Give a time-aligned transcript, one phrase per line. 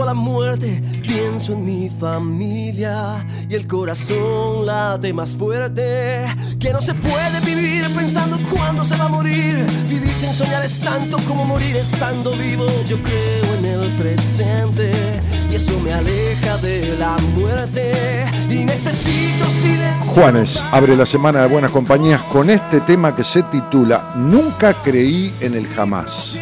[0.00, 0.82] Gusto a la muerte.
[1.02, 6.26] Pienso en mi familia y el corazón late más fuerte.
[6.58, 9.64] Que no se puede vivir pensando cuándo se va a morir.
[9.88, 12.66] Vivir sin soñar es tanto como morir estando vivo.
[12.86, 14.92] Yo creo en el presente
[15.50, 18.26] y eso me aleja de la muerte.
[18.48, 20.12] Y necesito silencio.
[20.12, 25.32] Juanes abre la semana de buenas compañías con este tema que se titula Nunca creí
[25.40, 26.38] en el jamás.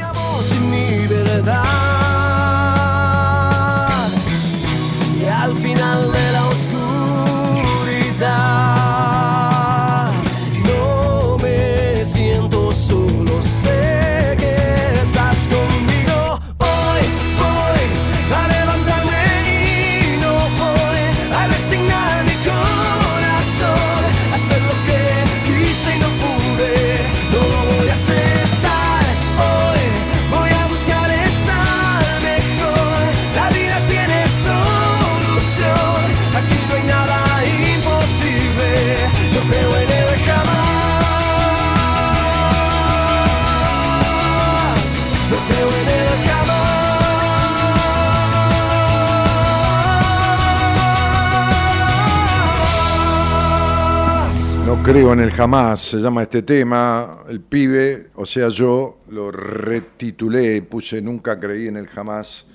[54.91, 57.19] Creo en el jamás, se llama este tema.
[57.29, 62.47] El pibe, o sea, yo lo retitulé, puse Nunca creí en el jamás,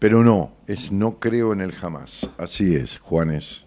[0.00, 2.28] pero no, es No creo en el jamás.
[2.38, 3.66] Así es, Juanes.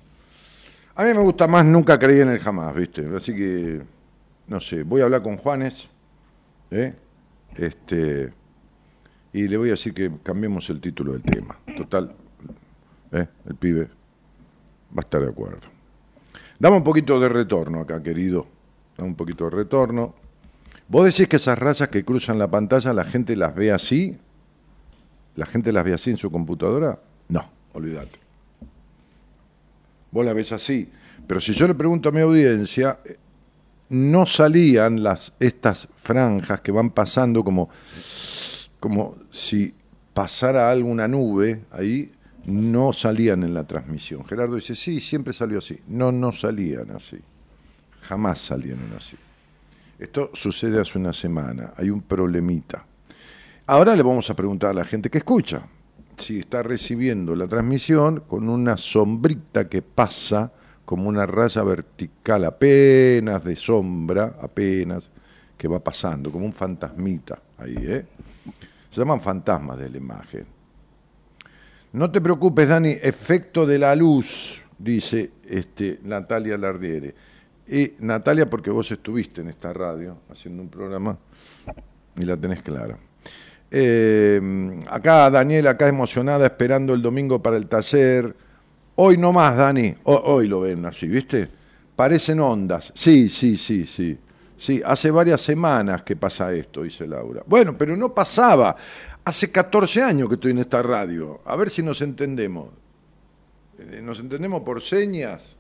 [0.95, 3.07] A mí me gusta más Nunca creí en el jamás, ¿viste?
[3.15, 3.81] Así que,
[4.47, 5.89] no sé, voy a hablar con Juanes,
[6.71, 6.93] ¿eh?
[7.55, 8.33] Este,
[9.31, 11.57] y le voy a decir que cambiemos el título del tema.
[11.77, 12.13] Total,
[13.13, 13.27] ¿eh?
[13.45, 15.78] el pibe va a estar de acuerdo.
[16.59, 18.45] Dame un poquito de retorno acá, querido.
[18.97, 20.13] Dame un poquito de retorno.
[20.89, 24.17] ¿Vos decís que esas rayas que cruzan la pantalla la gente las ve así?
[25.35, 26.99] ¿La gente las ve así en su computadora?
[27.29, 28.19] No, olvídate.
[30.11, 30.89] Vos la ves así.
[31.25, 32.99] Pero si yo le pregunto a mi audiencia,
[33.89, 37.69] no salían las, estas franjas que van pasando como,
[38.79, 39.73] como si
[40.13, 42.11] pasara alguna nube ahí,
[42.49, 44.25] no salían en la transmisión.
[44.25, 45.79] Gerardo dice, sí, siempre salió así.
[45.87, 47.17] No, no salían así.
[48.01, 49.17] Jamás salieron así.
[49.97, 52.85] Esto sucede hace una semana, hay un problemita.
[53.67, 55.61] Ahora le vamos a preguntar a la gente que escucha
[56.17, 60.51] si está recibiendo la transmisión con una sombrita que pasa
[60.85, 65.09] como una raya vertical apenas de sombra, apenas,
[65.57, 68.05] que va pasando, como un fantasmita ahí, ¿eh?
[68.89, 70.58] Se llaman fantasmas de la imagen.
[71.91, 77.15] No te preocupes, Dani, efecto de la luz, dice este, Natalia Lardiere.
[77.67, 81.17] Y Natalia, porque vos estuviste en esta radio haciendo un programa
[82.15, 82.95] y la tenés clara.
[83.71, 88.35] Eh, acá Daniela, acá emocionada, esperando el domingo para el taller.
[88.95, 89.95] Hoy no más, Dani.
[90.03, 91.49] hoy lo ven así, ¿viste?
[91.95, 92.91] Parecen ondas.
[92.95, 94.17] Sí, sí, sí, sí.
[94.59, 97.41] Sí, hace varias semanas que pasa esto, dice Laura.
[97.45, 98.75] Bueno, pero no pasaba.
[99.29, 101.39] Hace 14 años que estoy en esta radio.
[101.45, 102.69] A ver si nos entendemos.
[103.77, 105.55] Eh, ¿Nos entendemos por señas?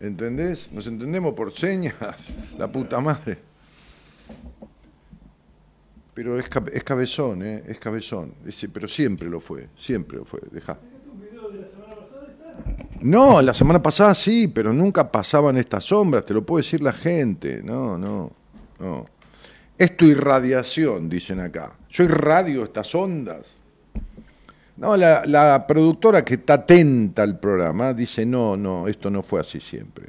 [0.00, 0.72] ¿Entendés?
[0.72, 1.94] ¿Nos entendemos por señas?
[2.58, 3.38] La puta madre.
[6.14, 7.62] Pero es, cabezón, ¿eh?
[7.68, 8.34] Es cabezón.
[8.72, 10.40] pero siempre lo fue, siempre lo fue.
[10.50, 10.80] Deja.
[13.02, 16.92] No, la semana pasada sí, pero nunca pasaban estas sombras, te lo puede decir la
[16.92, 17.62] gente.
[17.62, 18.32] No, no,
[18.80, 19.04] no.
[19.82, 21.72] Es tu irradiación, dicen acá.
[21.90, 23.64] Yo irradio estas ondas.
[24.76, 29.58] No, la, productora que está atenta al programa dice, no, no, esto no fue así
[29.58, 30.06] siempre.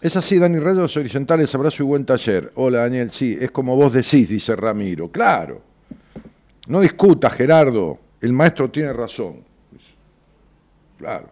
[0.00, 2.52] Es así, Dani Reyes Horizontales, abrazo y buen taller.
[2.54, 5.10] Hola, Daniel, sí, es como vos decís, dice Ramiro.
[5.10, 5.60] Claro.
[6.68, 7.98] No discuta, Gerardo.
[8.20, 9.42] El maestro tiene razón.
[10.96, 11.28] Claro.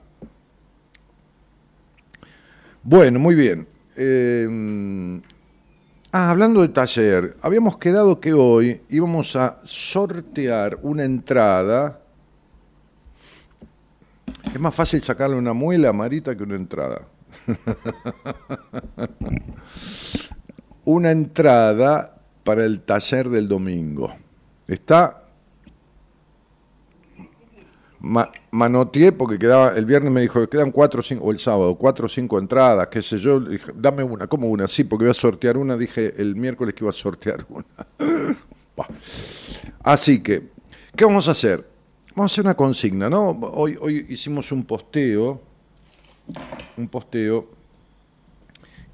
[2.82, 3.64] Bueno, muy bien.
[3.96, 5.20] Eh,
[6.16, 12.00] ah, hablando de taller, habíamos quedado que hoy íbamos a sortear una entrada.
[14.52, 17.02] Es más fácil sacarle una muela, Marita, que una entrada.
[20.84, 24.10] una entrada para el taller del domingo.
[24.66, 25.25] Está
[28.06, 31.38] ma manoteé porque quedaba, el viernes me dijo que quedan cuatro o cinco, o el
[31.38, 34.68] sábado, cuatro o cinco entradas, qué sé yo, dije, dame una, ¿cómo una?
[34.68, 37.66] Sí, porque voy a sortear una, dije el miércoles que iba a sortear una.
[39.82, 40.50] Así que,
[40.94, 41.66] ¿qué vamos a hacer?
[42.14, 43.30] Vamos a hacer una consigna, ¿no?
[43.30, 45.40] Hoy, hoy hicimos un posteo
[46.76, 47.48] un posteo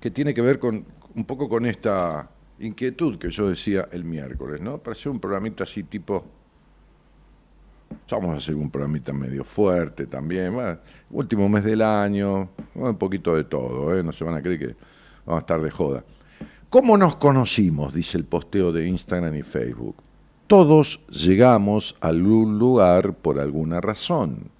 [0.00, 4.60] que tiene que ver con un poco con esta inquietud que yo decía el miércoles,
[4.60, 4.80] ¿no?
[4.84, 6.24] Hacer un programita así tipo
[8.10, 10.54] vamos a hacer un programita medio fuerte también,
[11.10, 14.02] último mes del año, un poquito de todo, ¿eh?
[14.02, 14.76] no se van a creer que
[15.24, 16.04] vamos a estar de joda.
[16.68, 17.92] ¿Cómo nos conocimos?
[17.92, 19.96] Dice el posteo de Instagram y Facebook.
[20.46, 24.50] Todos llegamos a algún lugar por alguna razón,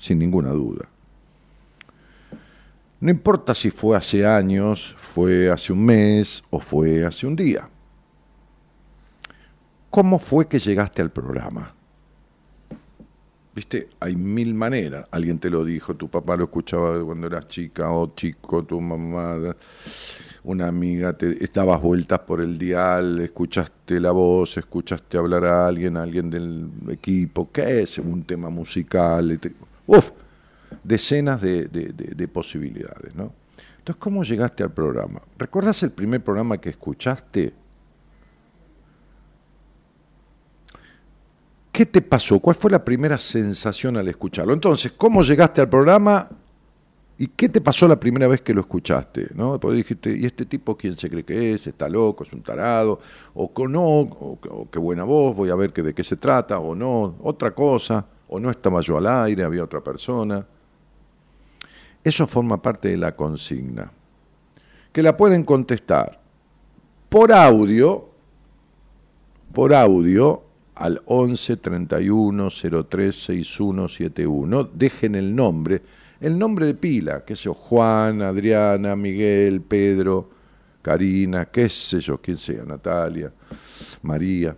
[0.00, 0.88] sin ninguna duda.
[3.00, 7.68] No importa si fue hace años, fue hace un mes o fue hace un día.
[9.90, 11.73] ¿Cómo fue que llegaste al programa?
[13.54, 15.06] Viste, hay mil maneras.
[15.12, 19.54] Alguien te lo dijo, tu papá lo escuchaba cuando eras chica o chico, tu mamá,
[20.42, 25.96] una amiga, te estabas vueltas por el dial, escuchaste la voz, escuchaste hablar a alguien,
[25.96, 27.98] a alguien del equipo, ¿qué es?
[27.98, 29.38] Un tema musical.
[29.86, 30.10] Uf,
[30.82, 33.32] decenas de, posibilidades, ¿no?
[33.78, 35.20] Entonces, ¿cómo llegaste al programa?
[35.38, 37.52] ¿Recuerdas el primer programa que escuchaste?
[41.74, 42.38] ¿Qué te pasó?
[42.38, 44.54] ¿Cuál fue la primera sensación al escucharlo?
[44.54, 46.28] Entonces, ¿cómo llegaste al programa
[47.18, 49.30] y qué te pasó la primera vez que lo escuchaste?
[49.34, 49.58] ¿no?
[49.58, 51.66] Porque dijiste, ¿y este tipo quién se cree que es?
[51.66, 52.22] ¿Está loco?
[52.22, 53.00] ¿Es un tarado?
[53.34, 53.82] ¿O no?
[53.82, 55.34] O, qué buena voz?
[55.34, 56.60] Voy a ver que de qué se trata?
[56.60, 57.16] ¿O no?
[57.24, 58.06] ¿Otra cosa?
[58.28, 59.42] ¿O no estaba yo al aire?
[59.42, 60.46] ¿Había otra persona?
[62.04, 63.90] Eso forma parte de la consigna,
[64.92, 66.20] que la pueden contestar
[67.08, 68.10] por audio,
[69.52, 70.53] por audio
[70.84, 72.50] al 11 31
[72.90, 75.80] 03 6171, dejen el nombre,
[76.20, 80.28] el nombre de pila, qué sé yo, Juan, Adriana, Miguel, Pedro,
[80.82, 83.32] Karina, qué sé yo, quién sea, Natalia,
[84.02, 84.54] María.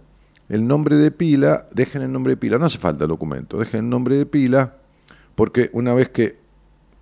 [0.49, 3.85] El nombre de pila, dejen el nombre de pila, no hace falta el documento, dejen
[3.85, 4.75] el nombre de pila,
[5.37, 6.39] porque una vez que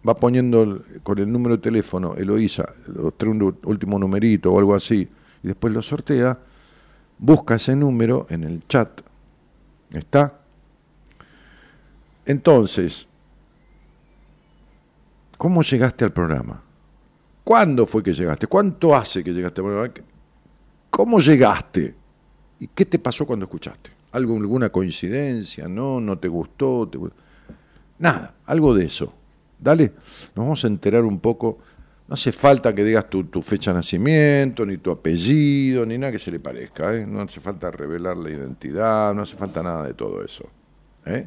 [0.07, 5.09] va poniendo con el número de teléfono Eloísa, los tres último numerito o algo así,
[5.43, 6.39] y después lo sortea,
[7.19, 9.01] busca ese número en el chat.
[9.99, 10.41] ¿Está?
[12.27, 13.07] Entonces,
[15.37, 16.63] ¿cómo llegaste al programa?
[17.45, 18.47] ¿Cuándo fue que llegaste?
[18.47, 19.95] ¿Cuánto hace que llegaste al programa?
[20.91, 21.95] ¿Cómo llegaste?
[22.59, 23.91] ¿Y qué te pasó cuando escuchaste?
[24.13, 25.69] ¿Algo, alguna coincidencia?
[25.69, 26.01] ¿No?
[26.01, 26.89] ¿No te gustó?
[26.89, 26.99] ¿Te
[27.99, 29.13] Nada, algo de eso.
[29.59, 29.93] Dale,
[30.35, 31.59] nos vamos a enterar un poco.
[32.07, 36.19] No hace falta que digas tu, fecha de nacimiento, ni tu apellido, ni nada que
[36.19, 36.95] se le parezca.
[36.95, 37.07] ¿eh?
[37.07, 40.45] No hace falta revelar la identidad, no hace falta nada de todo eso.
[41.07, 41.27] ¿eh?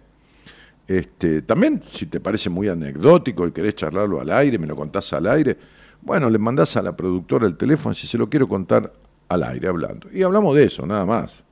[0.87, 5.11] Este, también, si te parece muy anecdótico y querés charlarlo al aire, me lo contás
[5.13, 5.57] al aire,
[6.01, 8.93] bueno, le mandás a la productora el teléfono si se lo quiero contar
[9.27, 10.09] al aire, hablando.
[10.13, 11.43] Y hablamos de eso, nada más.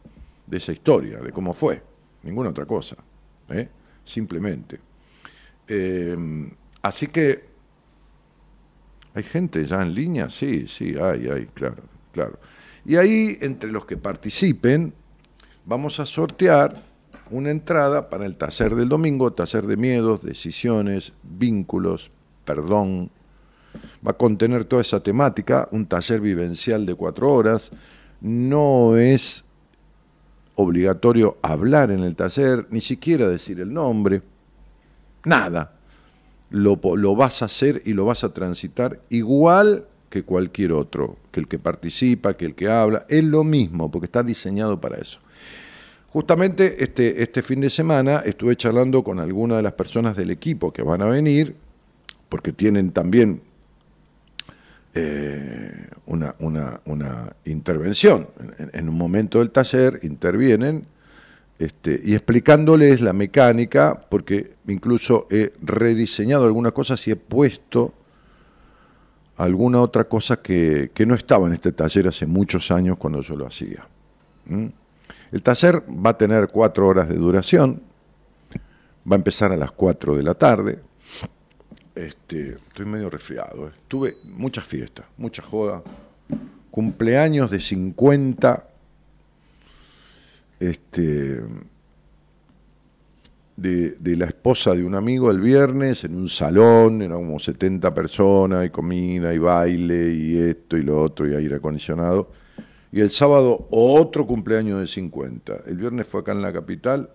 [0.46, 1.82] De esa historia, de cómo fue.
[2.24, 2.96] Ninguna otra cosa.
[3.50, 3.67] ¿eh?
[4.03, 4.79] Simplemente.
[5.67, 6.15] Eh,
[6.84, 7.54] así que,
[9.15, 10.29] ¿hay gente ya en línea?
[10.29, 12.38] Sí, sí, hay, hay, claro, claro.
[12.86, 14.93] Y ahí, entre los que participen,
[15.65, 16.84] vamos a sortear
[17.31, 22.12] una entrada para el taller del domingo, taller de miedos, decisiones, vínculos,
[22.43, 23.10] perdón.
[24.05, 27.72] Va a contener toda esa temática, un taller vivencial de cuatro horas.
[28.22, 29.45] No es
[30.55, 34.22] obligatorio hablar en el taller, ni siquiera decir el nombre,
[35.24, 35.74] nada.
[36.49, 41.41] Lo, lo vas a hacer y lo vas a transitar igual que cualquier otro, que
[41.41, 45.19] el que participa, que el que habla, es lo mismo, porque está diseñado para eso.
[46.09, 50.71] Justamente este, este fin de semana estuve charlando con algunas de las personas del equipo
[50.71, 51.57] que van a venir,
[52.29, 53.41] porque tienen también
[54.93, 58.29] eh, una, una, una intervención.
[58.57, 60.85] En, en un momento del taller intervienen
[61.57, 67.93] este, y explicándoles la mecánica, porque incluso he rediseñado algunas cosas y he puesto
[69.38, 73.47] alguna otra cosa que, no estaba en este taller hace muchos años cuando yo lo
[73.47, 73.88] hacía.
[75.31, 77.81] El taller va a tener cuatro horas de duración,
[79.09, 80.79] va a empezar a las cuatro de la tarde.
[81.93, 83.67] Este, estoy medio resfriado.
[83.67, 83.71] ¿eh?
[83.88, 85.81] Tuve muchas fiestas, mucha joda,
[86.69, 88.67] cumpleaños de 50,
[90.59, 91.41] este,
[93.57, 98.65] de, la esposa de un amigo el viernes en un salón, eran como 70 personas,
[98.65, 102.31] y comida, y baile, y esto y lo otro, y aire acondicionado.
[102.91, 105.63] Y el sábado otro cumpleaños de 50.
[105.67, 107.09] El viernes fue acá en la capital,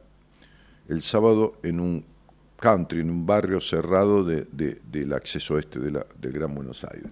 [0.88, 2.04] el sábado en un
[2.58, 7.10] country, en un barrio cerrado de, de- del acceso este del Gran Buenos Aires.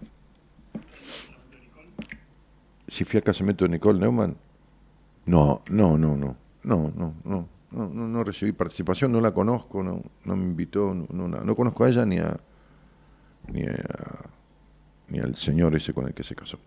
[2.87, 4.37] Si fui al casamiento de Nicole Neumann,
[5.28, 7.49] no, no, no, no, no, no, no.
[7.70, 12.06] No, no, recibí participación, no la conozco, no, no me invitó, no, conozco a ella
[12.06, 12.35] ni a,
[15.08, 16.58] ni al señor ese con el que se casó.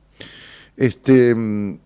[0.78, 1.80] Este, mm,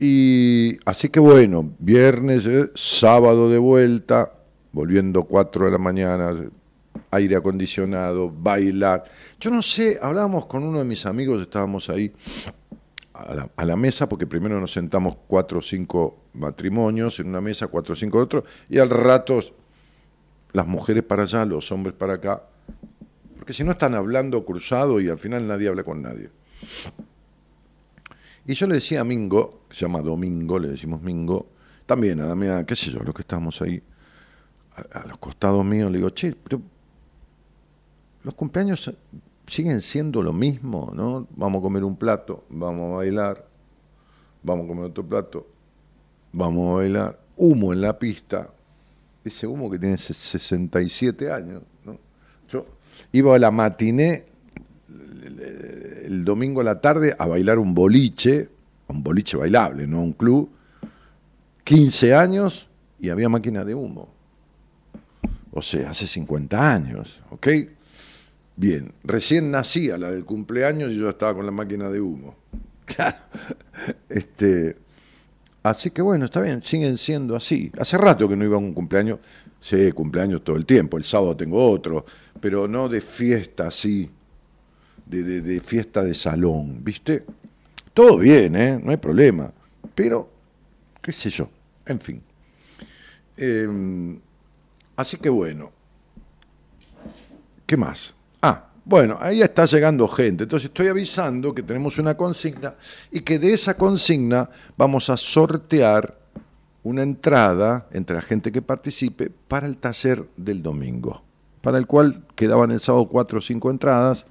[0.00, 4.32] y así que bueno, viernes, eh, sábado de vuelta,
[4.72, 6.34] volviendo 4 de la mañana,
[7.12, 9.04] aire acondicionado, bailar.
[9.38, 12.12] Yo no sé, hablábamos con uno de mis amigos, estábamos ahí
[13.18, 17.94] a la, mesa, porque primero nos sentamos cuatro o cinco matrimonios en una mesa, cuatro
[17.94, 19.40] o cinco otros, y al rato
[20.52, 22.44] las mujeres para allá, los hombres para acá,
[23.36, 26.30] porque si no están hablando cruzado y al final nadie habla con nadie.
[28.46, 31.50] Y yo le decía a Mingo, se llama Domingo, le decimos Mingo,
[31.86, 33.82] también a Damián, qué sé yo, los que estábamos ahí,
[34.76, 36.62] a, a los costados míos, le digo, che, pero
[38.22, 38.92] los cumpleaños
[39.48, 41.26] siguen siendo lo mismo, ¿no?
[41.36, 43.44] Vamos a comer un plato, vamos a bailar,
[44.42, 45.46] vamos a comer otro plato,
[46.32, 48.50] vamos a bailar, humo en la pista,
[49.24, 51.98] ese humo que tiene ses- 67 años, ¿no?
[52.48, 52.66] Yo
[53.12, 54.24] iba a la matiné
[54.88, 55.40] el,
[56.06, 58.48] el domingo a la tarde a bailar un boliche,
[58.88, 60.50] un boliche bailable, no un club,
[61.64, 62.68] 15 años
[63.00, 64.08] y había máquina de humo.
[65.52, 67.48] O sea, hace 50 años, ¿ok?
[68.58, 72.34] Bien, recién nacía la del cumpleaños y yo estaba con la máquina de humo.
[74.08, 74.76] Este,
[75.62, 77.70] así que bueno, está bien, siguen siendo así.
[77.78, 79.20] Hace rato que no iba a un cumpleaños,
[79.60, 82.04] sí, cumpleaños todo el tiempo, el sábado tengo otro,
[82.40, 84.10] pero no de fiesta así,
[85.06, 87.24] de, de- fiesta de salón, ¿viste?
[87.94, 88.80] Todo bien, ¿eh?
[88.82, 89.52] No hay problema,
[89.94, 90.28] pero,
[91.00, 91.48] qué sé yo,
[91.86, 92.20] en fin.
[93.36, 94.18] Eh,
[94.96, 95.70] así que bueno,
[97.64, 98.14] ¿Qué más?
[98.42, 100.44] Ah, bueno, ahí está llegando gente.
[100.44, 102.74] Entonces estoy avisando que tenemos una consigna
[103.10, 106.16] y que de esa consigna vamos a sortear
[106.84, 111.22] una entrada entre la gente que participe para el taller del domingo,
[111.60, 114.24] para el cual quedaban el sábado cuatro o cinco entradas.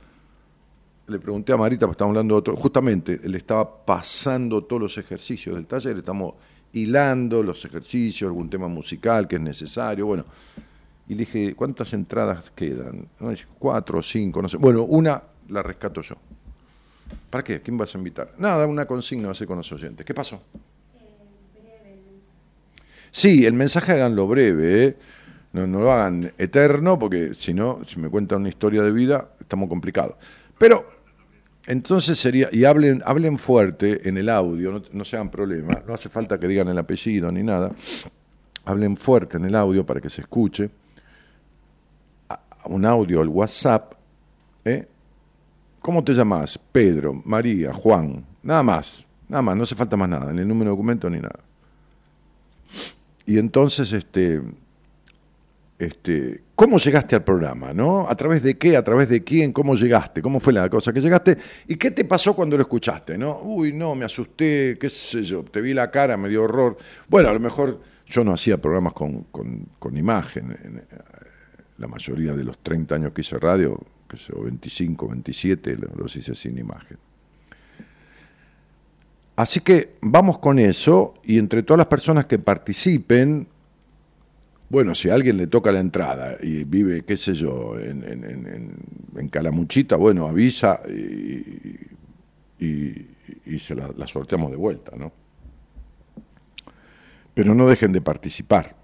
[1.08, 4.98] Le pregunté a Marita, porque estamos hablando de otro, justamente, le estaba pasando todos los
[4.98, 6.34] ejercicios del taller, estamos
[6.74, 10.26] hilando los ejercicios, algún tema musical que es necesario, bueno,
[11.08, 13.08] y le dije, ¿cuántas entradas quedan?
[13.58, 14.58] Cuatro o cinco, no sé.
[14.58, 16.16] Bueno, una la rescato yo.
[17.30, 17.62] ¿Para qué?
[17.62, 18.34] ¿Quién vas a invitar?
[18.38, 20.06] Nada, una consigna va a ser con los oyentes.
[20.06, 20.42] ¿Qué pasó?
[23.12, 24.98] Sí, el mensaje háganlo breve, ¿eh?
[25.54, 29.30] no, no lo hagan eterno, porque si no, si me cuentan una historia de vida,
[29.40, 30.16] estamos complicados.
[30.58, 30.86] Pero
[31.66, 35.94] entonces sería, y hablen, hablen fuerte en el audio, no, no se hagan problema, no
[35.94, 37.72] hace falta que digan el apellido ni nada,
[38.66, 40.70] hablen fuerte en el audio para que se escuche,
[42.68, 43.94] un audio al WhatsApp,
[44.66, 44.88] ¿eh?
[45.80, 46.60] ¿Cómo te llamas?
[46.72, 50.66] Pedro, María, Juan, nada más, nada más, no hace falta más nada, ni el número
[50.72, 51.40] de documento ni nada.
[53.26, 54.42] Y entonces, este,
[55.80, 57.74] este, ¿cómo llegaste al programa?
[57.74, 58.10] ¿no?
[58.10, 58.76] ¿A través de qué?
[58.78, 59.54] ¿A través de quién?
[59.54, 60.22] ¿Cómo llegaste?
[60.22, 61.38] ¿Cómo fue la cosa que llegaste?
[61.68, 63.18] ¿Y qué te pasó cuando lo escuchaste?
[63.18, 63.40] ¿no?
[63.42, 66.78] Uy, no, me asusté, qué sé yo, te vi la cara, me dio horror.
[67.08, 70.84] Bueno, a lo mejor yo no hacía programas con, con- con imagen.
[71.78, 73.80] La mayoría de los 30 años que hice radio,
[74.10, 76.98] que sé, yo, 25, 27, lo- los hice sin imagen.
[79.36, 83.48] Así que vamos con eso y entre todas las personas que participen,
[84.70, 88.24] bueno, si a alguien le toca la entrada y vive, qué sé yo, en, en-
[88.24, 88.48] en-
[89.16, 91.76] en- Calamuchita, bueno, avisa y,
[92.60, 93.08] y-
[93.46, 95.12] y se la, la sorteamos de vuelta, ¿no?
[97.34, 98.76] Pero no dejen de participar,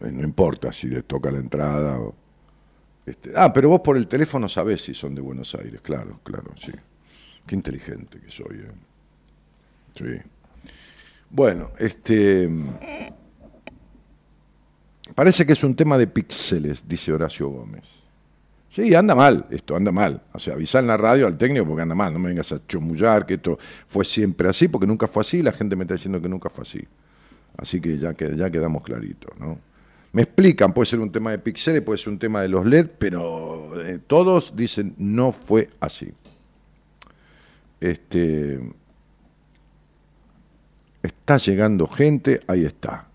[0.00, 2.14] eh, no importa si les toca la entrada o...
[3.04, 6.54] este, ah, pero vos por el teléfono sabés si son de Buenos Aires, claro, claro,
[6.58, 6.72] sí.
[7.46, 8.72] Qué inteligente que soy, ¿eh?
[9.94, 10.30] Sí.
[11.30, 12.48] Bueno, este...
[15.14, 17.84] Parece que es un tema de píxeles, dice Horacio Gómez.
[18.70, 20.22] Sí, anda mal, esto anda mal.
[20.32, 22.12] O sea, avisar en la radio al técnico porque anda mal.
[22.12, 25.42] No me vengas a chomullar que esto fue siempre así, porque nunca fue así.
[25.42, 26.82] La gente me está diciendo que nunca fue así.
[27.58, 29.58] Así que ya, que, ya quedamos claritos, ¿no?
[30.12, 32.88] Me explican, puede ser un tema de píxeles, puede ser un tema de los LED,
[32.98, 36.12] pero eh, todos dicen no fue así.
[37.80, 38.60] Este,
[41.02, 43.08] está llegando gente, ahí está.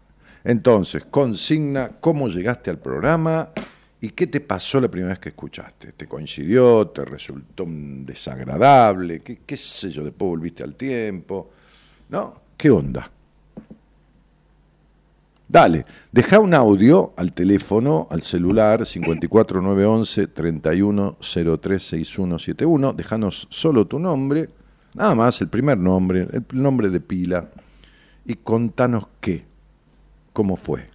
[0.44, 3.52] Entonces, consigna cómo llegaste al programa
[4.02, 5.92] y qué te pasó la primera vez que escuchaste.
[5.92, 6.88] ¿Te coincidió?
[6.88, 9.20] ¿Te resultó desagradable?
[9.20, 10.04] ¿Qué, qué sé yo?
[10.04, 11.52] Después volviste al tiempo.
[12.10, 12.42] ¿No?
[12.58, 13.12] ¿Qué onda?
[15.50, 22.94] Dale, deja un audio al teléfono, al celular 54911 31036171.
[22.94, 24.50] Dejanos solo tu nombre,
[24.94, 27.50] nada más, el primer nombre, el nombre de pila,
[28.26, 29.46] y contanos qué,
[30.34, 30.90] cómo fue.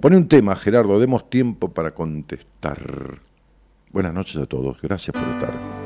[0.00, 3.18] Pone un tema, Gerardo, demos tiempo para contestar.
[3.90, 5.85] Buenas noches a todos, gracias por estar.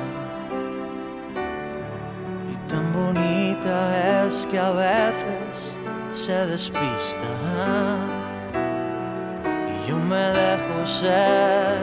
[3.61, 5.71] Bonita es que a veces
[6.13, 6.87] se despista.
[9.85, 11.77] Y yo me dejo ser.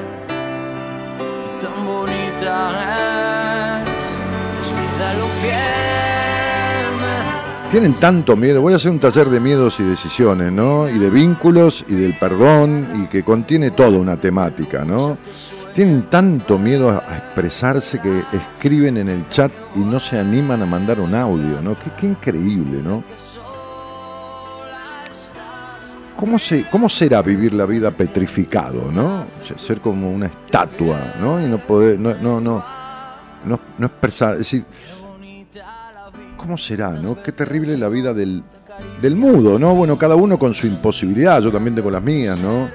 [1.09, 4.67] Y tan bonita es.
[4.67, 4.71] Es
[5.19, 5.57] lo que
[7.01, 7.71] me.
[7.71, 10.89] Tienen tanto miedo, voy a hacer un taller de miedos y decisiones, ¿no?
[10.89, 15.19] Y de vínculos y del perdón y que contiene toda una temática, ¿no?
[15.79, 20.67] Tienen tanto miedo a expresarse que escriben en el chat y no se animan a
[20.67, 21.77] mandar un audio, ¿no?
[21.97, 23.05] Qué, increíble, ¿no?
[26.17, 29.27] ¿Cómo, se, ¿Cómo será vivir la vida petrificado, ¿no?
[29.57, 31.41] Ser como una estatua, ¿no?
[31.41, 32.65] Y no poder, no, no, no,
[33.45, 34.65] no, no expresar, es decir,
[36.37, 37.23] ¿Cómo será, no?
[37.23, 38.43] Qué terrible la vida del,
[39.01, 39.77] del mudo, ¿no?
[39.77, 42.69] Bueno, cada uno con su imposibilidad, yo también tengo las mías, ¿no?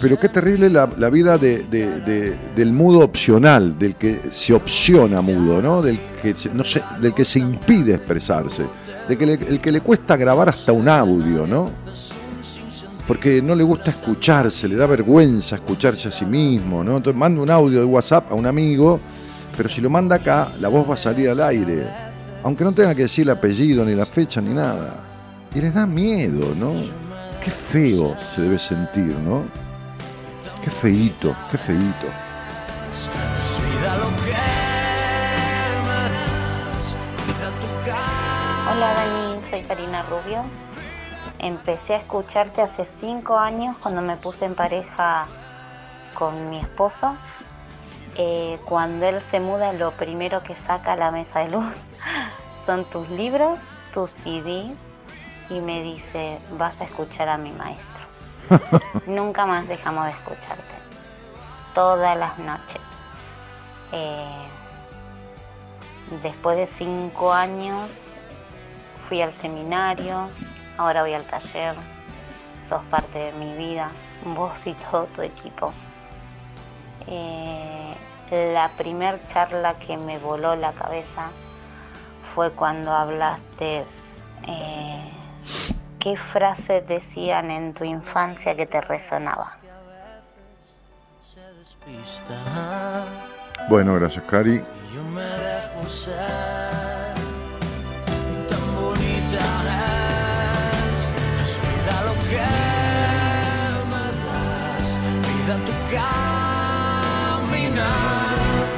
[0.00, 5.20] Pero qué terrible la, vida de- de- de- del mudo opcional, del que se opciona
[5.20, 5.82] mudo, ¿no?
[5.82, 6.50] Del que se,
[7.00, 8.64] del que se impide expresarse,
[9.08, 11.70] de que le- el que le cuesta grabar hasta un audio, ¿no?
[13.08, 16.98] Porque no le gusta escucharse, le da vergüenza escucharse a sí mismo, ¿no?
[16.98, 19.00] Entonces manda un audio de WhatsApp a un amigo,
[19.56, 21.86] pero si lo manda acá, la voz va a salir al aire,
[22.44, 24.94] aunque no tenga que decir el apellido, ni la fecha, ni nada.
[25.54, 26.72] Y les da miedo, ¿no?
[27.42, 29.42] Qué feo se debe sentir, ¿no?
[30.68, 32.06] Qué feíto, qué feíto.
[38.70, 40.44] Hola Dani, soy Karina Rubio.
[41.38, 45.26] Empecé a escucharte hace cinco años cuando me puse en pareja
[46.12, 47.16] con mi esposo.
[48.16, 51.76] Eh, cuando él se muda, lo primero que saca a la mesa de luz
[52.66, 53.58] son tus libros,
[53.94, 54.76] tus CDs
[55.48, 57.87] y me dice, vas a escuchar a mi maestro.
[59.06, 60.64] Nunca más dejamos de escucharte.
[61.74, 62.80] Todas las noches.
[63.92, 64.46] Eh,
[66.22, 67.90] después de cinco años
[69.08, 70.28] fui al seminario,
[70.76, 71.74] ahora voy al taller,
[72.68, 73.90] sos parte de mi vida,
[74.34, 75.72] vos y todo tu equipo.
[77.06, 77.94] Eh,
[78.30, 81.30] la primer charla que me voló la cabeza
[82.34, 83.84] fue cuando hablaste
[84.46, 85.12] eh,
[85.98, 89.58] qué frases decían en tu infancia que te resonaba.
[93.68, 94.62] Bueno, gracias, Cari.
[94.94, 97.14] Yo me dejo ser
[98.06, 99.44] y tan bonita
[100.90, 100.98] es.
[101.42, 102.48] Es vida lo que
[103.92, 104.86] me das,
[105.28, 107.16] vida tu caminar,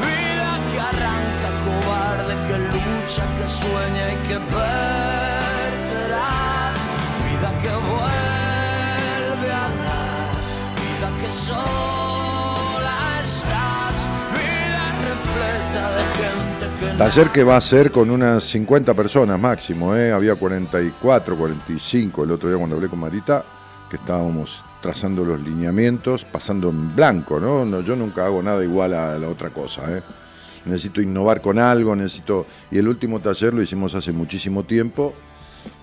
[0.00, 5.10] vida que arranca cobarde, que lucha, que sueña y que perderás,
[17.01, 20.12] Taller que va a ser con unas 50 personas máximo, ¿eh?
[20.12, 23.43] había 44, 45 el otro día cuando hablé con Marita,
[23.88, 27.81] que estábamos trazando los lineamientos, pasando en blanco, ¿no?
[27.81, 30.03] Yo nunca hago nada igual a la otra cosa, ¿eh?
[30.66, 32.47] Necesito innovar con algo, necesito...
[32.71, 35.14] Y el último taller lo hicimos hace muchísimo tiempo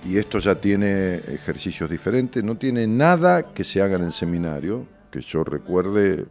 [0.08, 4.86] y esto ya tiene ejercicios diferentes, no tiene nada que se haga en el seminario,
[5.18, 6.26] que yo recuerde,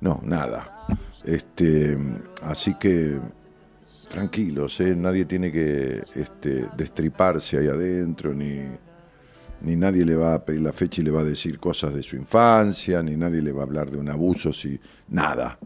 [0.00, 0.84] no, nada.
[1.24, 1.98] Este,
[2.42, 3.18] así que
[4.08, 4.94] tranquilos, ¿eh?
[4.94, 8.60] nadie tiene que este, destriparse ahí adentro, ni,
[9.62, 12.02] ni nadie le va a pedir la fecha y le va a decir cosas de
[12.02, 15.58] su infancia, ni nadie le va a hablar de un abuso, si, nada.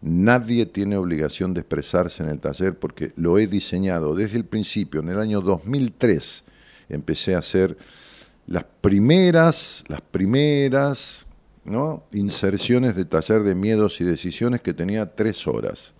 [0.00, 5.00] Nadie tiene obligación de expresarse en el taller porque lo he diseñado desde el principio,
[5.00, 6.44] en el año 2003
[6.88, 7.76] empecé a hacer
[8.46, 11.26] las primeras, las primeras
[11.66, 12.04] ¿no?
[12.12, 15.92] inserciones de taller de miedos y decisiones que tenía tres horas.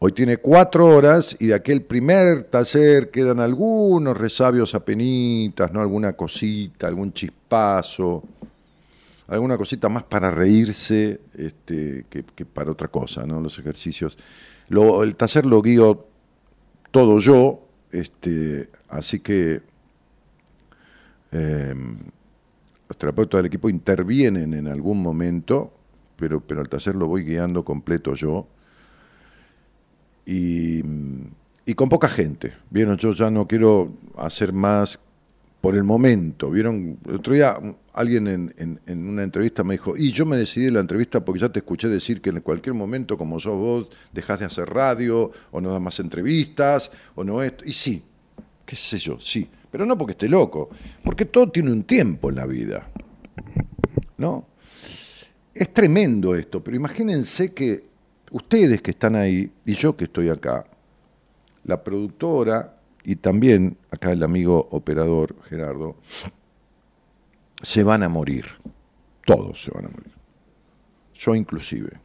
[0.00, 5.80] Hoy tiene cuatro horas y de aquel primer taller quedan algunos resabios apenitas, ¿no?
[5.80, 8.22] alguna cosita, algún chispazo,
[9.26, 13.40] alguna cosita más para reírse este, que, para otra cosa, ¿no?
[13.40, 14.16] los ejercicios.
[14.68, 16.06] Lo- el taller lo guío
[16.92, 19.62] todo yo, este, así que
[21.32, 21.74] eh,
[22.88, 25.72] los terapeutas del equipo intervienen en algún momento,
[26.16, 28.48] pero, pero el taller lo voy guiando completo yo
[30.26, 30.82] y,
[31.66, 32.54] y con poca gente.
[32.70, 34.98] Vieron, yo ya no quiero hacer más
[35.60, 36.50] por el momento.
[36.50, 37.56] Vieron, el otro día
[37.94, 38.54] alguien en,
[38.86, 41.88] en- una entrevista me dijo, y yo me decidí la entrevista porque ya te escuché
[41.88, 45.80] decir que en cualquier momento, como sos vos, dejás de hacer radio, o no das
[45.82, 47.64] más entrevistas, o no esto.
[47.66, 48.02] Y sí,
[48.66, 49.48] qué sé yo, sí.
[49.70, 50.70] Pero no porque esté loco,
[51.04, 52.88] porque todo tiene un tiempo en la vida.
[54.16, 54.46] ¿No?
[55.54, 57.84] Es tremendo esto, pero imagínense que
[58.30, 60.66] ustedes que están ahí y yo que estoy acá,
[61.64, 65.96] la productora y también acá el amigo operador Gerardo,
[67.62, 68.46] se van a morir.
[69.24, 70.12] Todos se van a morir.
[71.14, 71.98] Yo inclusive.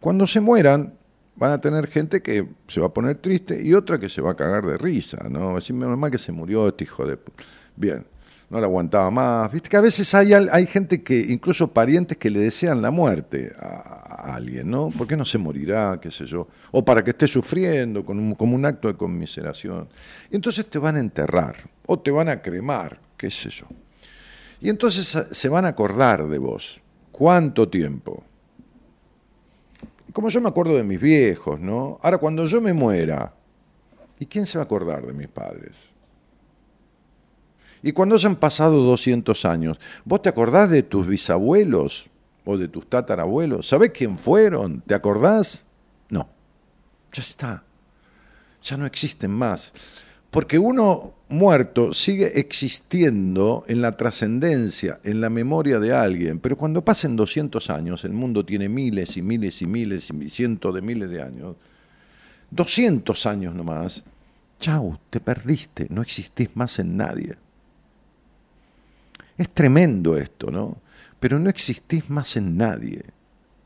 [0.00, 0.94] Cuando se mueran,
[1.36, 4.32] van a tener gente que se va a poner triste y otra que se va
[4.32, 5.54] a cagar de risa, ¿no?
[5.54, 7.16] Decir, menos mal que se murió este hijo de...
[7.16, 7.32] pu-".
[7.76, 8.06] Bien,
[8.48, 9.50] no la aguantaba más.
[9.52, 13.52] Viste que a veces hay, hay gente que, incluso parientes que le desean la muerte
[13.58, 14.90] a, alguien, ¿no?
[14.90, 16.48] ¿Por qué no se morirá, qué sé yo?
[16.72, 19.88] O para que esté sufriendo con como un acto de conmiseración.
[20.30, 21.54] Y entonces te van a enterrar
[21.86, 23.66] o te van a cremar, qué sé yo.
[24.60, 26.80] Y entonces a- se van a acordar de vos.
[27.12, 28.24] ¿Cuánto tiempo?
[30.16, 32.00] Como yo me acuerdo de mis viejos, ¿no?
[32.02, 33.34] Ahora, cuando yo me muera,
[34.18, 35.90] ¿y quién se va a acordar de mis padres?
[37.82, 42.08] Y cuando hayan pasado 200 años, ¿vos te acordás de tus bisabuelos
[42.46, 43.68] o de tus tatarabuelos?
[43.68, 44.80] ¿Sabés quién fueron?
[44.80, 45.66] ¿Te acordás?
[46.08, 46.30] No.
[47.12, 47.64] Ya está.
[48.62, 49.74] Ya no existen más.
[50.30, 56.84] Porque uno muerto sigue existiendo en la trascendencia, en la memoria de alguien, pero cuando
[56.84, 61.10] pasen 200 años, el mundo tiene miles y miles y miles y cientos de miles
[61.10, 61.56] de años,
[62.50, 64.04] 200 años nomás,
[64.60, 67.36] chau, te perdiste, no existís más en nadie.
[69.36, 70.78] Es tremendo esto, ¿no?
[71.20, 73.02] Pero no existís más en nadie.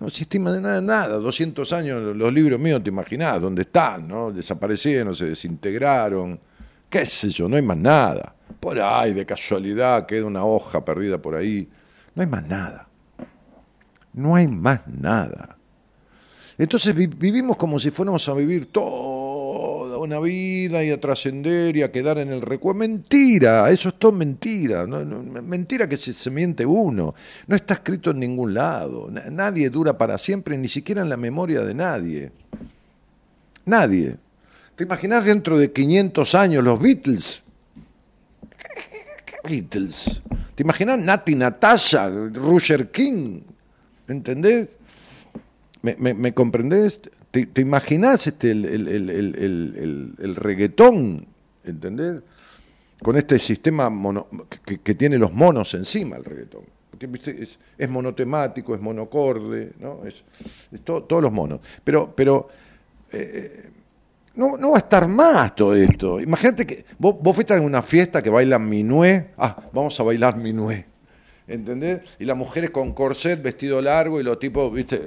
[0.00, 1.18] No existís más en nada, nada.
[1.18, 4.08] 200 años, los libros míos, te imaginás, ¿dónde están?
[4.08, 4.32] ¿no?
[4.32, 6.40] Desaparecieron, se desintegraron.
[6.90, 7.48] ¿Qué sé yo?
[7.48, 8.34] No hay más nada.
[8.58, 11.68] Por ahí, de casualidad, queda una hoja perdida por ahí.
[12.14, 12.88] No hay más nada.
[14.12, 15.56] No hay más nada.
[16.58, 21.82] Entonces vi- vivimos como si fuéramos a vivir toda una vida y a trascender y
[21.82, 22.80] a quedar en el recuerdo.
[22.80, 24.84] Mentira, eso es todo mentira.
[24.84, 27.14] Mentira que se, miente uno.
[27.46, 29.08] No está escrito en ningún lado.
[29.10, 32.32] Na- Nadie dura para siempre, ni siquiera en la memoria de nadie.
[33.64, 34.16] Nadie.
[34.80, 37.42] ¿Te imaginas dentro de 500 años los Beatles?
[39.26, 40.22] ¿Qué Beatles?
[40.54, 43.42] ¿Te imaginas Nati Natasha, Roger King?
[44.08, 44.78] ¿Entendés?
[45.82, 46.98] ¿Me, me, comprendés?
[47.30, 48.64] ¿Te, te imaginás este, el,
[50.18, 51.26] el, reggaetón?
[51.62, 52.22] ¿Entendés?
[53.02, 53.92] Con este sistema
[54.82, 56.62] que, tiene los monos encima el reggaetón.
[57.06, 57.46] ¿viste?
[57.76, 60.06] Es, monotemático, es monocorde, ¿no?
[60.06, 60.14] Es,
[60.72, 61.60] es to- todos los monos.
[61.84, 62.48] Pero, pero
[63.12, 63.72] eh,
[64.40, 66.18] no, no va a estar más todo esto.
[66.18, 69.32] Imagínate que vos, vos fuiste a una fiesta que bailan minué.
[69.36, 70.86] Ah, vamos a bailar minué.
[71.46, 72.00] ¿Entendés?
[72.18, 74.98] Y las mujeres con corset, vestido largo y los tipos, viste,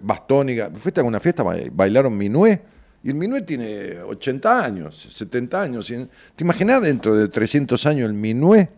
[0.00, 0.58] bastón y...
[0.74, 2.60] Fuiste a una fiesta, ba- bailaron minué.
[3.02, 5.92] Y el minué tiene 80 años, 70 años.
[6.36, 8.68] ¿Te imaginas dentro de 300 años el minué?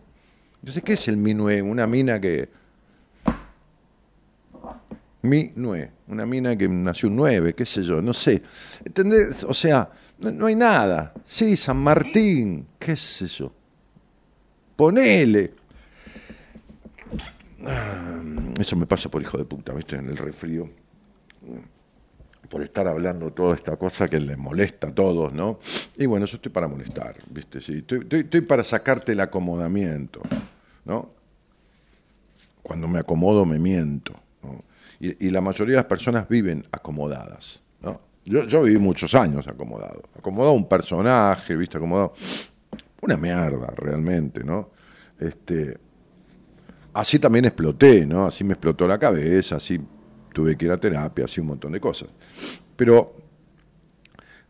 [0.61, 1.61] Entonces, ¿qué es el minué?
[1.61, 2.49] Una mina que...
[5.21, 8.41] Minué, una mina que nació un 9, qué sé yo, no sé.
[8.85, 9.43] ¿Entendés?
[9.43, 11.13] O sea, no, no hay nada.
[11.23, 13.51] Sí, San Martín, qué sé yo.
[14.75, 15.53] Ponele.
[17.65, 18.21] Ah,
[18.59, 19.95] Eso me pasa por hijo de puta, ¿viste?
[19.95, 20.69] En el resfrío.
[22.49, 25.59] Por estar hablando toda esta cosa que les molesta a todos, ¿no?
[25.97, 27.59] Y bueno, yo estoy para molestar, ¿viste?
[27.59, 30.21] Sí, estoy, estoy- para sacarte el acomodamiento,
[30.85, 31.09] ¿no?
[32.63, 34.13] Cuando me acomodo me miento.
[34.99, 38.01] Y, y la mayoría de las personas viven acomodadas, ¿no?
[38.25, 40.03] Yo, yo viví muchos años acomodado.
[40.17, 41.77] Acomodado un personaje, ¿viste?
[41.77, 42.13] Acomodado...
[42.99, 44.71] Una mierda, realmente, ¿no?
[45.19, 45.77] Este,
[46.93, 48.25] así también exploté, ¿no?
[48.25, 49.79] Así me explotó la cabeza, así
[50.33, 52.09] tuve que ir a terapia, así un montón de cosas.
[52.75, 53.15] Pero,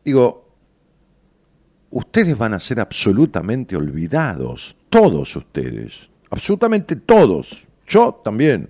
[0.03, 0.49] digo,
[1.89, 8.69] ustedes van a ser absolutamente olvidados, todos ustedes, absolutamente todos, yo también,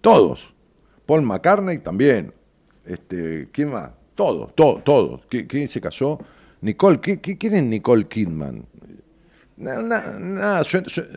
[0.00, 0.52] todos,
[1.06, 2.32] Paul McCartney también,
[2.84, 3.90] este, ¿quién más?
[4.14, 5.20] Todos, todos, todos.
[5.30, 6.18] ¿Qui- ¿Quién se casó?
[6.60, 8.64] Nicole, ¿qui- qui- ¿quién es Nicole Kidman?
[9.56, 10.62] Na- na- Nada,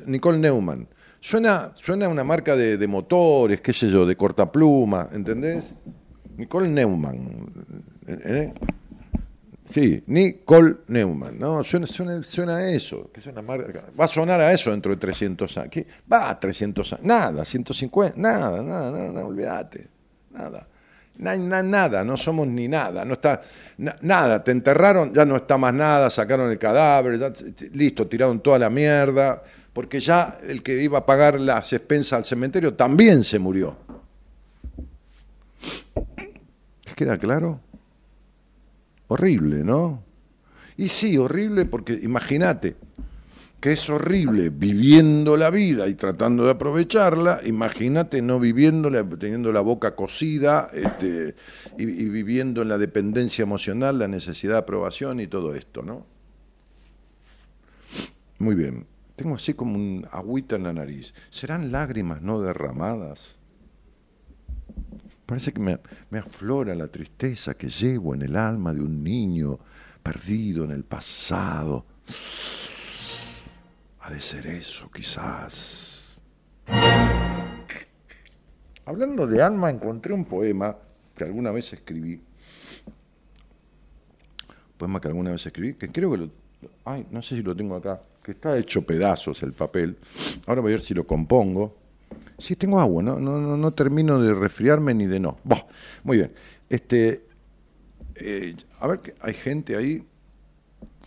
[0.05, 0.87] Nicole Neumann.
[1.19, 5.73] Suena, suena una marca de, de motores, qué sé yo, de cortapluma, ¿entendés?
[6.37, 7.51] Nicole Neumann.
[8.07, 8.53] ¿eh?
[9.65, 11.63] Sí, Nicole Neumann, ¿no?
[11.63, 13.09] Suena, suena, suena a eso.
[13.13, 15.85] que es una marca- va a sonar a eso dentro de 300 años.
[16.11, 17.05] Va a 300 años.
[17.05, 19.87] Nada, 150, nada, nada, nada, nada, olvídate.
[20.31, 20.67] Nada.
[21.17, 23.39] Na- na- nada, no somos ni nada, no está
[23.77, 27.31] na- nada, te enterraron, ya no está más nada, sacaron el cadáver,
[27.71, 32.25] listo, tiraron toda la mierda, porque ya el que iba a pagar las expensas al
[32.25, 33.77] cementerio también se murió.
[36.85, 37.59] ¿Les queda claro?
[39.07, 40.03] Horrible, ¿no?
[40.77, 42.75] Y sí, horrible porque imagínate
[43.59, 49.61] que es horrible viviendo la vida y tratando de aprovecharla, imagínate no viviéndola, teniendo la
[49.61, 51.35] boca cocida este,
[51.77, 56.05] y, y viviendo en la dependencia emocional, la necesidad de aprobación y todo esto, ¿no?
[58.39, 58.85] Muy bien,
[59.15, 61.13] tengo así como un agüita en la nariz.
[61.29, 63.39] ¿Serán lágrimas no derramadas?
[65.33, 69.57] Parece que me, aflora la tristeza que llevo en el alma de un niño
[70.03, 71.87] perdido en el pasado.
[74.01, 76.21] Ha de ser eso, quizás.
[78.85, 80.77] Hablando de alma, encontré un poema
[81.15, 82.21] que alguna vez escribí.
[84.77, 86.29] Poema que alguna vez escribí, que creo que lo.
[86.85, 89.97] Ay, no sé si lo tengo acá, que está hecho pedazos el papel.
[90.45, 91.82] Ahora voy a ver si lo compongo.
[92.43, 95.37] Sí, tengo agua, no, no, no, no termino de resfriarme ni de no.
[96.03, 96.33] Muy bien.
[96.67, 97.25] Este,
[98.15, 100.05] eh, a ver, hay gente ahí.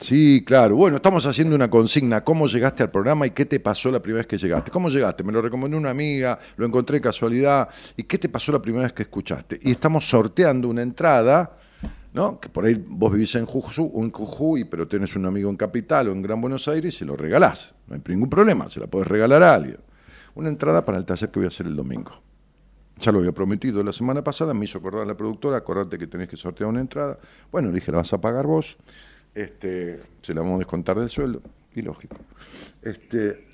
[0.01, 0.77] Sí, claro.
[0.77, 2.25] Bueno, estamos haciendo una consigna.
[2.25, 4.71] ¿Cómo llegaste al programa y qué te pasó la primera vez que llegaste?
[4.71, 5.25] ¿Cómo llegaste?
[5.25, 7.69] Me lo recomendó una amiga, lo encontré casualidad.
[7.99, 9.59] ¿Y qué te pasó la primera vez que escuchaste?
[9.61, 11.59] Y estamos sorteando una entrada,
[12.15, 12.41] ¿no?
[12.41, 16.13] Que por ahí vos vivís en Jujuy, en pero tenés un amigo en Capital o
[16.13, 17.75] en Gran Buenos Aires y se lo regalás.
[17.89, 19.81] No hay ningún problema, se la podés regalar a alguien.
[20.37, 22.13] Una entrada para el taller que voy a hacer el domingo.
[22.99, 26.29] Ya lo había prometido la semana pasada, me hizo acordar la productora, acordate que tenés
[26.29, 27.19] que sortear una entrada.
[27.51, 28.77] Bueno, le dije, la vas a pagar vos,
[29.35, 31.43] este, se la vamos a descontar del sueldo,
[31.75, 32.17] y lógico.
[32.81, 33.47] Este,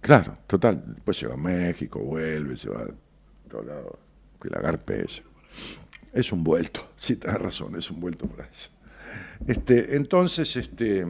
[0.00, 3.92] claro, total, después se va a México, vuelve, se va a todos lados,
[4.40, 5.22] que la garpe esa.
[6.12, 8.70] Es un vuelto, sí, tenés razón, es un vuelto para eso.
[9.46, 11.04] Este, entonces, este,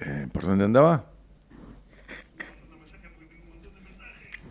[0.00, 1.06] Eh, ¿Por dónde andaba?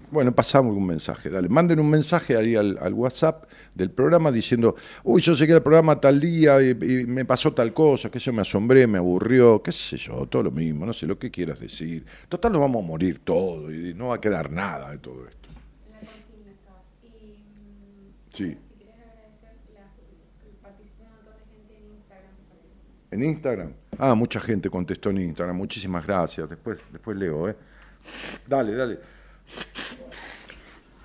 [0.10, 3.44] Bueno, pasamos un mensaje, dale, manden un mensaje ahí al, al WhatsApp
[3.76, 7.74] del programa diciendo, uy, yo llegué al programa tal día y, y me pasó tal
[7.74, 11.08] cosa, que yo me asombré, me aburrió, qué sé yo, todo lo mismo, no sé
[11.08, 12.06] lo que quieras decir.
[12.30, 15.50] Total, nos vamos a morir todos y no va a quedar nada de todo esto.
[18.32, 18.58] Sí.
[23.10, 23.74] ¿En Instagram?
[23.98, 25.56] Ah, mucha gente contestó en Instagram.
[25.56, 26.50] Muchísimas gracias.
[26.50, 27.56] Después, después leo, ¿eh?
[28.46, 29.17] Dale, dale.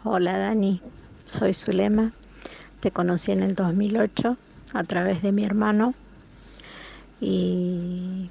[0.04, 0.80] Hola Dani,
[1.24, 2.10] soy Zulema.
[2.80, 4.36] Te conocí en el 2008
[4.74, 5.94] a través de mi hermano
[7.20, 8.28] y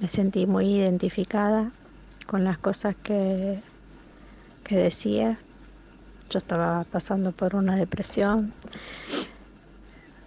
[0.00, 1.72] me sentí muy identificada
[2.28, 3.58] con las cosas que,
[4.62, 5.40] que decías.
[6.30, 8.52] Yo estaba pasando por una depresión,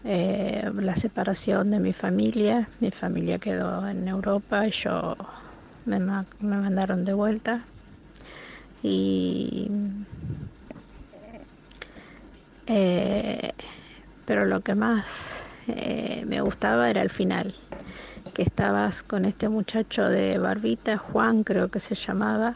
[0.04, 2.68] eh, la separación de mi familia.
[2.82, 5.16] Mi familia quedó en Europa y yo
[5.86, 7.64] me, me mandaron de vuelta.
[8.84, 9.70] Y
[12.68, 13.52] eh,
[14.26, 15.06] pero lo que más
[15.68, 17.56] eh, me gustaba era el final,
[18.34, 22.56] que estabas con este muchacho de barbita, Juan creo que se llamaba,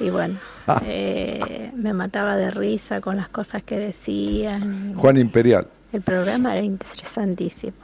[0.00, 0.38] y bueno,
[0.84, 4.94] eh, me mataba de risa con las cosas que decían.
[4.94, 5.68] Juan Imperial.
[5.92, 7.76] El programa era interesantísimo,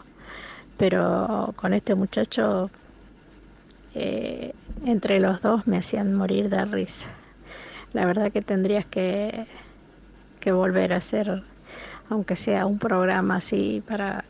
[0.77, 2.69] pero con este muchacho,
[3.99, 4.53] eh,
[4.85, 7.09] entre los dos me hacían morir de risa.
[7.95, 9.47] La verdad que tendrías que,
[10.39, 11.43] que volver a hacer,
[12.11, 14.27] aunque sea un programa así para,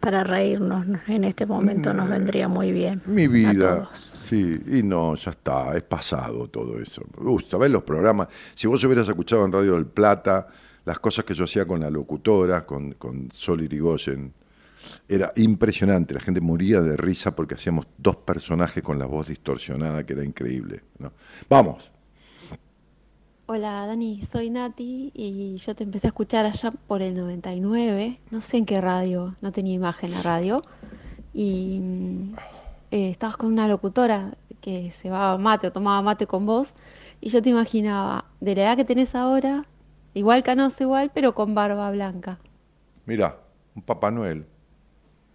[0.00, 0.86] para reírnos.
[1.06, 3.02] En este momento nos vendría muy bien.
[3.04, 3.90] Mi a vida.
[3.92, 7.02] Sí, y no, ya está, es pasado todo eso.
[7.18, 8.28] Me gusta, ver los programas.
[8.54, 10.48] Si vos hubieras escuchado en Radio del Plata
[10.86, 14.32] las cosas que yo hacía con la locutora, con, con Sol Irigoyen,
[15.08, 16.14] era impresionante.
[16.14, 20.24] La gente moría de risa porque hacíamos dos personajes con la voz distorsionada, que era
[20.24, 20.82] increíble.
[20.98, 21.12] ¿no?
[21.48, 21.92] Vamos.
[23.46, 28.40] Hola Dani, soy Nati y yo te empecé a escuchar allá por el 99, no
[28.40, 30.62] sé en qué radio, no tenía imagen la radio,
[31.34, 32.34] y mm,
[32.92, 36.72] eh, estabas con una locutora que se va mate o tomaba mate con vos,
[37.20, 39.66] y yo te imaginaba de la edad que tenés ahora,
[40.14, 42.38] igual canoso igual, pero con barba blanca.
[43.04, 43.38] Mira,
[43.74, 44.46] un Papá Noel.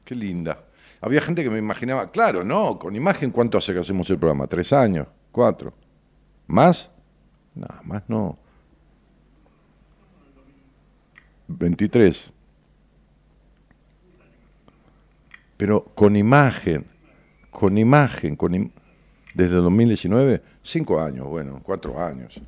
[0.07, 0.57] Qué linda.
[1.01, 4.47] Había gente que me imaginaba, claro, no, con imagen, ¿cuánto hace que hacemos el programa?
[4.47, 5.05] ¿Tres años?
[5.33, 5.73] ¿Cuatro?
[6.47, 6.89] ¿Más?
[7.53, 8.37] Nada, más no.
[11.49, 12.31] 23.
[15.57, 16.85] Pero con imagen,
[17.49, 18.71] con imagen, con im-
[19.33, 22.39] desde el 2019, cinco años, bueno, cuatro años,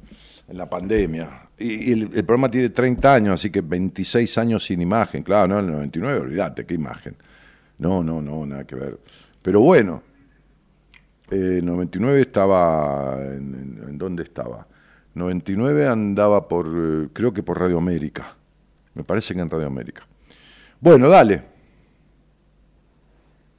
[0.48, 1.50] en la pandemia.
[1.58, 5.24] Y, y el, el programa tiene 30 años, así que 26 años sin imagen.
[5.24, 7.18] Claro, no, en el 99, olvídate, qué imagen.
[7.80, 9.00] No, no, no, nada que ver.
[9.42, 10.04] Pero bueno,
[11.32, 14.68] eh, 99 estaba, en, en- ¿en dónde estaba?
[15.14, 18.36] 99 andaba por, eh, creo que por Radio América.
[18.96, 20.08] Me parece que en Radio América.
[20.82, 21.44] Bueno, dale.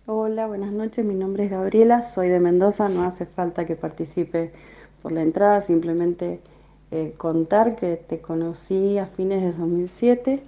[0.06, 1.04] Hola, buenas noches.
[1.06, 2.88] Mi nombre es Gabriela, soy de Mendoza.
[2.88, 4.52] No hace falta que participe
[5.02, 6.40] por la entrada, simplemente
[6.90, 10.42] eh, contar que te conocí a fines de 2007.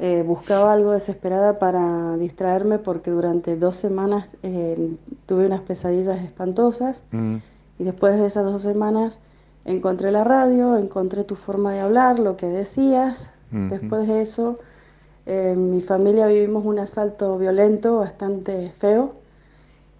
[0.00, 7.00] Eh, buscaba algo desesperada para distraerme porque durante dos semanas eh, tuve unas pesadillas espantosas
[7.12, 7.36] Mm,
[7.78, 9.18] y después de esas dos semanas
[9.64, 13.30] encontré la radio, encontré tu forma de hablar, lo que decías.
[13.52, 14.58] Después de eso,
[15.26, 19.12] eh, en mi familia vivimos un asalto violento bastante feo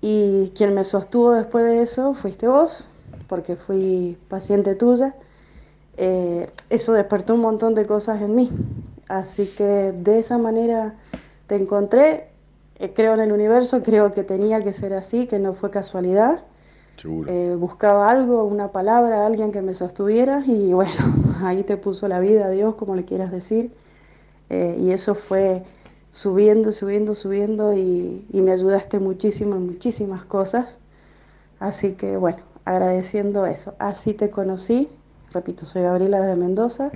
[0.00, 2.85] y quien me sostuvo después de eso fuiste vos,
[3.28, 5.14] porque fui paciente tuya.
[5.96, 8.50] Eh, eso despertó un montón de cosas en mí.
[9.09, 10.95] Así que de esa manera
[11.47, 12.29] te encontré.
[12.79, 16.43] Eh, creo en el universo, creo que tenía que ser así, que no fue casualidad.
[16.97, 17.31] seguro.
[17.31, 20.93] Eh, buscaba algo, una palabra, alguien que me sostuviera y bueno,
[21.45, 23.73] ahí te puso la vida, Dios, como le quieras decir.
[24.51, 25.62] Eh, y eso fue
[26.11, 30.78] subiendo, subiendo, subiendo y, y me ayudaste muchísimo en muchísimas cosas.
[31.61, 33.74] Así que bueno, agradeciendo eso.
[33.78, 34.89] Así te conocí,
[35.33, 36.91] repito, soy Gabriela de Mendoza.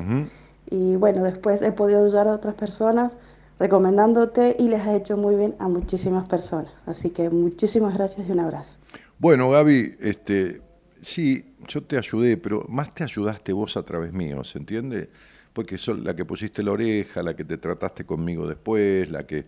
[0.71, 3.13] Y bueno, después he podido ayudar a otras personas
[3.59, 6.71] recomendándote y les ha hecho muy bien a muchísimas personas.
[6.87, 8.77] Así que muchísimas gracias y un abrazo.
[9.19, 10.63] Bueno, Gaby, este,
[11.01, 15.09] sí, yo te ayudé, pero más te ayudaste vos a través mío, ¿se entiende?
[15.53, 19.47] Porque sos la que pusiste la oreja, la que te trataste conmigo después, la que...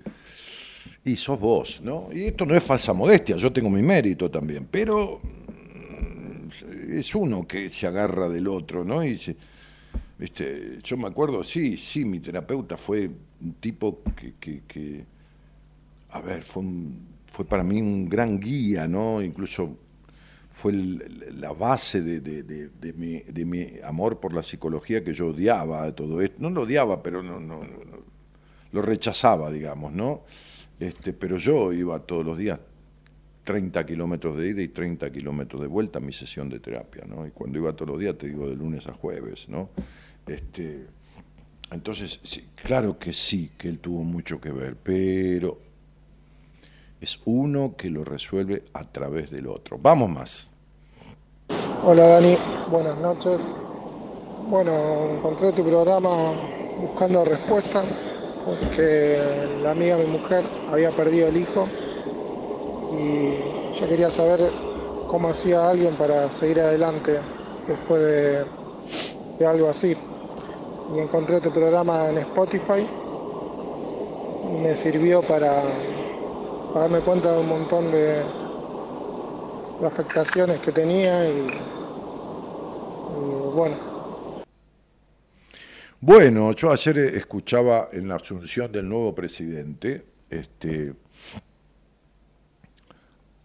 [1.04, 2.08] Y sos vos, ¿no?
[2.12, 5.20] Y esto no es falsa modestia, yo tengo mi mérito también, pero
[6.88, 9.04] es uno que se agarra del otro, ¿no?
[9.04, 9.36] Y se-
[10.20, 13.10] este, yo me acuerdo, sí, sí, mi terapeuta fue
[13.42, 14.02] un tipo
[14.38, 15.04] que, que,
[16.10, 16.62] a ver, fue
[17.32, 19.22] fue para mí un gran guía, ¿no?
[19.22, 19.76] Incluso
[20.50, 25.28] fue la base de, de- de- mi, de mi amor por la psicología que yo
[25.28, 26.38] odiaba de todo esto.
[26.40, 28.00] No lo odiaba, pero no, no, no-
[28.72, 30.22] lo rechazaba, digamos, ¿no?
[30.80, 32.58] Este, pero yo iba todos los días
[33.44, 37.26] 30 kilómetros de ida y 30 kilómetros de vuelta a mi sesión de terapia, ¿no?
[37.26, 39.70] Y cuando iba todos los días, te digo, de lunes a jueves, ¿no?
[40.26, 40.86] Este,
[41.70, 45.58] entonces, sí, claro que sí, que él tuvo mucho que ver, pero
[47.00, 49.78] es uno que lo resuelve a través del otro.
[49.78, 50.50] Vamos más.
[51.84, 52.36] Hola Dani,
[52.70, 53.54] buenas noches.
[54.48, 54.72] Bueno,
[55.16, 56.10] encontré tu programa
[56.80, 57.98] buscando respuestas
[58.44, 61.68] porque la amiga de mi mujer había perdido el hijo
[62.98, 64.40] y yo quería saber
[65.08, 67.18] cómo hacía alguien para seguir adelante
[67.66, 68.44] después de,
[69.38, 69.96] de algo así.
[70.94, 72.86] Y encontré tu programa en Spotify.
[74.52, 75.62] Y me sirvió para,
[76.74, 78.22] darme cuenta de un montón de,
[79.80, 81.46] de afectaciones que tenía y,
[83.16, 83.76] y bueno,
[86.02, 90.94] Bueno, yo ayer escuchaba en la asunción del nuevo presidente, este,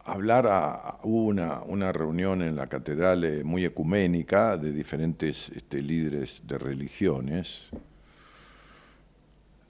[0.06, 5.82] hablar a, hubo una, una reunión en la catedral eh, muy ecuménica de diferentes este,
[5.82, 7.70] líderes de religiones.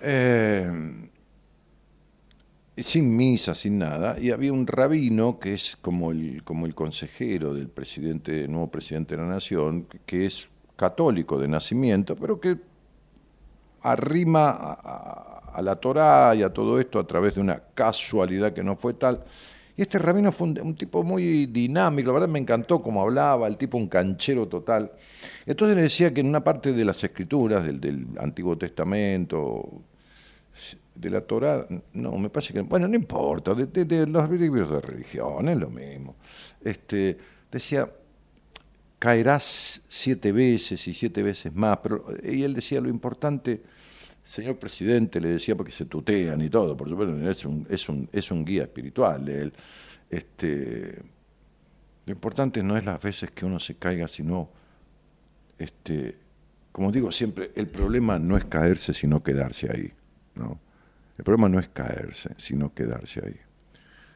[0.02, 0.70] Eh,
[2.78, 7.54] sin misa, sin nada, y había un rabino que es como el, como el consejero
[7.54, 12.58] del presidente, nuevo presidente de la nación, que es católico de nacimiento, pero que
[13.82, 18.52] arrima a, a- a la Torá y a todo esto a través de una casualidad
[18.52, 19.24] que no fue tal.
[19.78, 23.58] Y este rabino fue un, tipo muy dinámico, la verdad me encantó cómo hablaba, el
[23.58, 24.92] tipo un canchero total.
[25.46, 29.82] Entonces le decía que en una parte de las escrituras del, Antiguo Testamento,
[30.96, 34.70] de la Torá, no, me parece que, bueno, no importa, de, de- de los libros
[34.72, 36.16] de religión, es lo mismo.
[36.64, 37.18] Este,
[37.52, 37.90] decía,
[38.98, 43.62] caerás siete veces y siete veces más, pero y él decía lo importante,
[44.26, 48.10] señor presidente, le decía porque se tutean y todo, por supuesto, es un, es un,
[48.14, 49.54] es un guía espiritual él.
[50.10, 51.02] Este,
[52.06, 54.50] lo importante no es las veces que uno se caiga, sino,
[55.58, 56.18] este,
[56.72, 59.94] como digo siempre, el problema no es caerse, sino quedarse ahí.
[60.36, 60.60] ¿no?
[61.20, 63.38] El problema no es caerse, sino quedarse ahí.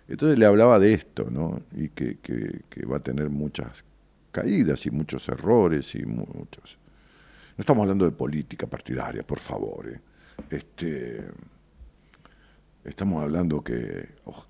[0.10, 1.62] Entonces le hablaba de esto, ¿no?
[1.76, 3.86] Y que, que- va a tener muchas
[4.34, 6.79] caídas y muchos errores y mu- muchos.
[7.60, 9.90] No estamos hablando de política partidaria, por favor.
[9.90, 10.00] ¿eh?
[10.50, 11.26] Este,
[12.86, 14.08] estamos hablando que,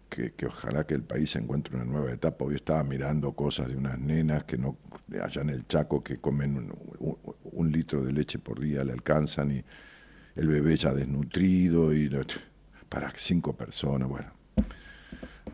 [0.08, 2.46] que, que ojalá que el país encuentre una nueva etapa.
[2.46, 4.78] Hoy estaba mirando cosas de unas nenas que no
[5.24, 7.18] allá en el Chaco que comen un,
[7.52, 9.64] un- litro de leche por día, le alcanzan y
[10.36, 12.12] el bebé ya desnutrido y
[12.90, 14.30] para cinco personas, bueno,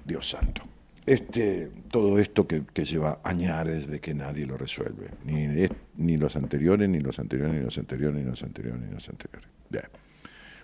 [0.04, 0.62] Dios santo.
[1.06, 7.00] Este, todo esto que, lleva añares de que nadie lo resuelve, ni, los anteriores, ni
[7.00, 9.50] los anteriores, ni los anteriores, ni los anteriores, ni los anteriores.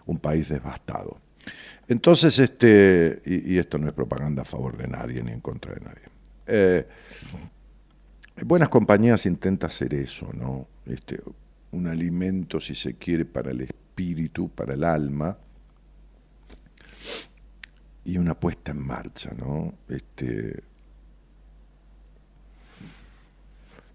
[0.06, 1.20] Un país devastado.
[1.88, 5.74] Entonces, este, y, y esto no es propaganda a favor de nadie ni en contra
[5.74, 6.04] de nadie.
[6.48, 6.88] Eh,
[8.44, 10.68] Buenas compañías intenta hacer eso, ¿no?
[10.88, 11.22] Este,
[11.72, 15.38] un alimento, si se quiere, para el espíritu, para el alma,
[18.04, 19.74] y una puesta en marcha, ¿no?
[19.88, 20.64] Este,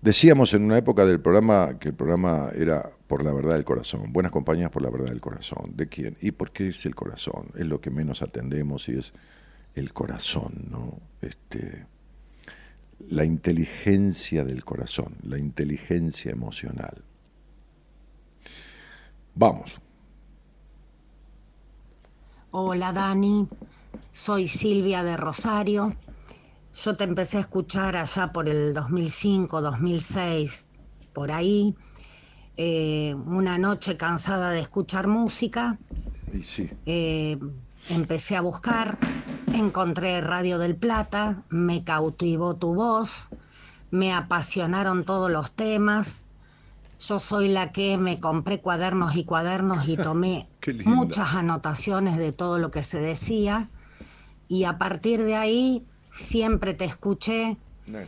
[0.00, 4.12] decíamos en una época del programa que el programa era por la verdad del corazón,
[4.12, 5.72] buenas compañías por la verdad del corazón.
[5.74, 6.16] ¿De quién?
[6.20, 7.48] ¿Y por qué es el corazón?
[7.56, 9.12] Es lo que menos atendemos y es
[9.74, 11.00] el corazón, ¿no?
[11.20, 11.86] Este,
[13.10, 17.02] la inteligencia del corazón, la inteligencia emocional.
[19.34, 19.80] Vamos.
[22.52, 23.46] Hola Dani,
[24.12, 25.96] soy Silvia de Rosario.
[26.74, 30.68] Yo te empecé a escuchar allá por el 2005, 2006,
[31.12, 31.74] por ahí.
[32.56, 35.78] Eh, una noche cansada de escuchar música,
[36.32, 37.38] Y sí, eh,
[37.90, 38.98] empecé a buscar,
[39.52, 43.28] encontré Radio del Plata, me cautivó tu voz,
[43.90, 46.24] me apasionaron todos los temas.
[46.98, 50.48] Yo soy la que me compré cuadernos y cuadernos y tomé
[50.84, 53.68] muchas anotaciones de todo lo que se decía.
[54.48, 57.56] Y a partir de ahí siempre te escuché,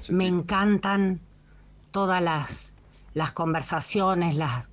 [0.09, 1.21] me encantan
[1.91, 2.75] todas las,
[3.15, 4.69] las conversaciones, las,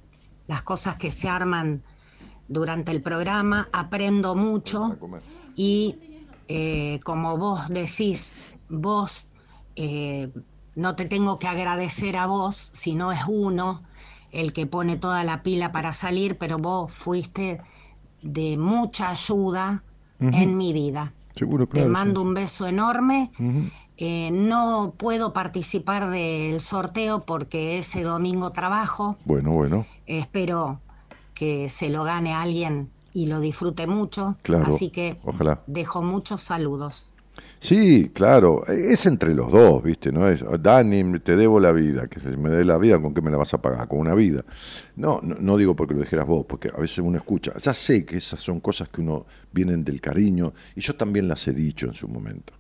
[0.48, 1.84] las cosas que se arman
[2.48, 4.98] durante el programa, aprendo mucho
[5.56, 5.98] y
[6.48, 8.34] eh, como vos decís,
[8.70, 9.28] vos
[9.76, 10.32] eh,
[10.76, 13.82] no te tengo que agradecer a vos, sino es uno
[14.32, 17.62] el que pone toda la pila para salir, pero vos fuiste
[18.22, 19.84] de mucha ayuda
[20.20, 21.14] en mi vida.
[21.36, 22.28] Seguro, Te mando sí.
[22.28, 23.32] un beso enorme.
[23.98, 29.18] Eh, no puedo participar del sorteo porque ese domingo trabajo.
[29.26, 29.86] Bueno, bueno.
[30.06, 30.82] Espero
[31.34, 34.36] que se lo gane alguien y lo disfrute mucho.
[34.42, 35.62] Claro, Así que ojalá.
[35.68, 37.10] dejo muchos saludos.
[37.60, 40.12] Sí, claro, es entre los dos, ¿viste?
[40.12, 43.22] No es, Dani, te debo la vida, que se me dé la vida, ¿con qué
[43.22, 43.88] me la vas a pagar?
[43.88, 44.46] Con una vida.
[44.96, 48.06] No, no, no digo porque lo dijeras vos, porque a veces uno escucha, ya sé
[48.06, 51.88] que esas son cosas que uno vienen del cariño, y yo también las he dicho
[51.88, 52.54] en su momento.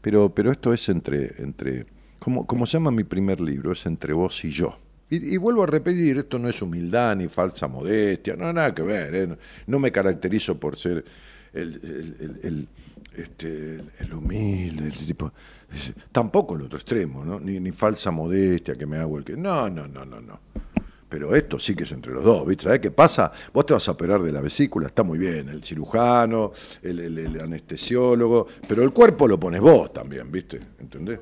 [0.00, 1.86] Pero, pero esto es entre, entre
[2.18, 4.78] como, como se llama mi primer libro, es entre vos y yo.
[5.10, 9.14] Y, vuelvo a repetir, esto no es humildad ni falsa modestia, no nada que ver,
[9.14, 9.28] ¿eh?
[9.66, 11.04] no, me caracterizo por ser
[11.52, 12.68] el- el- el,
[13.16, 15.32] este, el- humilde, el tipo,
[16.10, 17.38] tampoco el otro extremo, ¿no?
[17.40, 19.36] ni, ni falsa modestia que me hago el que...
[19.36, 20.40] No, no, no, no, no.
[21.08, 22.64] Pero esto sí que es entre los dos, ¿viste?
[22.64, 23.30] ¿Sabés qué pasa?
[23.52, 26.52] Vos te vas a operar de la vesícula, está muy bien, el cirujano,
[26.82, 30.58] el, el- anestesiólogo, pero el cuerpo lo pones vos también, ¿viste?
[30.80, 31.20] ¿Entendés?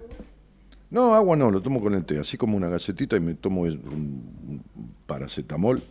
[0.90, 3.62] No, agua no, lo tomo con el té, así como una gacetita y me tomo
[3.62, 4.62] un
[5.06, 5.82] paracetamol.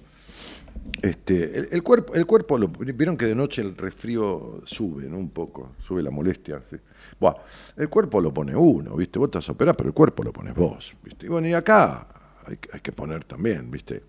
[1.02, 5.08] Este, el, cuerpo, el cuerpo lo, vieron que de noche el resfrío sube.
[5.08, 6.62] Un poco, sube la molestia.
[7.78, 9.18] el cuerpo lo pone uno, ¿viste?
[9.20, 10.94] Vos a operar, pero el cuerpo lo pones vos.
[11.22, 12.08] Y bueno, y acá
[12.46, 14.04] hay, que- poner también, ¿viste?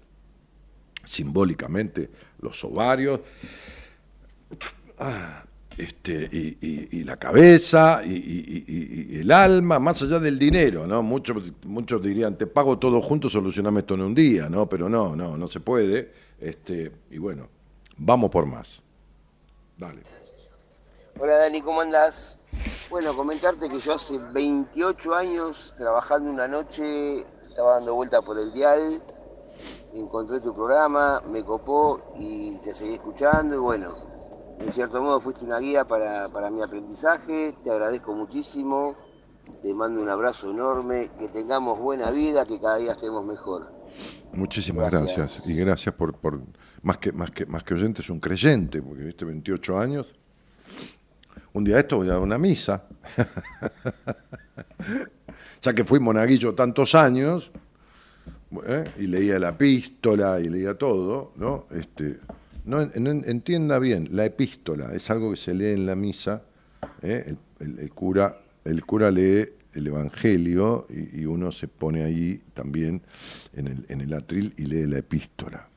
[1.05, 3.21] Simbólicamente los ovarios,
[4.99, 5.45] ah,
[5.79, 6.59] este, y,
[7.01, 11.03] y- la cabeza, y el alma, más allá del dinero, ¿no?
[11.03, 14.69] Muchos, muchos dirían, te pago todo junto, solucioname esto en un día, ¿no?
[14.69, 16.20] Pero no, no, no se puede.
[16.41, 17.49] Este, y bueno,
[17.99, 18.83] vamos por más.
[19.77, 20.03] Dale.
[21.19, 22.39] Hola Dani, ¿cómo andás?
[22.89, 28.53] Bueno, comentarte que yo hace 28 años trabajando una noche, estaba dando vuelta por el
[28.53, 29.03] dial,
[29.95, 33.91] encontré tu programa, me copó y te seguí escuchando y bueno,
[34.59, 38.97] en cierto modo fuiste una guía para, para mi aprendizaje, te agradezco muchísimo,
[39.63, 43.80] te mando un abrazo enorme, que tengamos buena vida, que cada día estemos mejor.
[44.33, 45.17] Muchísimas Gracias.
[45.17, 45.49] gracias.
[45.51, 46.41] Y gracias por, por
[46.83, 50.15] más que más que más que oyente, es un creyente, porque viste 28 años.
[51.53, 52.85] Un día esto voy a dar una misa.
[55.63, 57.51] ya que fui monaguillo tantos años,
[58.67, 58.85] ¿eh?
[58.99, 61.67] y leía la epístola y leía todo, ¿no?
[61.73, 62.19] Este,
[62.65, 66.43] no, en- en- entienda bien, la epístola es algo que se lee en la misa,
[67.03, 67.35] ¿eh?
[67.61, 72.43] el, el- el cura, el cura lee el Evangelio y, y uno se pone ahí
[72.55, 73.03] también
[73.53, 75.69] en el, en el atril y lee la epístola.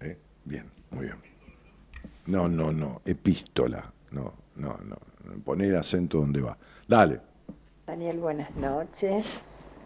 [0.00, 0.16] ¿Eh?
[0.44, 1.16] Bien, muy bien.
[2.26, 4.96] No, no, no, epístola, no, no, no,
[5.44, 6.56] poné el acento donde va.
[6.86, 7.20] Dale.
[7.86, 9.42] Daniel, buenas noches.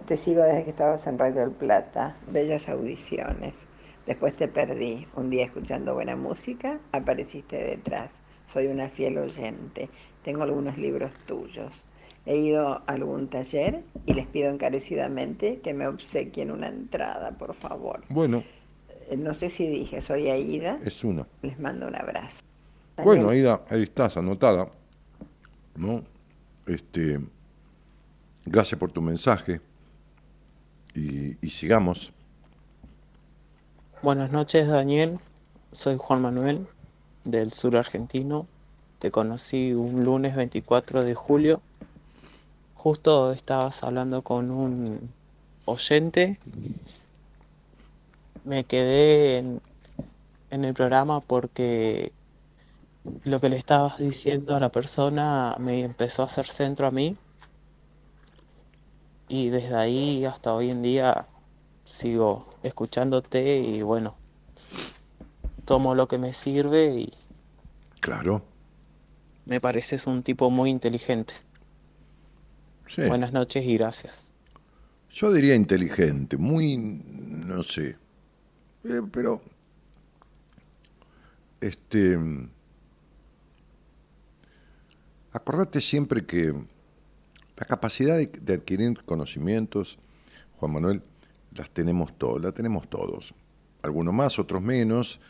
[0.06, 2.16] Te sigo desde que estabas en Radio del Plata.
[2.30, 3.54] Bellas audiciones.
[4.06, 5.06] Después te perdí.
[5.16, 8.20] Un día escuchando buena música, apareciste detrás.
[8.52, 9.88] Soy una fiel oyente.
[10.22, 11.85] Tengo algunos libros tuyos.
[12.26, 17.54] He ido a algún taller y les pido encarecidamente que me obsequien una entrada, por
[17.54, 18.02] favor.
[18.08, 18.42] Bueno,
[19.08, 20.78] Eh, No sé si dije, soy Aida.
[20.84, 21.26] es uno.
[21.42, 22.40] Les mando un abrazo.
[23.04, 24.68] Bueno, Aida, ahí estás, anotada.
[25.76, 26.02] ¿No?
[26.66, 27.20] Este,
[28.44, 29.60] gracias por tu mensaje.
[30.94, 32.12] Y, y sigamos.
[34.02, 35.18] Buenas noches, Daniel.
[35.72, 36.66] Soy Juan Manuel,
[37.24, 38.46] del sur argentino.
[38.98, 41.60] Te conocí un lunes 24 de julio.
[42.86, 45.10] Justo estabas hablando con un
[45.64, 46.38] oyente.
[48.44, 49.60] Me quedé en,
[50.52, 52.12] en el programa porque
[53.24, 57.16] lo que le estabas diciendo a la persona me empezó a hacer centro a mí.
[59.28, 61.26] Y desde ahí hasta hoy en día
[61.84, 64.14] sigo escuchándote y bueno,
[65.64, 67.12] tomo lo que me sirve y
[67.98, 68.42] Claro.
[69.44, 71.45] me pareces un tipo muy inteligente.
[72.86, 73.02] Sí.
[73.02, 74.32] Buenas noches y gracias.
[75.10, 77.96] Yo diría inteligente, muy, no sé.
[78.84, 79.42] Eh, pero,
[81.60, 82.18] este,
[85.32, 86.54] acordate siempre que
[87.56, 89.98] la capacidad de, de adquirir conocimientos,
[90.58, 91.02] Juan Manuel,
[91.52, 93.34] las tenemos todos, la tenemos todos.
[93.82, 95.20] Algunos más, otros menos.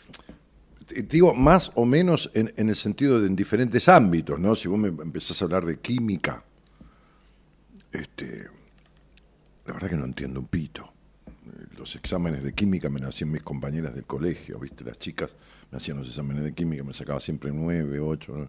[1.09, 4.54] Digo más o menos en, en el sentido de en diferentes ámbitos, ¿no?
[4.54, 6.44] Si vos me empezás a hablar de química,
[7.93, 8.49] este,
[9.66, 10.93] la verdad que no entiendo un pito.
[11.78, 14.84] Los exámenes de química me lo hacían mis compañeras del colegio, ¿viste?
[14.84, 15.34] Las chicas
[15.70, 18.49] me hacían los exámenes de química, me sacaba siempre nueve, ocho.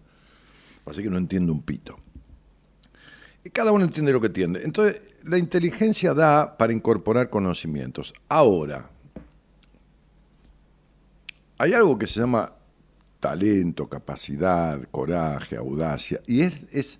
[0.84, 1.98] Así que no entiendo un pito.
[3.44, 4.62] Y cada uno entiende lo que entiende.
[4.64, 8.12] Entonces, la inteligencia da para incorporar conocimientos.
[8.28, 8.90] Ahora,
[11.58, 12.52] hay algo que se llama
[13.20, 16.20] talento, capacidad, coraje, audacia.
[16.26, 16.98] Y es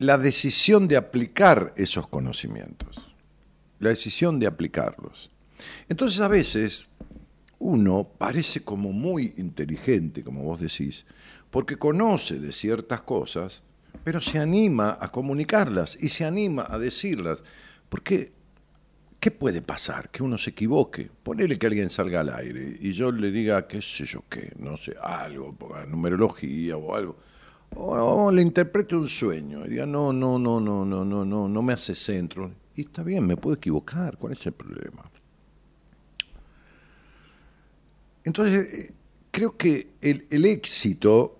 [0.00, 3.14] la decisión de aplicar esos conocimientos,
[3.80, 5.30] la decisión de aplicarlos.
[5.90, 6.88] Entonces a veces
[7.58, 11.04] uno parece como muy inteligente, como vos decís,
[11.50, 13.62] porque conoce de ciertas cosas,
[14.02, 17.42] pero se anima a comunicarlas y se anima a decirlas.
[17.90, 18.32] Porque,
[19.20, 20.08] ¿qué puede pasar?
[20.08, 21.10] Que uno se equivoque.
[21.22, 24.78] Ponele que alguien salga al aire y yo le diga, qué sé yo qué, no
[24.78, 25.54] sé, algo,
[25.88, 27.18] numerología o algo.
[27.76, 31.62] O, le interprete un sueño y diga, no, no, no, no, no, no, no, no
[31.62, 32.50] me hace centro.
[32.74, 35.04] Y está bien, me puedo equivocar, ¿cuál es el problema?
[38.24, 38.94] Entonces, eh,
[39.30, 41.38] creo que el, el éxito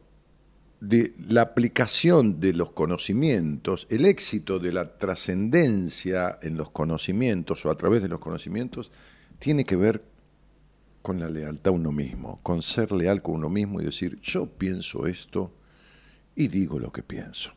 [0.80, 7.70] de la aplicación de los conocimientos, el éxito de la trascendencia en los conocimientos o
[7.70, 8.90] a través de los conocimientos,
[9.38, 10.02] tiene que ver
[11.02, 14.46] con la lealtad a uno mismo, con ser leal con uno mismo y decir, yo
[14.46, 15.52] pienso esto
[16.34, 17.52] y digo lo que pienso.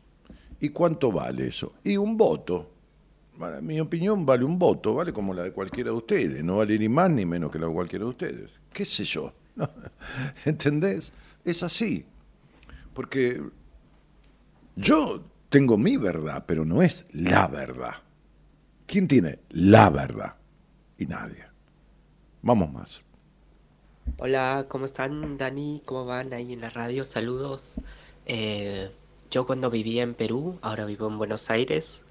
[0.59, 1.73] ¿Y cuánto vale eso?
[1.83, 2.71] Y un voto.
[3.61, 6.89] mi opinión vale un voto, vale como la de cualquiera de ustedes, no vale ni
[6.89, 8.51] más ni menos que la de cualquiera de ustedes.
[8.71, 9.33] ¿Qué sé yo?
[10.45, 11.11] ¿Entendés?
[11.43, 12.05] Es así.
[12.93, 13.41] Porque
[14.75, 17.95] yo tengo mi verdad, pero no es la verdad.
[18.85, 20.35] ¿Quién tiene la verdad?
[20.97, 21.45] Y nadie.
[22.41, 23.03] Vamos más.
[24.17, 25.81] Hola, ¿cómo están Dani?
[25.85, 27.05] ¿Cómo van ahí en la radio?
[27.05, 27.79] Saludos.
[28.25, 28.91] Eh,
[29.31, 32.03] yo cuando vivía en Perú, ahora vivo en Buenos Aires,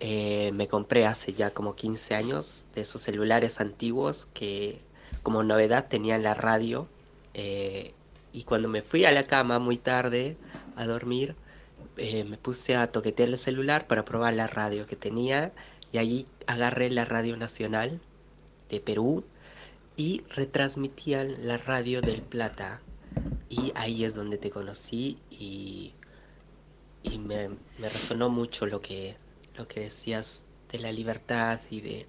[0.00, 4.80] eh, me compré hace ya como 15 años de esos celulares antiguos que
[5.22, 6.88] como novedad tenían la radio
[7.32, 7.94] eh,
[8.32, 10.36] y cuando me fui a la cama muy tarde
[10.76, 11.36] a dormir,
[11.96, 15.52] me puse a toquetear el celular para probar la radio que tenía
[15.92, 18.00] y allí agarré la radio nacional
[18.68, 19.24] de Perú
[19.96, 22.80] y retransmitían la radio del Plata
[23.48, 25.94] y ahí es donde te conocí y,
[27.02, 29.16] y me, me, resonó mucho lo que,
[29.56, 32.06] lo que decías de la libertad y de,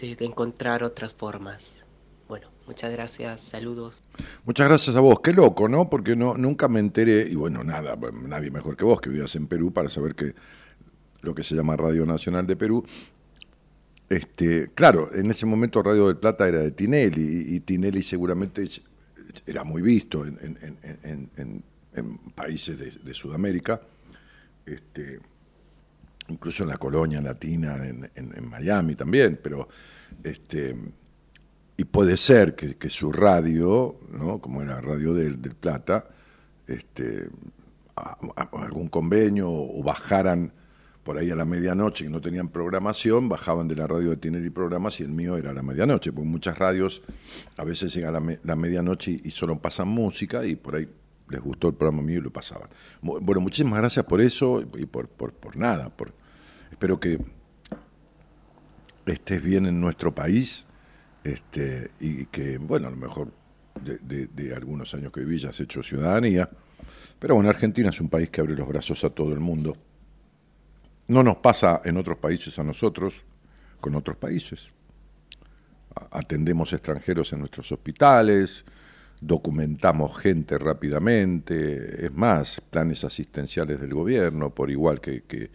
[0.00, 1.86] de, encontrar otras formas.
[2.66, 4.02] Muchas gracias, saludos.
[4.46, 5.90] Muchas gracias a vos, qué loco, ¿no?
[5.90, 7.94] Porque no, nunca me enteré, y bueno, nada,
[8.26, 10.34] nadie mejor que vos que vivías en Perú para saber que
[11.20, 12.82] lo que se llama Radio Nacional de Perú,
[14.08, 18.66] este, claro, en ese momento Radio del Plata era de Tinelli, y, Tinelli seguramente
[19.46, 21.64] era muy visto en,
[22.34, 23.80] países de, Sudamérica,
[24.66, 25.20] este,
[26.28, 29.68] incluso en la colonia latina, en, Miami también, pero
[30.22, 30.76] este
[31.76, 34.40] y puede ser que, su radio, ¿no?
[34.40, 36.08] como era Radio del, del Plata,
[36.68, 37.28] este,
[38.52, 40.52] algún convenio o, bajaran
[41.04, 44.50] por ahí a la medianoche y no tenían programación, bajaban de la radio de Tinelli
[44.50, 47.02] programas y el mío era a la medianoche, porque muchas radios
[47.56, 50.88] a veces llega la, la medianoche y, solo pasan música y por ahí
[51.28, 52.70] les gustó el programa mío y lo pasaban.
[53.02, 55.90] Bueno, muchísimas gracias por eso y por, por, nada.
[55.90, 56.14] Por,
[56.70, 57.18] espero que
[59.04, 60.66] estés bien en nuestro país
[61.22, 63.30] este, y que, bueno, a lo mejor
[63.82, 66.48] de, algunos años que viví ya has hecho ciudadanía,
[67.18, 69.76] pero bueno, Argentina es un país que abre los brazos a todo el mundo.
[71.06, 73.22] No nos pasa en otros países a nosotros,
[73.80, 74.72] con otros países.
[76.10, 78.64] Atendemos extranjeros en nuestros hospitales,
[79.20, 85.50] documentamos gente rápidamente, es más, planes asistenciales del gobierno, por igual que, que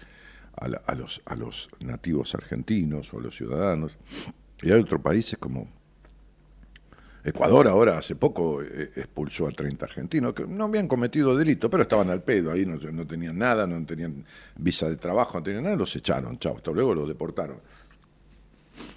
[0.56, 3.98] a, los, a los nativos argentinos o a los ciudadanos.
[4.62, 5.68] Y hay otros países como
[7.24, 11.84] Ecuador ahora hace poco eh, expulsó a 30 argentinos que no habían cometido delito, pero
[11.84, 15.76] estaban al pedo, ahí no, tenían nada, no tenían visa de trabajo, no tenían nada,
[15.76, 17.60] los echaron, chao, hasta luego los deportaron.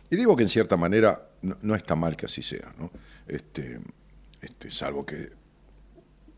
[0.08, 2.90] Y digo que en cierta manera no, está mal que así sea, ¿no?
[3.26, 3.80] Este,
[4.40, 5.30] este, salvo que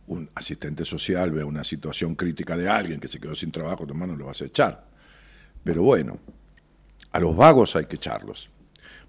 [0.06, 3.92] un asistente social vea una situación crítica de alguien que se quedó sin trabajo, tu
[3.92, 4.86] hermano lo vas a echar.
[5.62, 6.18] Pero bueno,
[7.12, 8.50] a los vagos hay que echarlos.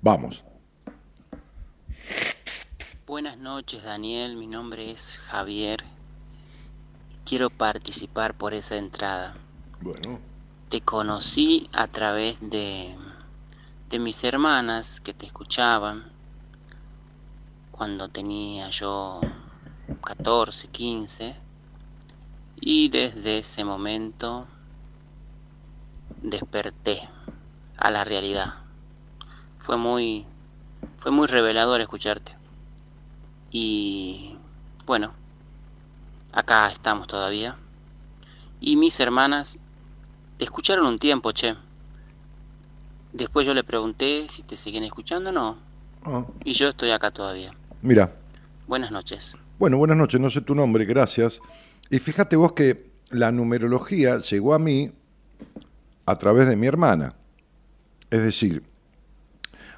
[0.01, 0.43] Vamos.
[3.07, 5.83] Buenas noches Daniel, mi nombre es Javier.
[7.23, 9.35] Quiero participar por esa entrada.
[9.79, 10.19] Bueno.
[10.69, 12.95] Te conocí a través de,
[13.91, 16.05] de mis hermanas que te escuchaban
[17.69, 19.21] cuando tenía yo
[20.03, 21.35] 14, 15
[22.59, 24.47] y desde ese momento
[26.23, 27.07] desperté
[27.77, 28.55] a la realidad
[29.59, 30.25] fue muy
[30.97, 32.34] fue muy revelador escucharte.
[33.57, 34.35] Y
[34.85, 35.13] bueno,
[36.33, 37.55] acá estamos todavía.
[38.59, 39.57] Y mis hermanas
[40.37, 41.55] te escucharon un tiempo, che.
[43.13, 45.57] Después yo le pregunté si te siguen escuchando o no.
[46.03, 46.25] Ah.
[46.43, 47.53] Y yo estoy acá todavía.
[47.81, 48.13] Mira,
[48.67, 49.37] Buenas noches.
[49.57, 51.39] bueno, buenas noches, no sé tu nombre, gracias.
[51.89, 54.91] Y fíjate vos que la numerología llegó a mí
[56.05, 57.13] a través de mi hermana.
[58.11, 58.63] Es decir,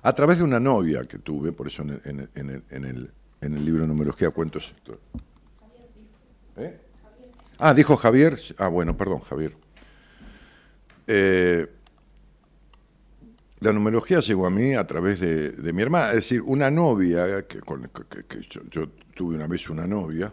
[0.02, 2.02] a través de una novia que tuve, por eso en el,
[2.34, 3.12] en el- en el-
[3.42, 5.00] en el- libro de numerología cuento esto.
[6.58, 6.80] ¿Eh?
[7.60, 8.40] Ah, dijo Javier.
[8.58, 9.56] Ah, bueno, perdón, Javier.
[11.08, 11.68] Eh,
[13.60, 17.60] la numerología llegó a mí a través de, mi hermana, es decir, una novia, que,
[18.70, 20.32] yo tuve una vez una novia,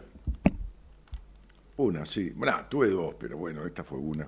[1.77, 4.27] una, sí, bueno, tuve dos, pero bueno, esta fue una.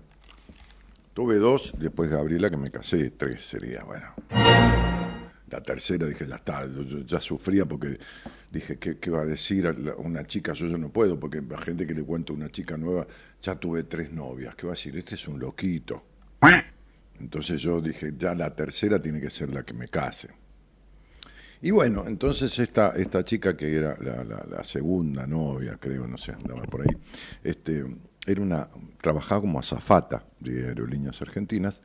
[1.14, 4.97] Tuve dos, después Gabriela que me casé, tres sería, bueno.
[5.50, 7.98] La tercera dije, ya está, yo, ya sufría porque
[8.52, 9.68] dije, ¿qué, va a decir
[9.98, 10.54] una chica?
[10.54, 13.08] Yo, no puedo, porque la gente que le cuento a una chica nueva,
[13.42, 14.98] ya tuve tres novias, ¿qué va a decir?
[14.98, 16.04] Este es un loquito.
[17.20, 20.30] Entonces yo dije, ya la tercera tiene que ser la que me case.
[21.62, 26.18] Y bueno, entonces esta, esta chica que era la, la- la segunda novia, creo, no
[26.18, 26.96] sé, andaba por ahí,
[27.44, 27.84] este,
[28.28, 28.70] era una,
[29.02, 31.82] trabajaba como azafata de aerolíneas argentinas.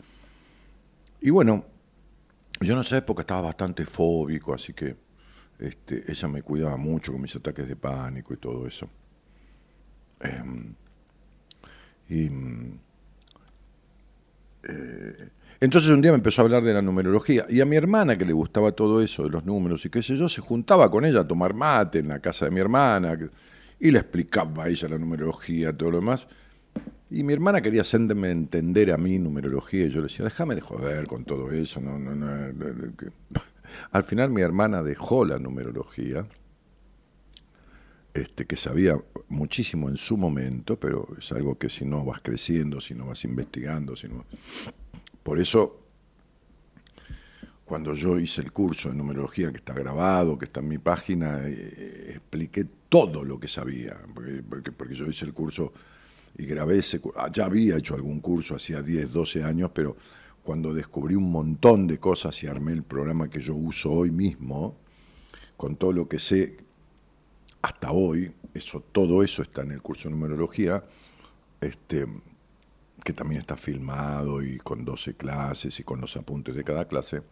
[1.22, 1.64] Y bueno,
[2.60, 4.96] yo en esa época estaba bastante fóbico, así que
[5.58, 8.88] este, ella me cuidaba mucho con mis ataques de pánico y todo eso.
[10.20, 10.74] Em,
[12.08, 12.78] y mm,
[14.64, 15.28] eh,
[15.60, 18.24] entonces un día me empezó a hablar de la numerología y a mi hermana que
[18.24, 21.20] le gustaba todo eso de los números y qué sé yo, se juntaba con ella
[21.20, 23.16] a tomar mate en la casa de mi hermana
[23.78, 26.26] y le explicaba a ella la numerología, todo lo demás.
[27.12, 30.62] Y mi hermana quería hacerme entender a mí numerología y yo le decía, déjame de
[30.62, 31.78] joder con todo eso.
[31.78, 33.12] No, no, no, no, no, que-".
[33.92, 36.26] Al final mi hermana dejó la numerología,
[38.14, 38.98] este, que sabía
[39.28, 43.24] muchísimo en su momento, pero es algo que si no vas creciendo, si no vas
[43.24, 44.24] investigando, si no...
[45.22, 45.84] Por eso,
[47.66, 51.42] cuando yo hice el curso de numerología que está grabado, que está en mi página,
[51.44, 55.74] eh, expliqué todo lo que sabía, porque, porque yo hice el curso
[56.36, 57.20] y grabé ese curso.
[57.32, 59.96] Ya había hecho algún curso hacía 10, 12 años, pero
[60.42, 64.76] cuando descubrí un montón de cosas y armé el programa que yo uso hoy mismo,
[65.56, 66.56] con todo lo que sé
[67.62, 70.82] hasta hoy, eso, todo eso está en el curso de numerología,
[71.60, 72.06] este,
[73.04, 77.22] que también está filmado y con 12 clases y con los apuntes de cada clase.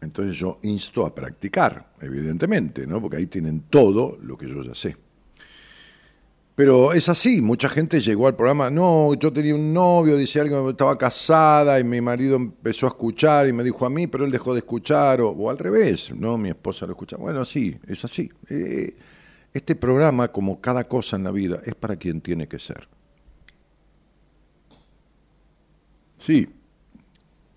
[0.00, 3.00] Entonces yo insto a practicar, evidentemente, ¿no?
[3.00, 4.96] porque ahí tienen todo lo que yo ya sé.
[6.54, 10.68] Pero es así, mucha gente llegó al programa, no, yo tenía un novio, dice alguien,
[10.68, 14.30] estaba casada y mi marido empezó a escuchar y me dijo a mí, pero él
[14.30, 17.16] dejó de escuchar, o, o al revés, no, mi esposa lo escucha.
[17.16, 18.30] Bueno, sí, es así.
[18.48, 18.96] Eh,
[19.52, 22.88] este programa, como cada cosa en la vida, es para quien tiene que ser.
[26.16, 26.48] Sí,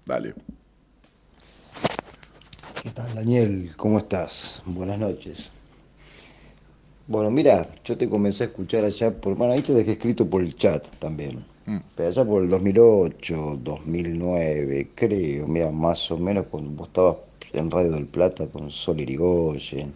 [0.06, 0.34] dale.
[2.82, 3.74] ¿Qué tal, Daniel?
[3.78, 4.62] ¿Cómo estás?
[4.66, 5.52] Buenas noches.
[7.10, 9.36] Bueno, mira, yo te comencé a escuchar allá por.
[9.36, 11.46] Bueno, ahí te dejé escrito por el chat también.
[11.66, 11.78] Mm.
[11.96, 17.16] Pero allá por el 2008, 2009, creo, mira, más o menos cuando vos estabas
[17.54, 19.94] en Radio del Plata con Sol Irigoyen.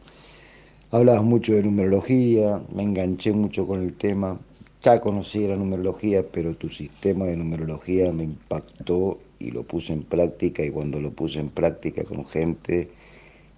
[0.92, 4.40] Hablabas mucho de numerología, me enganché mucho con el tema.
[4.82, 10.04] Ya conocía la numerología, pero tu sistema de numerología me impactó y lo puse en
[10.04, 10.64] práctica.
[10.64, 12.90] Y cuando lo puse en práctica con gente,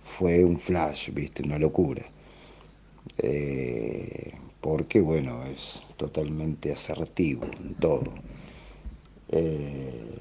[0.04, 1.44] fue un flash, ¿viste?
[1.44, 2.04] Una locura.
[3.18, 8.14] Eh, porque, bueno, es totalmente asertivo en todo.
[9.30, 10.20] Eh,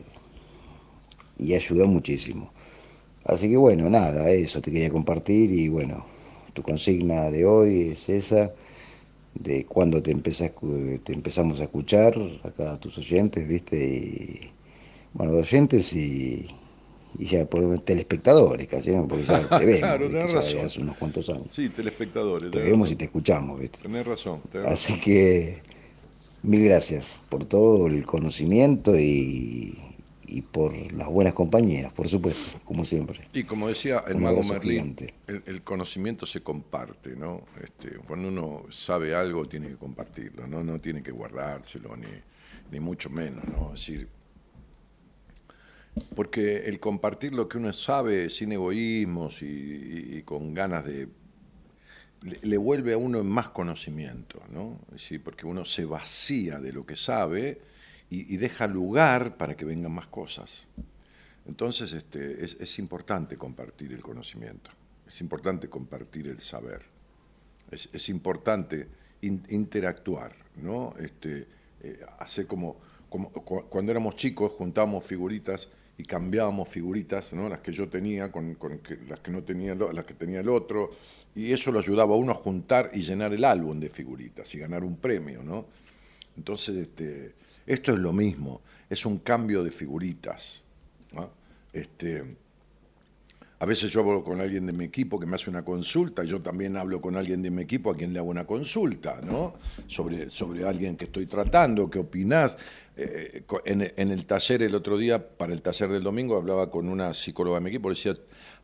[1.38, 2.52] y ayudó muchísimo.
[3.24, 5.50] Así que, bueno, nada, eso te quería compartir.
[5.50, 6.04] Y bueno,
[6.54, 8.52] tu consigna de hoy es esa
[9.34, 10.52] de cuando te, empezás,
[11.04, 12.14] te empezamos a escuchar
[12.44, 13.76] acá a tus oyentes, ¿viste?
[13.76, 14.50] Y,
[15.14, 16.48] bueno, oyentes y,
[17.18, 19.06] y ya por telespectadores casi, ¿no?
[19.06, 20.66] Porque ya te vemos, Claro, tenés Ya razón.
[20.66, 21.46] hace unos cuantos años.
[21.50, 22.50] Sí, telespectadores.
[22.50, 22.92] Te vemos razón.
[22.92, 23.78] y te escuchamos, ¿viste?
[23.82, 24.40] Tenés razón.
[24.50, 25.04] tenés Así razón.
[25.04, 25.62] que
[26.42, 29.78] mil gracias por todo el conocimiento y,
[30.26, 33.20] y por las buenas compañías, por supuesto, como siempre.
[33.34, 34.96] Y como decía el Un mago Merlín,
[35.26, 37.42] el conocimiento se comparte, ¿no?
[37.62, 40.64] Este, cuando uno sabe algo tiene que compartirlo, ¿no?
[40.64, 42.06] No tiene que guardárselo, ni,
[42.70, 43.66] ni mucho menos, ¿no?
[43.74, 44.08] Es decir,
[46.14, 51.08] porque el compartir lo que uno sabe sin egoísmos y, con ganas de...
[52.42, 54.78] Le, vuelve a uno más conocimiento, ¿no?
[54.92, 57.60] Decir, porque uno se vacía de lo que sabe
[58.10, 60.62] y, deja lugar para que vengan más cosas.
[61.46, 64.70] Entonces este, es, importante compartir el conocimiento,
[65.08, 66.82] es importante compartir el saber,
[67.72, 68.86] es, importante
[69.22, 70.94] in- interactuar, ¿no?
[71.00, 71.48] Este,
[71.82, 71.98] eh,
[72.46, 72.76] como,
[73.08, 75.68] como- cu- cuando éramos chicos juntábamos figuritas
[75.98, 77.48] y cambiábamos figuritas, ¿no?
[77.48, 80.90] las que yo tenía con, que- las que no tenía las que tenía el otro,
[81.34, 84.58] y eso lo ayudaba a uno a juntar y llenar el álbum de figuritas y
[84.58, 85.66] ganar un premio, ¿no?
[86.36, 87.34] Entonces, este,
[87.66, 90.62] esto es lo mismo, es un cambio de figuritas.
[91.14, 91.30] ¿no?
[91.74, 92.24] Este,
[93.58, 96.28] a veces yo hablo con alguien de mi equipo que me hace una consulta, y
[96.28, 99.54] yo también hablo con alguien de mi equipo a quien le hago una consulta, ¿no?
[99.86, 102.56] Sobre, sobre alguien que estoy tratando, qué opinás.
[102.96, 106.88] Eh, co- en, el taller el otro día, para el taller del domingo, hablaba con
[106.88, 108.16] una psicóloga de mi equipo, le decía,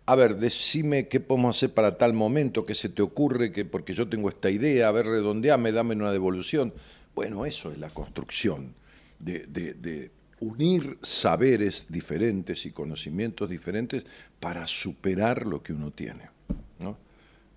[0.06, 3.94] a ver, decime qué podemos hacer para tal momento, qué se te ocurre, que, porque
[3.94, 6.72] yo tengo esta idea, a ver, redondeame, dame una devolución.
[7.14, 8.74] Bueno, eso es la construcción
[9.18, 10.10] de
[10.40, 14.04] unir saberes diferentes y conocimientos diferentes
[14.38, 16.30] para superar lo que uno tiene.
[16.78, 16.96] ¿no?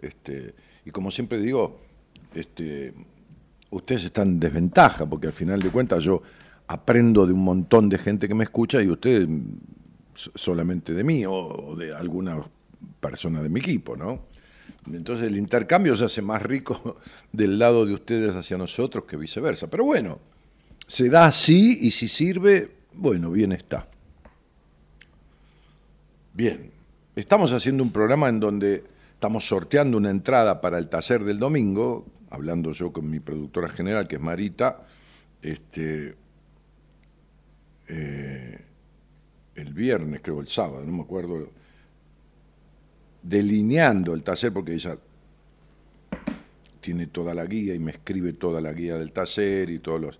[0.01, 0.55] Este,
[0.85, 1.79] y como siempre digo,
[2.33, 2.93] este,
[3.69, 6.21] ustedes están en desventaja, porque al final de cuentas yo
[6.71, 11.75] aprendo de un montón de gente que me escucha y so- solamente de mí o
[11.75, 12.41] de alguna
[12.99, 14.25] persona de mi equipo, ¿no?
[14.91, 16.97] Entonces el intercambio se hace más rico
[17.31, 19.67] del lado de ustedes hacia nosotros que viceversa.
[19.69, 20.19] Pero bueno,
[20.87, 23.87] se da así y si sirve, bueno, bien está.
[26.33, 26.71] Bien,
[27.15, 32.05] estamos haciendo un programa en donde estamos sorteando una entrada para el taller del domingo,
[32.29, 34.87] hablando yo con mi productora general, que es Marita,
[35.41, 36.15] este,
[37.93, 38.57] eh,
[39.55, 41.49] el viernes, creo, el sábado, no me acuerdo,
[43.21, 44.97] delineando el taller, porque ella
[46.79, 50.19] tiene toda la guía y me escribe toda la guía del taller y todo los,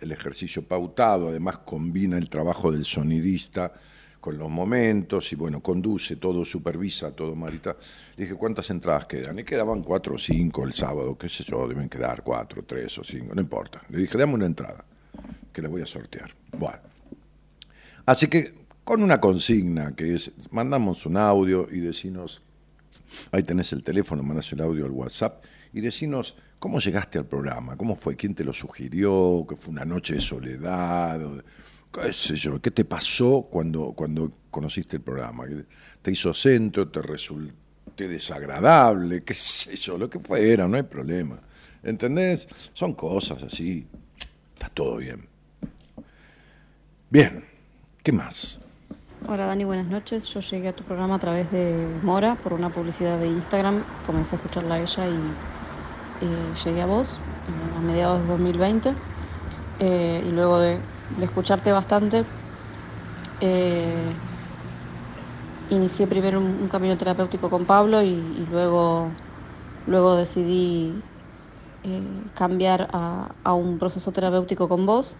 [0.00, 3.72] el ejercicio pautado, además combina el trabajo del sonidista
[4.18, 7.76] con los momentos y bueno, conduce todo, supervisa todo, Marita.
[8.16, 9.38] Le dije, ¿cuántas entradas quedan?
[9.38, 13.04] Y quedaban cuatro o cinco el sábado, qué sé yo, deben quedar cuatro, tres o
[13.04, 13.82] cinco, no importa.
[13.90, 14.84] Le dije, dame una entrada,
[15.52, 16.30] que la voy a sortear.
[16.52, 16.99] Bueno.
[18.06, 22.42] Así que con una consigna que es, mandamos un audio y decinos,
[23.30, 27.76] ahí tenés el teléfono, mandás el audio al WhatsApp y decinos cómo llegaste al programa,
[27.76, 31.20] cómo fue, quién te lo sugirió, que fue una noche de soledad,
[31.92, 35.64] qué sé yo, qué te pasó cuando, cuando conociste el programa, ¿Qué
[36.02, 41.40] te hizo centro, te resulté desagradable, qué sé yo, lo que fuera, no hay problema.
[41.82, 42.46] ¿Entendés?
[42.72, 43.86] Son cosas así,
[44.54, 45.26] está todo bien.
[47.08, 47.44] Bien,
[48.02, 48.60] ¿qué más?
[49.28, 50.24] Hola Dani, buenas noches.
[50.32, 53.84] Yo llegué a tu programa a través de Mora por una publicidad de Instagram.
[54.06, 58.94] Comencé a escucharla a ella y eh, llegué a vos eh, a mediados de 2020.
[59.80, 60.78] Eh, y luego de,
[61.20, 62.24] escucharte bastante,
[63.40, 64.12] eh,
[65.70, 69.10] inicié primero un, camino terapéutico con Pablo y, luego,
[69.86, 70.94] luego decidí
[72.34, 75.16] cambiar a un proceso terapéutico con vos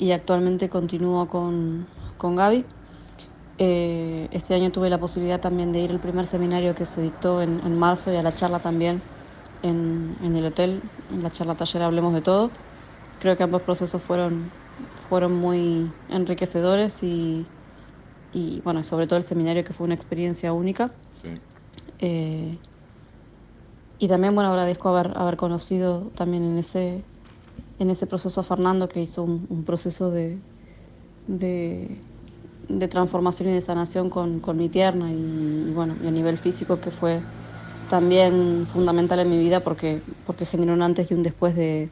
[0.00, 1.86] y actualmente continúo con,
[2.16, 2.64] con Gaby.
[3.58, 7.42] Eh, este año tuve la posibilidad también de ir al primer seminario que se dictó
[7.42, 9.02] en, en marzo y a la charla también
[9.62, 10.80] en, en el hotel,
[11.10, 12.50] en la charla taller Hablemos de Todo.
[13.18, 14.50] Creo que ambos procesos fueron,
[14.96, 17.46] fueron muy enriquecedores y,
[18.32, 20.94] y, bueno, sobre todo el seminario que fue una experiencia única.
[21.98, 22.56] Eh,
[23.98, 27.04] y también bueno, agradezco haber, haber conocido también en ese,
[27.80, 30.38] en ese proceso a Fernando que hizo un, un proceso de,
[31.26, 32.04] de,
[32.68, 36.38] de transformación y de sanación con, con mi pierna y, y bueno, y a nivel
[36.38, 37.20] físico que fue
[37.88, 41.90] también fundamental en mi vida porque, porque generó un antes y un después de,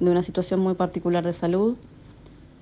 [0.00, 1.76] de una situación muy particular de salud.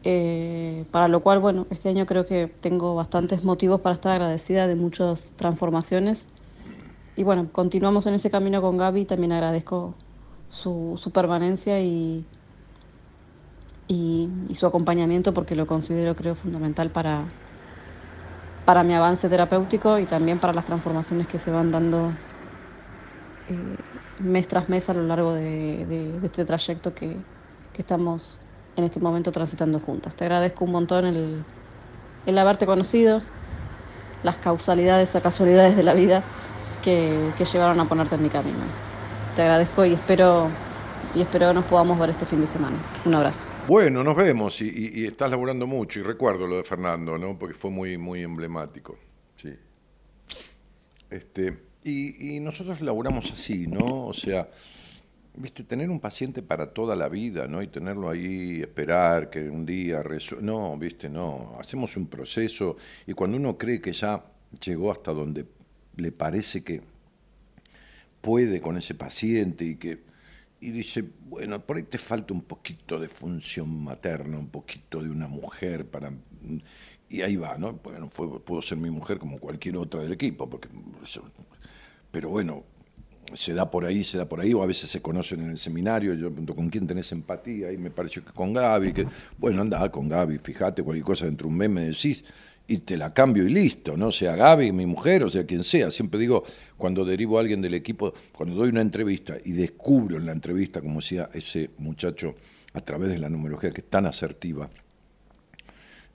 [0.05, 4.67] Eh, para lo cual, bueno, este año creo que tengo bastantes motivos para estar agradecida
[4.69, 6.27] de muchas transformaciones.
[7.17, 9.95] Y bueno, continuamos en ese camino con Gaby, también agradezco
[10.51, 12.25] su, su permanencia y,
[13.89, 17.35] y, y su acompañamiento porque lo considero, creo, fundamental para,
[18.65, 22.23] para mi avance terapéutico y también para las transformaciones que se van dando
[23.47, 23.79] eh,
[24.19, 27.27] mes tras mes a lo largo de, de- de este trayecto que,
[27.73, 28.41] que estamos
[28.77, 30.15] en este momento transitando juntas.
[30.17, 31.47] Te agradezco un montón el,
[32.27, 33.31] el haberte conocido,
[34.23, 36.29] las causalidades o casualidades de la vida
[36.81, 38.77] que, que llevaron a ponerte en mi camino.
[39.35, 40.61] Te agradezco y espero,
[41.15, 42.77] y espero que nos podamos ver este fin de semana.
[43.05, 43.47] Un abrazo.
[43.67, 47.39] Bueno, nos vemos y, estás laburando mucho y recuerdo lo de Fernando, ¿no?
[47.39, 48.99] Porque fue muy, muy emblemático.
[49.37, 49.55] Sí.
[51.11, 54.07] Este, y, nosotros laburamos así, ¿no?
[54.07, 54.49] O sea,
[55.35, 57.63] viste, tener un paciente para toda la vida, ¿no?
[57.63, 61.57] Y tenerlo ahí, esperar que un día resu- No, viste, no.
[61.59, 64.25] Hacemos un proceso y cuando uno cree que ya
[64.63, 65.47] llegó hasta donde
[65.97, 66.83] le parece que
[68.21, 70.08] puede con ese paciente y que,
[70.61, 75.11] y dice, bueno, por ahí te falta un poquito de función materna, un poquito de
[75.11, 76.13] una mujer para...
[77.09, 77.75] Y ahí va, ¿no?
[77.75, 80.69] Bueno, fue, puedo ser mi mujer como cualquier otra del equipo, porque...
[82.11, 82.65] Pero bueno,
[83.35, 85.59] se da por ahí, se da por ahí, o a veces se conocen en el
[85.59, 87.73] seminario, yo pregunto, ¿con quién tenés empatía?
[87.73, 89.07] Y me pareció que con Gaby, que,
[89.37, 92.25] bueno, anda con Gaby, fíjate, cualquier cosa dentro de un mes me decís,
[92.71, 94.13] y te la cambio y listo, ¿no?
[94.13, 95.91] Sea Gaby, mi mujer, o sea quien sea.
[95.91, 96.45] Siempre digo,
[96.77, 100.83] cuando derivo a alguien del equipo, cuando doy una entrevista y descubro en la entrevista,
[100.83, 102.35] como decía ese muchacho,
[102.75, 104.69] a través de la numerología que es tan asertiva,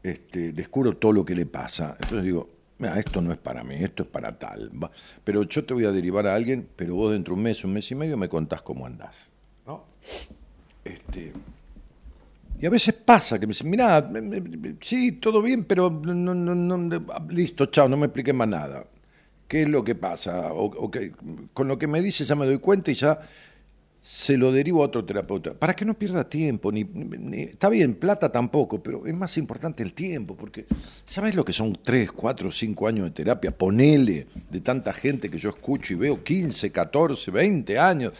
[0.03, 1.97] este, descubro todo lo que le pasa.
[1.99, 2.47] Entonces digo,
[2.77, 4.71] mira, esto no es para mí, esto es para tal.
[5.23, 7.73] Pero yo te voy a derivar a alguien, pero vos dentro de un mes, un
[7.73, 9.31] mes y medio me contás cómo andás.
[9.65, 9.85] ¿no?
[10.85, 11.33] Este,
[12.63, 14.09] y a veces pasa que me dicen, mirá,
[14.79, 18.85] sí, todo bien, pero no, no, no, listo, chao, no me expliques más nada.
[19.49, 20.53] ¿Qué es lo que pasa?
[20.53, 20.89] O,
[21.53, 23.19] con lo que me dice ya me doy cuenta y ya
[24.01, 25.53] se lo derivo a otro terapeuta.
[25.53, 26.87] Para que no pierda tiempo, ni,
[27.41, 30.65] está bien, plata tampoco, pero es más importante el tiempo, porque
[31.05, 33.51] ¿sabes lo que son 3, 4, 5 años de terapia?
[33.51, 38.13] Ponele de tanta gente que yo escucho y veo 15, 14, 20 años.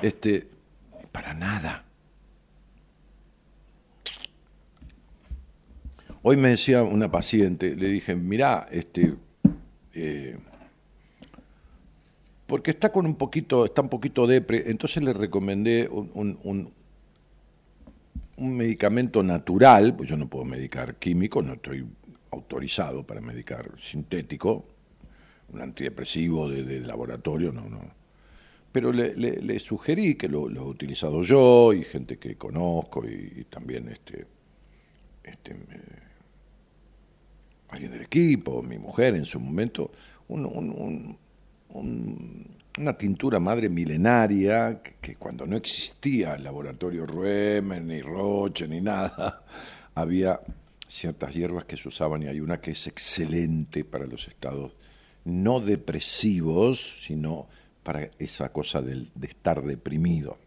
[0.00, 0.46] Este,
[1.10, 1.87] para nada
[6.30, 9.14] Hoy me decía una paciente, le dije, mirá, este,
[9.94, 10.36] eh,
[12.46, 16.70] porque está con un poquito, está un poquito depre, entonces le recomendé un, un,
[18.36, 21.86] medicamento natural, pues yo no puedo medicar químico, no estoy
[22.30, 24.66] autorizado para medicar sintético,
[25.50, 27.80] un antidepresivo de, laboratorio, no, no.
[28.70, 34.26] Pero le, sugerí que lo, he utilizado yo y gente que conozco y, también este,
[35.24, 35.56] este
[37.68, 39.90] alguien del equipo, mi mujer en su momento,
[40.28, 41.16] una
[42.96, 49.44] tintura madre milenaria que, cuando no existía el laboratorio Ruemen, ni Roche, ni nada,
[49.94, 50.40] había
[50.86, 54.72] ciertas hierbas que se usaban y hay una que es excelente para los estados
[55.24, 57.48] no depresivos, sino
[57.82, 60.38] para esa cosa de estar deprimido.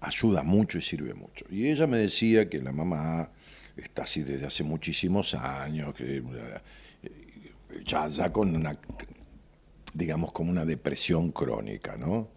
[0.00, 1.44] Ayuda mucho y sirve mucho.
[1.50, 3.30] Y ella me decía que la mamá
[3.76, 6.22] está así desde hace muchísimos años, que eh,
[7.84, 8.76] ya, con una,
[9.94, 12.28] digamos, como una depresión crónica, ¿no?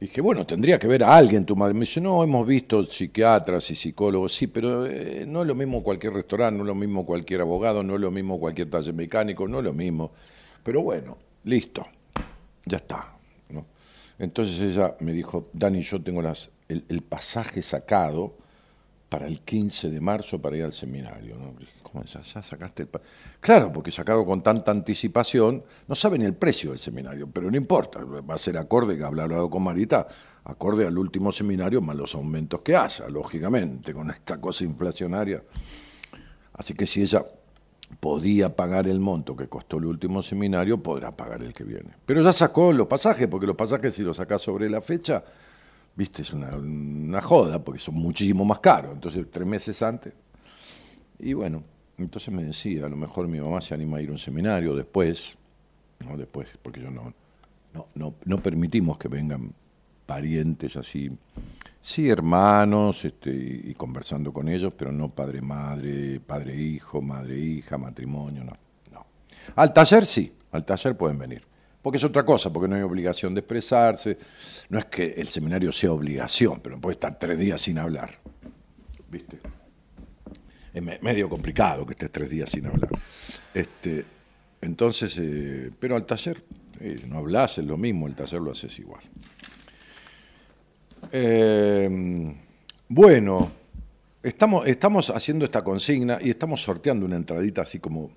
[0.00, 1.74] Dije, bueno, tendría que ver a alguien, tu madre.
[1.74, 5.82] Me dice, no, hemos visto psiquiatras y psicólogos, sí, pero eh, no es lo mismo
[5.82, 9.46] cualquier restaurante, no es lo mismo cualquier abogado, no es lo mismo cualquier taller mecánico,
[9.46, 10.10] no es lo mismo.
[10.62, 11.86] Pero bueno, listo,
[12.64, 13.14] ya está.
[14.18, 16.22] Entonces ella me dijo, Dani, yo tengo
[16.68, 18.34] el pasaje sacado
[19.10, 21.36] para el 15 de marzo para ir al seminario.
[21.36, 21.54] ¿no?
[21.82, 22.88] ¿Cómo ya, sacaste el
[23.40, 27.56] Claro, porque sacado con tanta anticipación, no sabe ni el precio del seminario, pero no
[27.56, 30.06] importa, va a ser acorde, que habla hablado con Marita,
[30.44, 35.42] acorde al último seminario más los aumentos que haya, lógicamente, con esta cosa inflacionaria.
[36.52, 37.24] Así que si ella
[37.98, 41.96] podía pagar el monto que costó el último seminario, podrá pagar el que viene.
[42.06, 45.24] Pero ya sacó los pasajes, porque los pasajes si los sacás sobre la fecha,
[45.94, 48.92] viste, es una, joda, porque son muchísimo más caros.
[48.92, 50.12] Entonces, tres meses antes.
[51.18, 51.62] Y bueno,
[51.98, 54.74] entonces me decía, a lo mejor mi mamá se anima a ir a un seminario
[54.74, 55.36] después,
[56.06, 57.12] no después, porque yo no,
[57.74, 59.52] no, no, no permitimos que vengan
[60.06, 61.10] parientes así,
[61.82, 67.76] sí hermanos, este, y, conversando con ellos, pero no padre madre, padre hijo, madre hija,
[67.76, 68.56] matrimonio, no,
[68.90, 69.06] no.
[69.56, 71.49] Al taller sí, al taller pueden venir
[71.82, 74.18] porque es otra cosa, porque no hay obligación de expresarse.
[74.68, 78.10] No es que el seminario sea obligación, pero no puede estar tres días sin hablar.
[79.08, 79.38] ¿Viste?
[80.72, 82.90] Es medio complicado que estés tres días sin hablar.
[83.52, 84.04] Este,
[84.60, 86.42] entonces, eh, pero al taller,
[86.80, 89.02] eh, no hablas, es lo mismo, el taller lo haces igual.
[91.10, 92.34] Eh,
[92.88, 93.50] bueno,
[94.22, 98.10] estamos, estamos haciendo esta consigna y estamos sorteando una entradita así como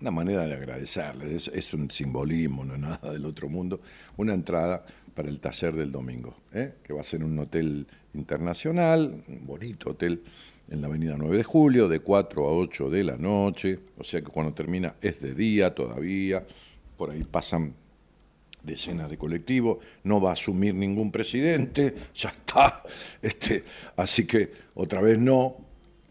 [0.00, 3.80] una manera de agradecerles, es, un simbolismo, no es nada del otro mundo,
[4.16, 4.84] una entrada
[5.14, 6.74] para el taller del domingo, ¿eh?
[6.82, 10.22] que va a ser un hotel internacional, un bonito hotel
[10.68, 14.20] en la avenida 9 de julio, de 4 a 8 de la noche, o sea
[14.20, 16.44] que cuando termina es de día todavía,
[16.96, 17.74] por ahí pasan
[18.62, 22.82] decenas de colectivos, no va a asumir ningún presidente, ya está,
[23.22, 23.64] este,
[23.96, 25.65] así que otra vez no,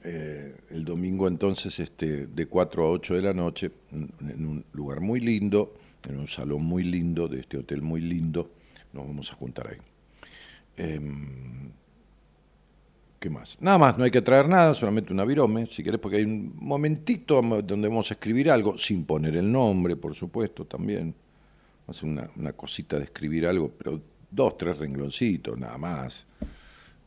[0.07, 4.99] eh, el domingo entonces este, de 4 a 8 de la noche, en un lugar
[4.99, 5.73] muy lindo,
[6.07, 8.51] en un salón muy lindo, de este hotel muy lindo,
[8.93, 9.77] nos vamos a juntar ahí.
[10.77, 11.71] Em,
[13.19, 13.57] ¿Qué más?
[13.59, 16.53] Nada más, no hay que traer nada, solamente una virome, si querés, porque hay un
[16.55, 21.15] momentito donde vamos a escribir algo, sin poner el nombre, por supuesto, también.
[21.87, 23.99] Vamos a hacer una, una cosita de escribir algo, pero
[24.29, 26.27] dos, tres rengloncitos, nada más.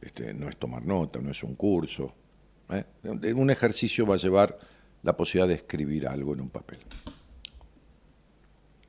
[0.01, 2.13] Este, no es tomar nota, no es un curso.
[2.71, 2.85] ¿Eh?
[3.35, 4.59] Un ejercicio va a llevar
[5.03, 6.79] la posibilidad de escribir algo en un papel.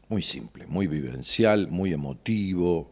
[0.08, 2.92] Muy simple, muy vivencial, muy emotivo,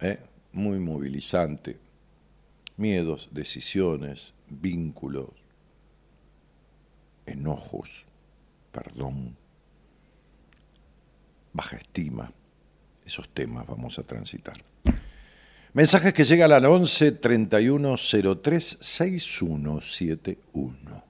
[0.00, 0.18] ¿eh?
[0.52, 1.78] muy movilizante.
[2.76, 5.30] Miedos, decisiones, vínculos,
[7.26, 8.06] enojos,
[8.72, 9.36] perdón,
[11.52, 12.32] baja estima.
[13.04, 14.67] Esos temas vamos a transitar.
[15.74, 17.96] Mensajes que llegan al 11 31
[18.42, 21.04] 03 6171.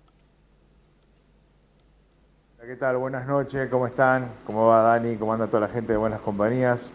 [2.61, 2.97] ¿Qué tal?
[2.97, 4.33] Buenas noches, ¿cómo están?
[4.45, 5.17] ¿Cómo va Dani?
[5.17, 6.91] ¿Cómo anda toda la gente de Buenas Compañías?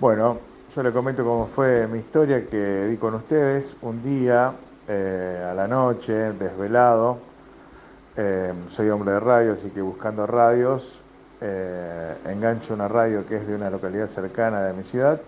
[0.00, 0.40] Bueno,
[0.74, 3.76] yo le comento cómo fue mi historia que di con ustedes.
[3.82, 4.52] Un día,
[4.88, 7.20] eh, a la noche, desvelado,
[8.16, 11.00] eh, soy hombre de radio, así que buscando radios,
[11.40, 15.20] eh, engancho una radio que es de una localidad cercana de mi ciudad,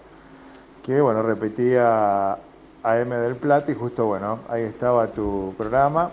[0.89, 2.39] que bueno, repetía
[2.83, 6.13] AM del Plata y justo bueno, ahí estaba tu programa.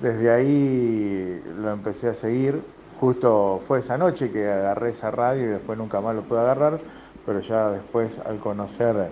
[0.00, 2.62] Desde ahí lo empecé a seguir.
[2.98, 6.80] Justo fue esa noche que agarré esa radio y después nunca más lo pude agarrar,
[7.26, 9.10] pero ya después al conocer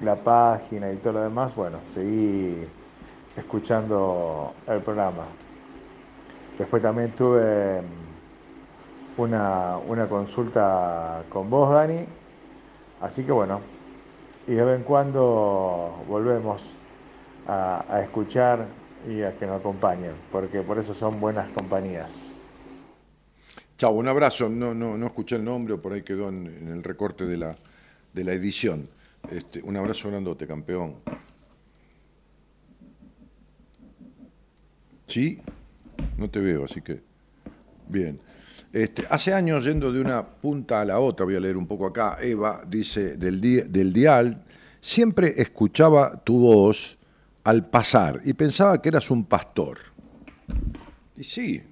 [0.00, 2.66] la página y todo lo demás, bueno, seguí
[3.36, 5.24] escuchando el programa.
[6.56, 7.82] Después también tuve
[9.18, 12.06] una, una consulta con vos, Dani.
[13.02, 13.73] Así que bueno,
[14.46, 16.62] y de vez en cuando volvemos
[17.46, 18.66] a, escuchar
[19.08, 22.36] y a que nos acompañen, porque por eso son buenas compañías.
[23.76, 24.48] Chao, un abrazo.
[24.48, 27.54] No, no, no escuché el nombre, por ahí quedó en, en el recorte de la,
[28.12, 28.88] de la edición.
[29.30, 30.96] Este, un abrazo grandote, campeón.
[35.06, 35.40] ¿Sí?
[36.16, 37.00] No te veo, así que.
[37.88, 38.20] Bien.
[38.74, 41.86] Este, hace años, yendo de una punta a la otra, voy a leer un poco
[41.86, 44.42] acá, Eva dice del, del dial,
[44.80, 46.98] siempre escuchaba tu voz
[47.44, 49.78] al pasar y pensaba que eras un pastor.
[51.16, 51.62] Y sí,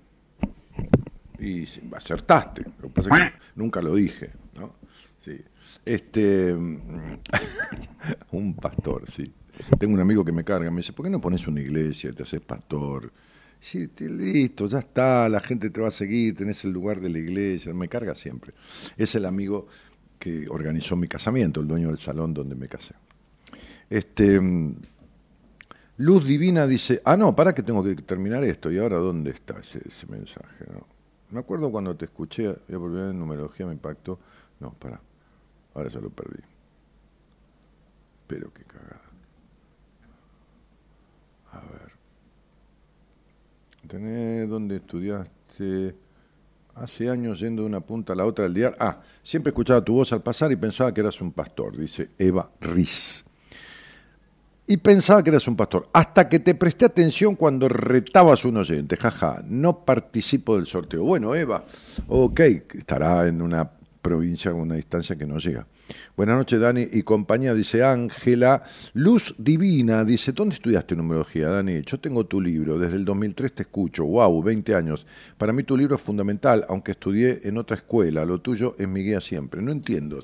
[1.40, 4.30] y acertaste, lo que pasa es que nunca lo dije,
[4.61, 4.76] ¿no?
[5.24, 5.40] Sí.
[5.84, 6.55] Este,
[8.30, 9.34] un pastor, sí.
[9.76, 12.22] Tengo un amigo que me carga, me dice, ¿por qué no pones una iglesia te
[12.22, 13.12] haces pastor?
[13.62, 17.18] Sí, listo, ya está, la gente te va a seguir, tenés el lugar de la
[17.20, 18.52] iglesia, me carga siempre.
[18.96, 19.68] Es el amigo
[20.18, 22.96] que organizó mi casamiento, el dueño del salón donde me casé.
[23.88, 24.74] Este, mm,
[25.98, 29.60] Luz Divina dice, ah, no, para que tengo que terminar esto, y ahora dónde está
[29.60, 30.84] ese, mensaje, ¿no?
[31.30, 34.18] Me acuerdo cuando te escuché, voy a volver en numerología, me impactó.
[34.58, 35.00] No, para,
[35.72, 36.42] ahora ya lo perdí.
[38.26, 39.02] Pero qué cagada.
[41.52, 41.91] A ver.
[43.93, 45.95] ¿Tenés dónde estudiaste?
[46.76, 48.74] Hace años yendo de una punta a la otra del diario.
[48.80, 52.51] Ah, siempre escuchaba tu voz al pasar y pensaba que eras un pastor, dice Eva
[52.59, 53.22] Riz.
[54.66, 58.97] Y pensaba que eras un pastor, hasta que te presté atención cuando retabas un oyente.
[58.97, 61.05] Jaja, no participo del sorteo.
[61.05, 61.62] Bueno, Eva,
[62.09, 62.40] ok,
[62.72, 63.72] estará en una
[64.07, 65.66] provincia con una distancia que no llega.
[66.16, 68.62] Buenas noches, Dani y compañía, dice Ángela.
[68.94, 71.82] Luz Divina, dice, ¿dónde estudiaste numerología, Dani?
[71.86, 75.07] Yo tengo tu libro, desde el 2003 te escucho, wow, 20 años.
[75.38, 79.03] Para mí tu libro es fundamental, aunque estudié en otra escuela, lo tuyo es mi
[79.03, 79.62] guía siempre.
[79.62, 80.20] No entiendo,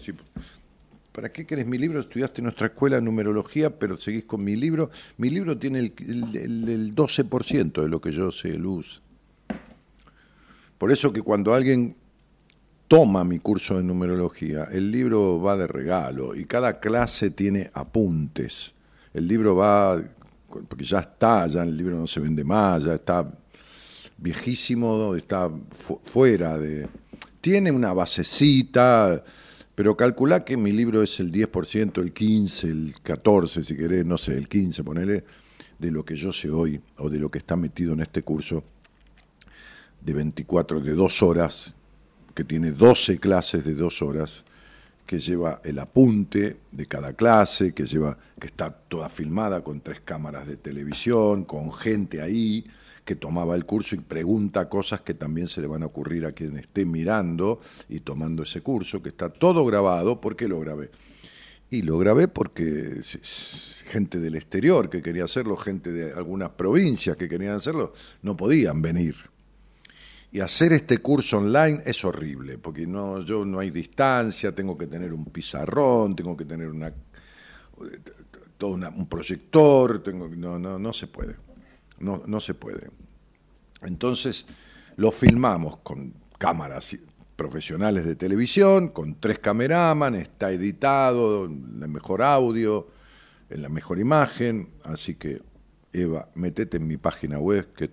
[1.12, 2.00] ¿para qué querés mi libro?
[2.00, 4.90] Estudiaste en nuestra escuela de numerología, pero seguís con mi libro.
[5.16, 9.02] Mi libro tiene el- el 12% de lo que yo sé, Luz.
[10.78, 11.96] Por eso que cuando alguien
[12.88, 18.74] toma mi curso de numerología, el libro va de regalo y cada clase tiene apuntes.
[19.12, 20.02] El libro va,
[20.68, 23.30] porque ya está, ya el libro no se vende más, ya está
[24.16, 26.88] viejísimo, está fu- fuera de...
[27.40, 29.22] Tiene una basecita,
[29.74, 34.18] pero calcula que mi libro es el 10%, el 15%, el 14%, si querés, no
[34.18, 35.24] sé, el 15%, ponele,
[35.78, 38.64] de lo que yo sé hoy, o de lo que está metido en este curso
[40.00, 41.74] de 24, de dos horas,
[42.38, 44.44] que tiene 12 clases de dos horas,
[45.04, 50.02] que lleva el apunte de cada clase, que lleva, que está toda filmada con tres
[50.04, 52.64] cámaras de televisión, con gente ahí
[53.04, 56.30] que tomaba el curso y pregunta cosas que también se le van a ocurrir a
[56.30, 60.20] quien esté mirando y tomando ese curso, que está todo grabado.
[60.20, 60.92] ¿Por qué lo grabé?
[61.70, 63.00] Y lo grabé porque
[63.84, 68.80] gente del exterior que quería hacerlo, gente de algunas provincias que querían hacerlo, no podían
[68.80, 69.16] venir.
[70.30, 74.86] Y hacer este curso online es horrible, porque no, yo no hay distancia, tengo que
[74.86, 76.92] tener un pizarrón, tengo que tener un
[79.08, 81.36] proyector, tengo, no, no, no se puede,
[82.00, 82.90] no, no se puede.
[83.82, 84.44] Entonces
[84.96, 86.96] lo filmamos con cámaras
[87.34, 92.88] profesionales de televisión, con tres cameraman, está editado, en el mejor audio,
[93.48, 95.40] en la mejor imagen, así que
[95.92, 97.92] Eva, metete en mi página web que es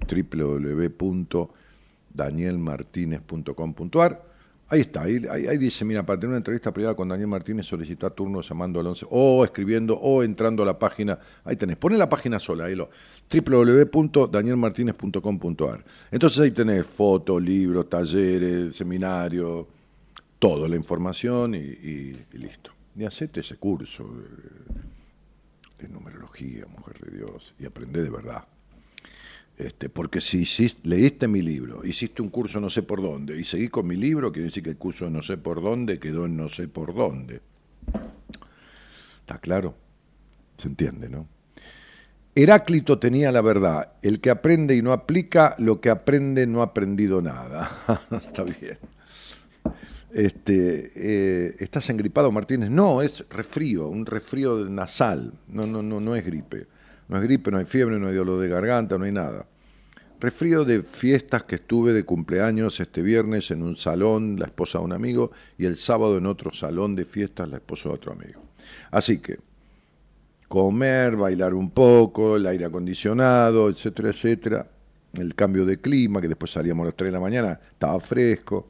[2.16, 4.36] www.danielmartinez.com.ar.
[4.68, 8.10] Ahí está, ahí, ahí, dice, mira, para tener una entrevista privada con Daniel Martínez solicita
[8.10, 12.10] turno llamando al 11 o escribiendo o entrando a la página, ahí tenés, pone la
[12.10, 12.90] página sola, ahí lo,
[13.32, 15.86] www.danielmartinez.com.ar.
[16.10, 19.68] Entonces ahí tenés fotos, libros, talleres, seminarios,
[20.40, 22.72] todo, la información y listo.
[22.96, 24.24] Y hacete ese curso de,
[25.86, 28.48] de numerología, mujer de Dios, y aprende de verdad.
[29.58, 30.46] Este, porque si
[30.84, 34.32] leíste mi libro, hiciste un curso no sé por dónde, y seguí con mi libro,
[34.32, 37.42] quiere decir que el curso no sé por dónde quedó en no sé por dónde.
[39.22, 39.76] ¿Está claro?
[40.58, 41.28] Se entiende, ¿no?
[42.36, 43.94] Heráclito tenía la verdad.
[44.02, 47.72] El que aprende y no aplica, lo que aprende no ha aprendido nada.
[48.12, 48.78] Está bien.
[50.12, 52.70] Este, eh, ¿Estás engripado, Martínez?
[52.70, 55.34] No, es resfrío, un resfrío nasal.
[55.48, 56.68] No, no, no, no es gripe.
[57.08, 59.46] No es gripe, no hay fiebre, no hay dolor de garganta, no hay nada.
[60.20, 64.86] Resfrío de fiestas que estuve de cumpleaños este viernes en un salón, la esposa de
[64.86, 68.42] un amigo, y el sábado en otro salón de fiestas, la esposa de otro amigo.
[68.92, 69.38] Así que,
[70.48, 74.68] comer, bailar un poco, el aire acondicionado, etcétera, etcétera,
[75.14, 78.68] el cambio de clima, que después salíamos a las 3 de la mañana, estaba fresco,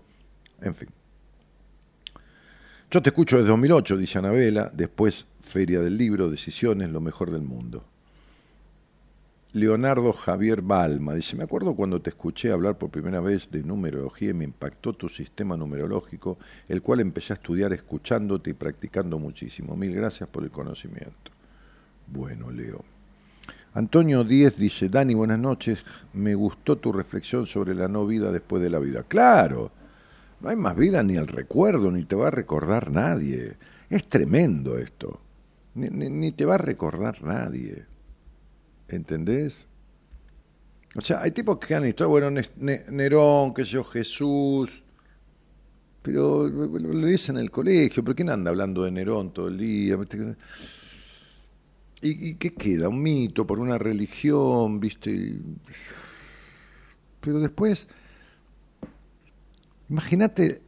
[0.61, 0.89] en fin.
[2.89, 7.41] Yo te escucho desde 2008, dice Anabela, después Feria del Libro, Decisiones, lo mejor del
[7.43, 7.83] mundo.
[9.55, 14.31] Leonardo Javier Balma dice, me acuerdo cuando te escuché hablar por primera vez de numerología
[14.31, 16.37] y me impactó tu sistema numerológico,
[16.67, 19.77] el cual empecé a estudiar escuchándote y practicando muchísimo.
[19.77, 21.31] Mil gracias por el conocimiento.
[22.05, 22.83] Bueno, Leo.
[23.73, 25.79] Antonio Díez dice, Dani, buenas noches,
[26.11, 29.03] me gustó tu reflexión sobre la no vida después de la vida.
[29.07, 29.71] Claro,
[30.41, 33.55] no hay más vida ni el recuerdo, ni te va a recordar nadie.
[33.89, 35.21] Es tremendo esto.
[35.75, 37.85] Ni, ni- ni te va a recordar nadie.
[38.87, 39.67] ¿Entendés?
[40.95, 44.83] O sea, hay tipos que han historia, bueno, Ne- Ne- Nerón, que yo, Jesús,
[46.01, 49.97] pero lo, lees en el colegio, ¿por quién anda hablando de Nerón todo el día?
[52.01, 52.89] ¿Y, y qué queda?
[52.89, 55.39] Un mito por una religión, ¿viste?
[57.21, 57.87] Pero después,
[59.89, 60.61] imagínate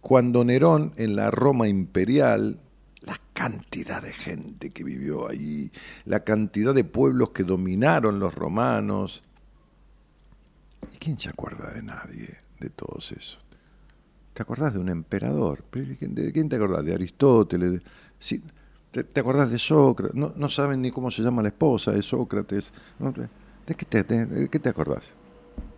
[0.00, 2.60] cuando Nerón en la Roma imperial,
[3.04, 5.70] la cantidad de gente que vivió ahí,
[6.04, 9.22] la cantidad de pueblos que dominaron los romanos.
[10.92, 13.38] ¿Y quién se acuerda de nadie de todos esos?
[14.34, 15.64] ¿Te acordás de un emperador?
[15.70, 16.84] ¿Pero ¿De quién- te acordás?
[16.84, 17.82] ¿De Aristóteles?
[18.90, 20.14] ¿te, acordás de Sócrates?
[20.16, 22.72] No, no saben ni cómo se llama la esposa de Sócrates.
[23.66, 25.10] ¿De, qué te, de- de acordás?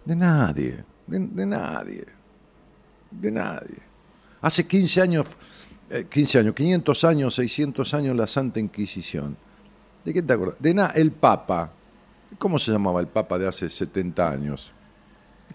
[0.04, 2.04] De nadie, de, de nadie,
[3.10, 3.78] de nadie.
[4.40, 5.26] Hace 15 años,
[5.90, 9.36] eh, 15 años, 500 años, 600 años la Santa Inquisición.
[10.04, 10.56] ¿De qué te acordás?
[10.60, 11.70] De nada, el Papa.
[12.38, 14.72] ¿Cómo se llamaba el Papa de hace 70 años?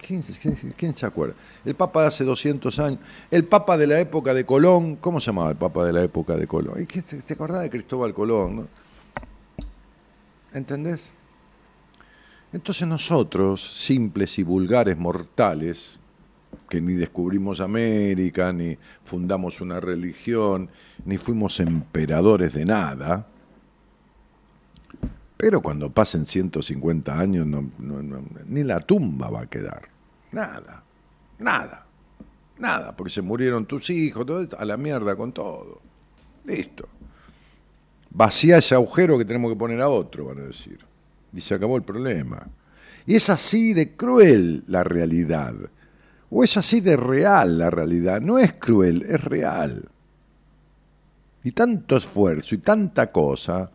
[0.05, 1.35] ¿Quién, se- acuerda?
[1.65, 2.99] El Papa de hace 200 años.
[3.31, 4.95] El Papa de la época de Colón.
[4.95, 6.81] ¿Cómo se llamaba el Papa de la época de Colón?
[6.81, 8.55] ¿Y qué ¿Te, te acordás de Cristóbal Colón?
[8.55, 8.67] no?
[10.53, 11.11] ¿Entendés?
[12.53, 15.98] Entonces nosotros, simples y vulgares mortales,
[16.69, 20.69] que ni descubrimos América, ni fundamos una religión,
[21.05, 23.27] ni fuimos emperadores de nada,
[25.37, 27.69] pero cuando pasen 150 años no-
[28.47, 29.83] ni la tumba va a quedar.
[30.31, 30.83] Nada,
[31.39, 31.85] nada,
[32.57, 35.81] nada, porque se murieron tus hijos, todo esto, a la mierda con todo.
[36.45, 36.87] Listo.
[38.11, 40.79] Vacía ese agujero que tenemos que poner a otro, van a decir.
[41.31, 42.45] Y se acabó el problema.
[43.05, 45.55] Y es así de cruel la realidad.
[46.31, 48.21] O es así de real la realidad.
[48.21, 49.89] No es cruel, es real.
[51.43, 53.71] Y tanto esfuerzo y tanta cosa,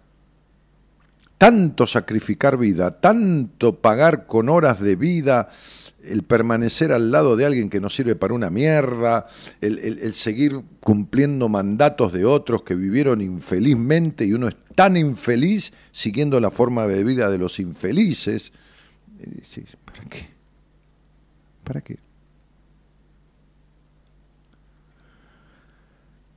[1.38, 5.48] tanto sacrificar vida, tanto pagar con horas de vida,
[6.04, 9.26] el permanecer al lado de alguien que no sirve para una mierda,
[9.60, 16.40] el, seguir cumpliendo mandatos de otros que vivieron infelizmente y uno es tan infeliz siguiendo
[16.40, 18.52] la forma de vida de los infelices.
[19.84, 20.28] ¿Para qué?
[21.64, 22.03] ¿Para qué?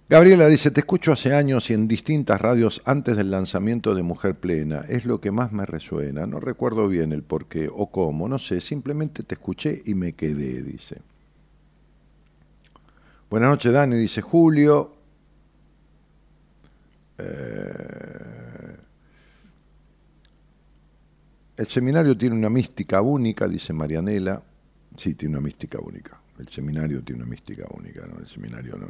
[0.10, 4.36] Gabriela dice, te escucho hace años y en distintas radios antes del lanzamiento de Mujer
[4.36, 4.86] Plena.
[4.88, 6.26] Es lo que más me resuena.
[6.26, 8.62] No recuerdo bien el por qué o cómo, no sé.
[8.62, 11.02] Simplemente te escuché y me quedé, dice.
[13.30, 14.96] Buenas noches, Dani, dice Julio.
[17.18, 18.78] Eh,
[21.58, 24.42] el seminario tiene una mística única, dice Marianela.
[24.96, 26.18] Sí, tiene una mística única.
[26.40, 28.20] El seminario tiene una mística única, ¿no?
[28.20, 28.88] El seminario no.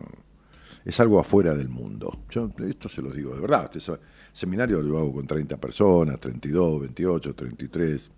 [0.87, 2.23] Es algo afuera del mundo.
[2.29, 3.69] Yo esto se lo digo de verdad.
[3.75, 3.91] Este
[4.31, 8.11] seminario lo hago con 30 personas, 32, 28, 33.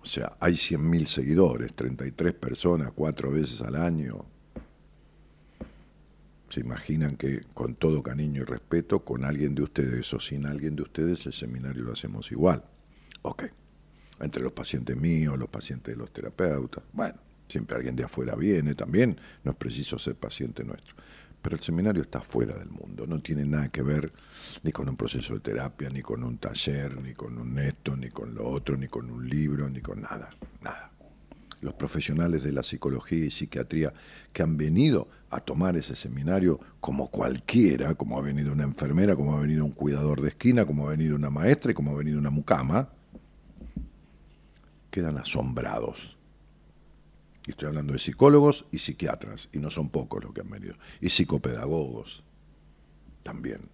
[0.00, 4.24] O sea, hay 100.000 seguidores, 33 personas, cuatro veces al año.
[6.50, 10.76] Se imaginan que con todo cariño y respeto, con alguien de ustedes o sin alguien
[10.76, 12.62] de ustedes, el seminario lo hacemos igual.
[13.22, 13.42] Ok.
[14.20, 16.84] Entre los pacientes míos, los pacientes de los terapeutas.
[16.92, 19.18] Bueno, siempre alguien de afuera viene también.
[19.44, 20.94] No es preciso ser paciente nuestro.
[21.40, 23.06] Pero el seminario está fuera del mundo.
[23.06, 24.12] No tiene nada que ver
[24.62, 28.10] ni con un proceso de terapia, ni con un taller, ni con un esto, ni
[28.10, 30.30] con lo otro, ni con un libro, ni con nada.
[30.60, 30.92] Nada
[31.60, 33.92] los profesionales de la psicología y psiquiatría
[34.32, 39.36] que han venido a tomar ese seminario como cualquiera, como ha venido una enfermera, como
[39.36, 42.18] ha venido un cuidador de esquina, como ha venido una maestra y como ha venido
[42.18, 42.90] una mucama,
[44.90, 46.17] quedan asombrados.
[47.48, 50.74] Y estoy hablando de psicólogos y psiquiatras, y no son pocos los que han venido,
[51.00, 52.22] y psicopedagogos
[53.22, 53.70] también.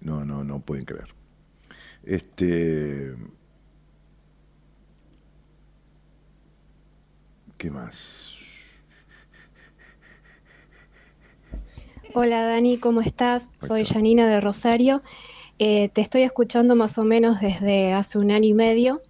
[0.00, 1.06] No, no, no pueden creer.
[2.02, 3.14] Este.
[7.58, 8.36] ¿Qué más?
[12.12, 13.52] Hola Dani, ¿cómo estás?
[13.64, 15.00] Soy Janina de Rosario.
[15.60, 19.00] Eh, te estoy escuchando más o menos desde hace un año y medio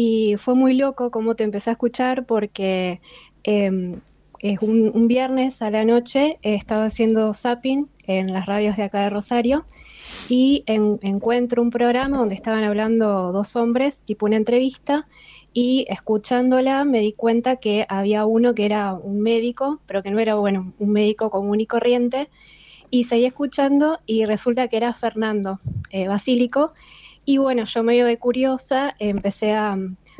[0.00, 3.00] y fue muy loco cómo te empecé a escuchar porque
[3.42, 3.98] eh,
[4.38, 9.00] es un, viernes a la noche eh, estaba haciendo zapping en las radios de acá
[9.00, 9.66] de Rosario
[10.28, 15.08] y en- encuentro un programa donde estaban hablando dos hombres, tipo una entrevista,
[15.52, 20.20] y escuchándola me di cuenta que había uno que era un médico, pero que no
[20.20, 22.28] era, bueno, un médico común y corriente,
[22.88, 25.58] y seguí escuchando y resulta que era Fernando
[25.90, 26.72] eh, Basílico,
[27.30, 29.76] y bueno, yo medio de curiosa empecé a,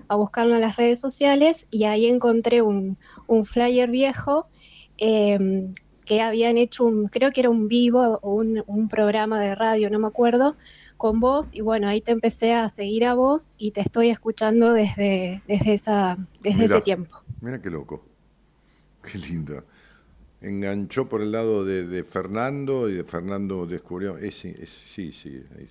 [0.08, 4.46] a buscarlo en las redes sociales y ahí encontré un, un flyer viejo
[4.98, 5.38] eh,
[6.04, 9.88] que habían hecho un, creo que era un vivo o un, un programa de radio,
[9.88, 10.56] no me acuerdo,
[10.98, 14.74] con vos y bueno, ahí te empecé a seguir a vos y te estoy escuchando
[14.74, 17.16] desde, desde, esa, desde ese tiempo.
[17.40, 18.04] Mira qué loco.
[19.02, 19.64] Qué lindo.
[20.42, 24.18] Enganchó por el lado de, de Fernando y de Fernando descubrió.
[24.18, 25.70] es- es- sí, sí, es,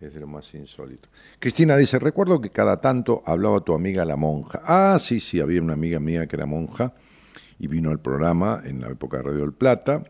[0.00, 1.08] es de lo más insólito.
[1.38, 4.62] Cristina dice: Recuerdo que cada tanto hablaba tu amiga la monja.
[4.64, 6.94] Ah, sí, sí, había una amiga mía que era monja
[7.58, 10.04] y vino al programa en la época de Radio del Plata.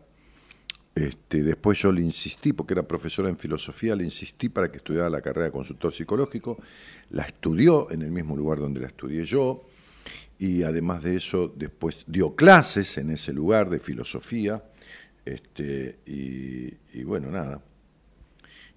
[0.93, 5.09] Este, después yo le insistí, porque era profesora en filosofía, le insistí para que estudiara
[5.09, 6.57] la carrera de consultor psicológico.
[7.09, 9.65] La estudió en el mismo lugar donde la estudié yo
[10.37, 14.63] y además de eso después dio clases en ese lugar de filosofía.
[15.23, 17.61] Este, y, y bueno, nada.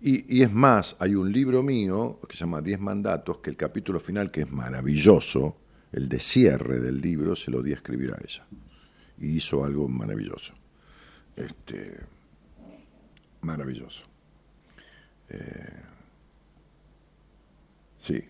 [0.07, 3.57] Y, y es más, hay un libro mío que se llama Diez Mandatos, que el
[3.57, 5.57] capítulo final, que es maravilloso,
[5.93, 8.45] el de cierre del libro, se lo di a escribir a ella.
[9.17, 10.53] Y hizo algo maravilloso.
[11.35, 11.99] Este,
[13.41, 14.03] maravilloso.
[15.31, 15.83] Eh,
[17.97, 18.23] sí.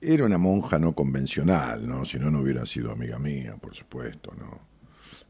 [0.00, 2.04] Era una monja no convencional, ¿no?
[2.04, 4.69] Si no, no hubiera sido amiga mía, por supuesto, ¿no?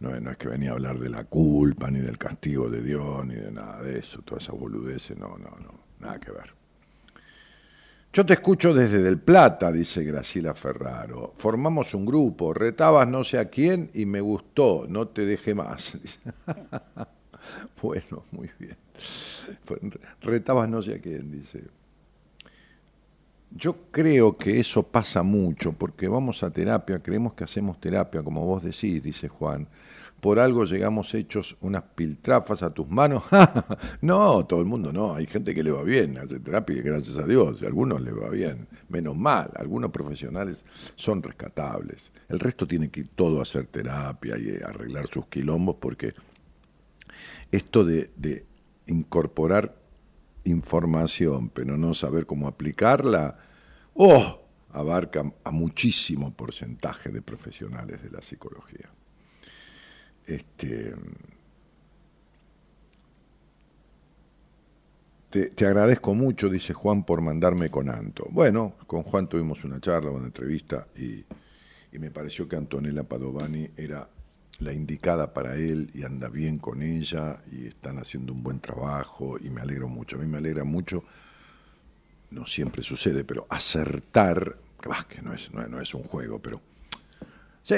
[0.01, 3.27] No, no es que venía a hablar de la culpa, ni del castigo de Dios,
[3.27, 6.55] ni de nada de eso, todas esas boludeces, no, no, no, nada que ver.
[8.12, 11.32] Yo te escucho desde Del Plata, dice Graciela Ferraro.
[11.36, 15.97] Formamos un grupo, retabas no sé a quién y me gustó, no te deje más.
[17.82, 18.77] bueno, muy bien.
[20.22, 21.62] Retabas no sé a quién, dice.
[23.52, 28.44] Yo creo que eso pasa mucho, porque vamos a terapia, creemos que hacemos terapia, como
[28.44, 29.68] vos decís, dice Juan.
[30.20, 33.24] Por algo llegamos hechos unas piltrafas a tus manos.
[34.02, 35.14] no, todo el mundo no.
[35.14, 38.12] Hay gente que le va bien, hace terapia, gracias a Dios, y a algunos le
[38.12, 38.68] va bien.
[38.88, 40.62] Menos mal, algunos profesionales
[40.94, 42.12] son rescatables.
[42.28, 46.12] El resto tiene que ir todo a hacer terapia y arreglar sus quilombos, porque
[47.51, 48.44] esto de, de
[48.86, 49.74] incorporar
[50.44, 53.38] información, pero no saber cómo aplicarla,
[53.94, 54.40] ¡oh!
[54.72, 58.88] abarca a muchísimo porcentaje de profesionales de la psicología.
[60.31, 60.94] Este,
[65.31, 68.27] te, te agradezco mucho, dice Juan, por mandarme con Anto.
[68.31, 71.24] Bueno, con Juan tuvimos una charla, una entrevista, y,
[71.93, 74.09] y me pareció que Antonella Padovani era
[74.61, 79.39] la indicada para él y anda bien con ella y están haciendo un buen trabajo
[79.39, 80.16] y me alegro mucho.
[80.16, 81.05] A mí me alegra mucho,
[82.31, 84.57] no siempre sucede, pero acertar,
[85.09, 86.61] que, no, es- no es un juego, pero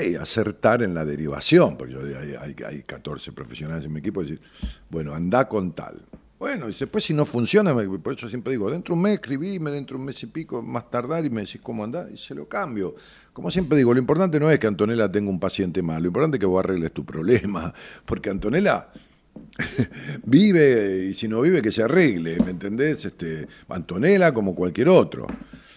[0.00, 4.22] sí, acertar en la derivación, porque yo, hay, hay, hay 14 profesionales en mi equipo,
[4.22, 4.40] y decir,
[4.90, 6.02] bueno, anda con tal.
[6.38, 9.70] Bueno, y después si no funciona, por eso siempre digo, dentro de un mes escribíme,
[9.70, 12.34] dentro de un mes y pico, más tardar y me decís cómo andás y se
[12.34, 12.96] lo cambio.
[13.32, 16.38] Como siempre digo, lo importante no es que Antonella tenga un paciente mal, lo importante
[16.38, 17.72] es que vos arregles tu problema,
[18.04, 18.88] porque Antonella
[20.24, 23.04] vive y si no vive que se arregle, ¿me entendés?
[23.04, 25.28] Este, Antonella como cualquier otro.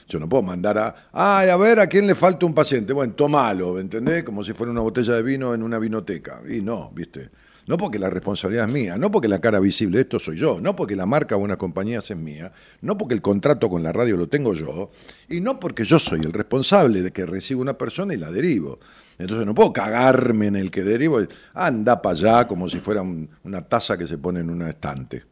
[0.07, 2.93] Yo no puedo mandar a, ay, a ver a quién le falta un paciente.
[2.93, 4.23] Bueno, tomalo, ¿me entendés?
[4.23, 6.41] Como si fuera una botella de vino en una vinoteca.
[6.47, 7.29] Y no, ¿viste?
[7.67, 10.61] No porque la responsabilidad es mía, no porque la cara visible de esto soy yo,
[10.61, 12.51] no porque la marca o una compañía es mía,
[12.81, 14.91] no porque el contrato con la radio lo tengo yo,
[15.29, 18.77] y no porque yo soy el responsable de que recibo una persona y la derivo.
[19.17, 21.17] Entonces no puedo cagarme en el que derivo,
[21.55, 25.23] anda para allá como si fuera un- una taza que se pone en una estante.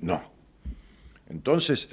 [0.00, 0.18] No.
[1.28, 1.90] Entonces,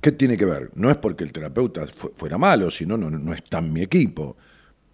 [0.00, 0.70] ¿qué tiene que ver?
[0.74, 4.36] No es porque el terapeuta fu- fuera malo, sino no, no está en mi equipo.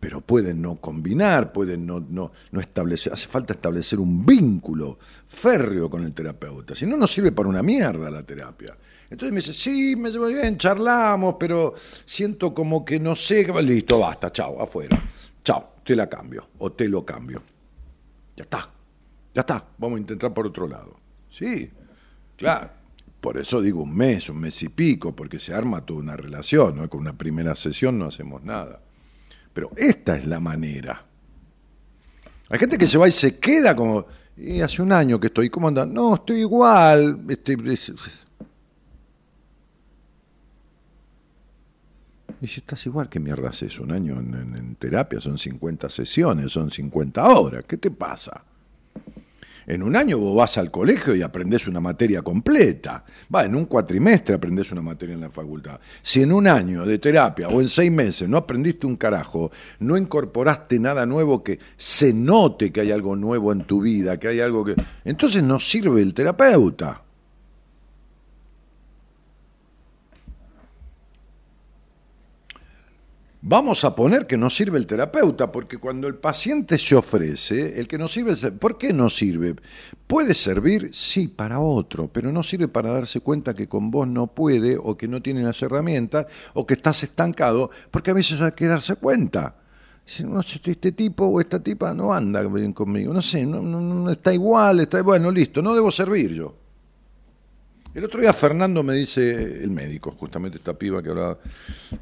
[0.01, 4.99] Pero pueden no combinar, pueden no, no, no establecer, hace falta establecer un vínculo
[5.29, 6.75] férreo con el terapeuta.
[6.75, 8.77] Si no, no sirve para una mierda la terapia.
[9.09, 11.75] Entonces me dice, sí, me llevo bien, charlamos, pero
[12.05, 14.99] siento como que no sé, listo, basta, chao, afuera.
[15.45, 17.41] Chao, te la cambio o te lo cambio.
[18.37, 18.69] Ya está,
[19.33, 20.97] ya está, vamos a intentar por otro lado.
[21.29, 21.71] Sí,
[22.37, 22.71] claro.
[23.23, 26.75] Por eso digo un mes, un mes y pico, porque se arma toda una relación,
[26.75, 26.91] ¿no?
[26.91, 28.81] Con una primera sesión no hacemos nada.
[29.55, 31.07] Pero esta es la manera.
[32.49, 34.07] Hay gente que se va y se queda como,
[34.63, 35.87] hace un año que estoy, ¿cómo anda?
[35.87, 37.21] No, estoy igual.
[37.29, 37.93] Este, es-
[42.41, 43.79] Y si estás igual, ¿qué mierda haces?
[43.79, 47.65] Un año en terapia son 50 sesiones, son 50 horas.
[47.69, 48.43] ¿Qué te pasa?
[49.67, 53.05] En un año vos vas al colegio y aprendés una materia completa.
[53.35, 55.79] Va, en un cuatrimestre aprendés una materia en la facultad.
[56.03, 59.97] Si en un año de terapia o en seis meses no aprendiste un carajo, no
[59.97, 64.41] incorporaste nada nuevo que se note que hay algo nuevo en tu vida, que hay
[64.41, 64.75] algo que...
[65.05, 67.02] Entonces no sirve el terapeuta.
[73.45, 77.89] Vamos a poner que no sirve el terapeuta, porque cuando el paciente se ofrece, el
[77.89, 79.57] que no sirve, ¿por qué no sirve?
[80.07, 84.29] Puede servir, sí, para otro, pero no sirve para darse cuenta que con vos no
[84.29, 88.53] puede, o que no tiene las herramientas, o que estás estancado, porque a veces hay
[88.53, 89.57] que darse cuenta.
[90.25, 93.81] No sé, este tipo o esta tipa no anda bien conmigo, no sé, no, no-
[93.81, 96.62] no está igual, está bueno, listo, no debo servir yo.
[97.95, 101.39] El otro día Fernando me dice, el médico, justamente esta piba que hablaba,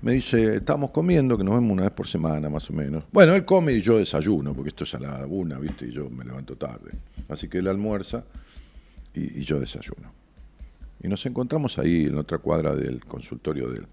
[0.03, 3.05] me dice, estamos comiendo, que nos vemos una vez por semana más o menos.
[3.11, 5.87] Bueno, él come y yo desayuno, porque esto es a la una, ¿viste?
[5.87, 6.93] Y yo me levanto tarde.
[7.29, 8.23] Así que él almuerza
[9.15, 10.13] y, yo desayuno.
[11.03, 13.87] Y nos encontramos ahí en otra cuadra del consultorio de él.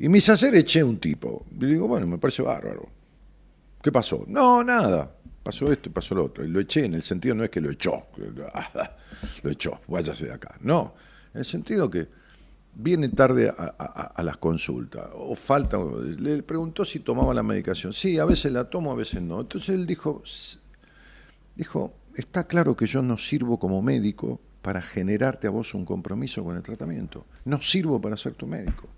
[0.00, 1.46] Y me hice hacer, eché un tipo.
[1.52, 2.88] Y digo, bueno, me parece bárbaro.
[3.80, 4.24] ¿Qué pasó?
[4.26, 5.15] No, nada.
[5.46, 6.44] Pasó esto y pasó lo otro.
[6.44, 8.08] Y lo eché en el sentido no es que lo echó,
[9.44, 10.56] lo echó, váyase de acá.
[10.60, 10.94] No,
[11.32, 12.08] en el sentido que
[12.74, 15.78] viene tarde a, las consultas, o falta,
[16.18, 17.92] le preguntó si tomaba la medicación.
[17.92, 19.40] Sí, a veces la tomo, a veces no.
[19.40, 20.58] Entonces él dijo, "S-
[21.54, 26.42] dijo, está claro que yo no sirvo como médico para generarte a vos un compromiso
[26.42, 27.24] con el tratamiento.
[27.44, 28.88] No sirvo para ser tu médico.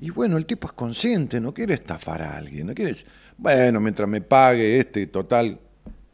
[0.00, 2.96] Y bueno, el tipo es consciente, no quiere estafar a alguien, no quiere,
[3.38, 5.58] bueno, mientras me pague este, total,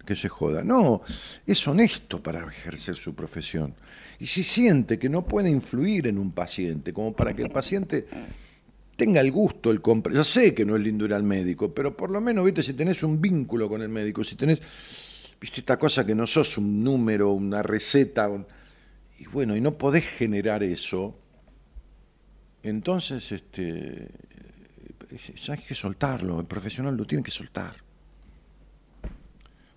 [0.05, 0.63] que se joda.
[0.63, 1.01] No,
[1.47, 3.75] es honesto para ejercer su profesión.
[4.19, 8.07] Y si siente que no puede influir en un paciente, como para que el paciente
[8.97, 10.15] tenga el gusto, el compre.
[10.15, 12.75] Ya sé que no es lindo ir al médico, pero por lo menos, viste, si
[12.75, 14.61] tenés un vínculo con el médico, si tenés,
[15.41, 18.31] viste, esta cosa que no sos un número, una receta,
[19.19, 21.19] y bueno, y no podés generar eso,
[22.63, 24.09] entonces, este,
[25.53, 27.84] hay que soltarlo, el profesional lo tiene que soltar.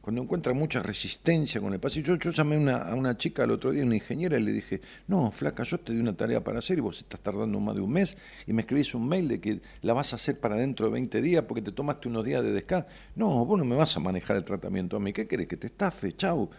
[0.08, 3.84] Cuando encuentra mucha resistencia con el paciente, yo, llamé a una, chica el otro día,
[3.84, 6.80] una ingeniera, y le dije, no, flaca, yo te di una tarea para hacer y
[6.80, 8.16] vos estás tardando más de un mes
[8.48, 11.22] y me escribís un mail de que la vas a hacer para dentro de 20
[11.22, 12.88] días porque te tomaste unos días de descanso.
[13.18, 15.46] No, vos no me vas a manejar el tratamiento a mí, ¿qué querés?
[15.46, 16.50] Que te estafe, chau.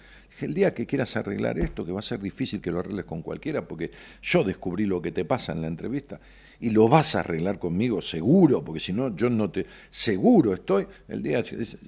[0.43, 3.23] El día que quieras arreglar esto, que va a ser difícil que lo arregles con
[3.23, 6.21] cualquiera, porque yo descubrí lo que te pasa en la entrevista
[6.61, 9.65] y lo vas a arreglar conmigo, seguro, porque si no, yo no te.
[9.89, 10.87] Seguro estoy.
[11.09, 11.43] El día,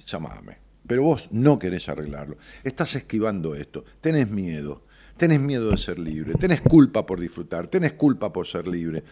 [0.07, 0.69] llamame.
[0.86, 2.36] Pero vos no querés arreglarlo.
[2.65, 3.85] Estás esquivando esto.
[4.01, 4.82] Tenés miedo.
[5.16, 6.32] Tenés miedo de ser libre.
[6.35, 7.66] Tenés culpa por disfrutar.
[7.66, 9.05] Tenés culpa por ser libre.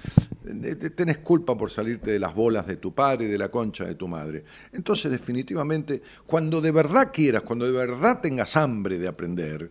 [0.46, 3.84] eh, Tenés culpa por salirte de las bolas de tu padre y de la concha
[3.84, 4.44] de tu madre.
[4.72, 9.70] Entonces, definitivamente, cuando de verdad quieras, cuando de verdad tengas hambre de aprender,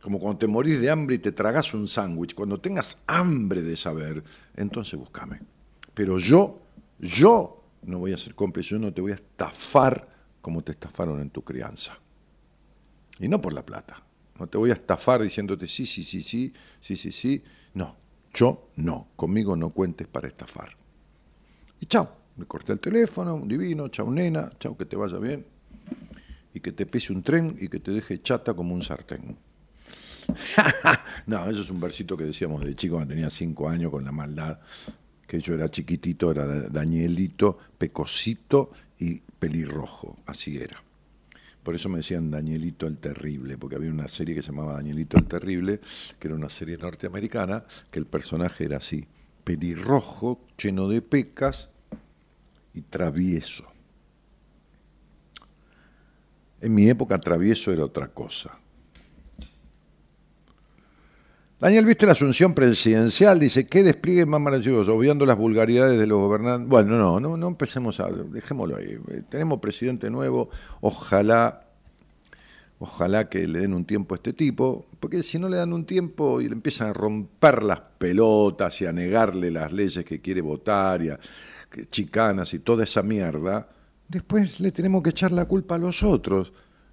[0.00, 3.76] como cuando te morís de hambre y te tragas un sándwich, cuando tengas hambre de
[3.76, 4.22] saber,
[4.56, 5.40] entonces búscame.
[5.94, 6.62] Pero yo,
[7.00, 10.11] yo no voy a ser cómplice, yo no te voy a estafar
[10.42, 11.96] como te estafaron en tu crianza.
[13.18, 14.02] Y no por la plata,
[14.38, 17.42] No te voy a estafar diciéndote sí, sí, sí, sí, sí, sí, sí.
[17.74, 17.96] No,
[18.34, 19.08] yo no.
[19.14, 20.76] Conmigo no cuentes para estafar.
[21.80, 22.22] Y chao.
[22.36, 25.44] Me corté el teléfono, divino, chao nena, chao que te vaya bien.
[26.54, 29.36] Y que te pese un tren y que te deje chata como un sartén.
[31.26, 34.12] no, eso es un versito que decíamos de chico cuando tenía cinco años con la
[34.12, 34.60] maldad,
[35.26, 38.70] que yo era chiquitito, era Danielito, pecosito
[39.02, 40.80] y pelirrojo, así era.
[41.64, 45.18] Por eso me decían Danielito el Terrible, porque había una serie que se llamaba Danielito
[45.18, 45.80] el Terrible,
[46.20, 49.04] que era una serie norteamericana, que el personaje era así,
[49.42, 51.68] pelirrojo, lleno de pecas
[52.74, 53.66] y travieso.
[56.60, 58.60] En mi época travieso era otra cosa.
[61.62, 63.38] Daniel, ¿viste la asunción presidencial?
[63.38, 64.96] Dice, ¿qué despliegue más maravilloso?
[64.96, 66.68] Obviando las vulgaridades de los gobernantes.
[66.68, 68.10] Bueno, no, no, no empecemos a...
[68.10, 68.98] Dejémoslo ahí.
[69.30, 70.50] Tenemos presidente nuevo.
[70.80, 71.62] Ojalá,
[72.80, 74.86] ojalá que le den un tiempo a este tipo.
[74.98, 78.86] Porque si no le dan un tiempo y le empiezan a romper las pelotas y
[78.86, 81.20] a negarle las leyes que quiere votar y a
[81.92, 83.68] chicanas y toda esa mierda,
[84.08, 86.52] después le tenemos que echar la culpa a los otros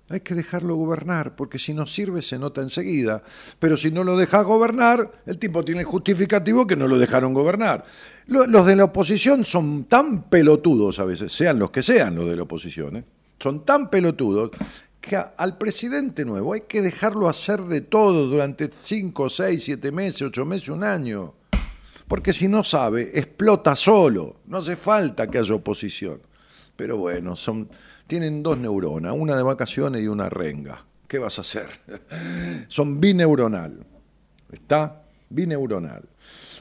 [0.10, 3.23] hay que dejarlo gobernar, porque si no sirve se nota enseguida.
[3.60, 7.86] Pero si no lo deja gobernar, el tipo tiene justificativo que no lo dejaron gobernar.
[8.27, 12.36] Los de la oposición son tan pelotudos a veces, sean los que sean los de
[12.36, 13.03] la oposición, ¿eh?
[13.40, 14.52] son tan pelotudos
[14.99, 20.22] que al presidente nuevo hay que dejarlo hacer de todo durante 5, 6, 7 meses,
[20.23, 21.34] 8 meses, un año.
[22.07, 24.38] Porque si no sabe, explota solo.
[24.48, 26.22] No hace falta que haya oposición.
[26.76, 27.69] Pero bueno, son
[28.10, 30.84] tienen dos neuronas, una de vacaciones y una renga.
[31.07, 31.68] ¿Qué vas a hacer?
[32.68, 33.86] Son bineuronal.
[34.52, 35.03] ¿Está?
[35.30, 36.10] Bineuronal.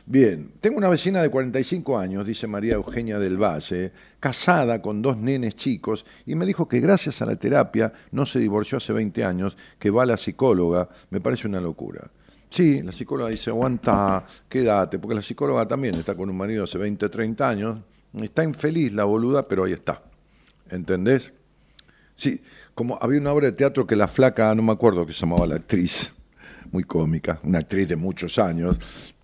[0.04, 5.16] Bien, tengo una vecina de 45 años, dice María Eugenia del Valle, casada con dos
[5.16, 9.24] nenes chicos, y me dijo que gracias a la terapia no se divorció hace 20
[9.24, 10.90] años, que va a la psicóloga.
[11.08, 12.10] Me parece una locura.
[12.50, 16.76] Sí, la psicóloga dice, aguanta, quédate, porque la psicóloga también está con un marido hace
[16.76, 17.78] 20, 30 años,
[18.20, 20.02] está infeliz la boluda, pero ahí está.
[20.70, 21.32] ¿Entendés?
[22.18, 22.42] Sí,
[22.74, 25.46] como había una obra de teatro que la flaca, no me acuerdo que se llamaba
[25.46, 26.12] la actriz,
[26.72, 29.14] muy cómica, una actriz de muchos años.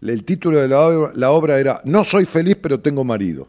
[0.00, 3.46] El título de la obra, era No soy feliz pero tengo marido.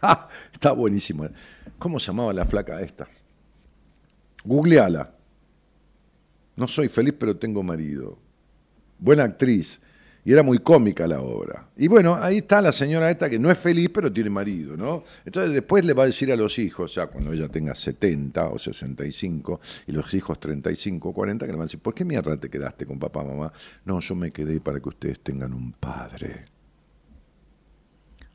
[0.52, 1.24] Está buenísimo.
[1.24, 1.30] ¿eh?
[1.76, 3.08] ¿Cómo se llamaba la flaca esta?
[4.44, 5.12] Googleala.
[6.54, 8.16] No soy feliz pero tengo marido.
[9.00, 9.80] Buena actriz
[10.28, 11.70] y era muy cómica la obra.
[11.74, 15.02] Y bueno, ahí está la señora esta que no es feliz, pero tiene marido, ¿no?
[15.24, 18.58] Entonces después le va a decir a los hijos, ya cuando ella tenga 70 o
[18.58, 22.36] 65, y los hijos 35 o 40, que le van a decir, ¿por qué mierda
[22.36, 23.50] te quedaste con papá, mamá?
[23.86, 26.44] No, yo me quedé para que ustedes tengan un padre.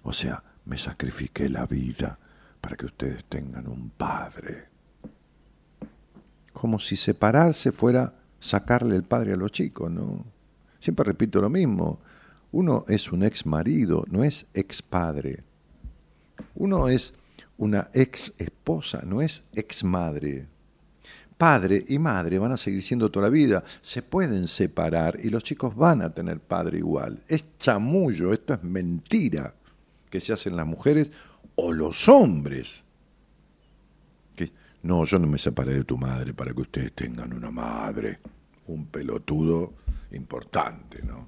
[0.01, 2.17] O sea, me sacrifiqué la vida
[2.59, 4.63] para que ustedes tengan un padre.
[6.53, 10.32] Como si separarse fuera sacarle el padre a los chicos, ¿no?
[10.83, 12.01] Siempre repito lo mismo.
[12.51, 15.41] Uno es un ex marido, no es ex padre.
[16.55, 17.13] Uno es
[17.57, 20.45] una ex esposa, no es ex madre.
[21.37, 25.41] Padre y madre van a seguir siendo toda la vida, se pueden separar y los
[25.45, 27.23] chicos van a tener padre igual.
[27.29, 29.55] Es chamullo, esto es mentira
[30.09, 31.13] que se hacen las mujeres
[31.55, 32.83] o los hombres.
[34.81, 38.19] No, yo no me separé de tu madre para que ustedes tengan una madre.
[38.67, 39.75] Un pelotudo
[40.13, 41.27] importante, ¿no?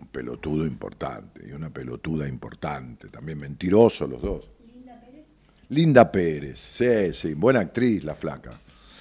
[0.00, 4.50] Un pelotudo importante y una pelotuda importante, también mentirosos los dos.
[4.66, 5.26] Linda Pérez.
[5.68, 8.50] Linda Pérez, sí, sí, buena actriz la flaca.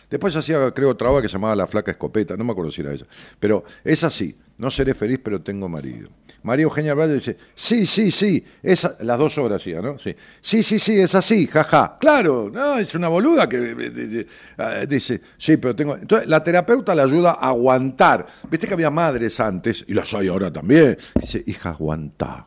[0.09, 2.81] Después hacía, creo, otra obra que se llamaba La Flaca Escopeta, no me acuerdo si
[2.81, 3.05] era ella.
[3.39, 6.09] Pero es así, no seré feliz, pero tengo marido.
[6.43, 9.97] María Eugenia Valle dice, sí, sí, sí, esa, las dos horas hacía, ¿no?
[9.97, 11.97] Sí, sí, sí, sí, es así, jaja.
[11.99, 14.27] Claro, no, es una boluda que eh,
[14.57, 15.95] ah, dice, sí, pero tengo...
[15.95, 18.27] Entonces, la terapeuta le ayuda a aguantar.
[18.49, 20.97] Viste que había madres antes, y las hay ahora también.
[21.15, 22.45] Dice, hija, aguanta,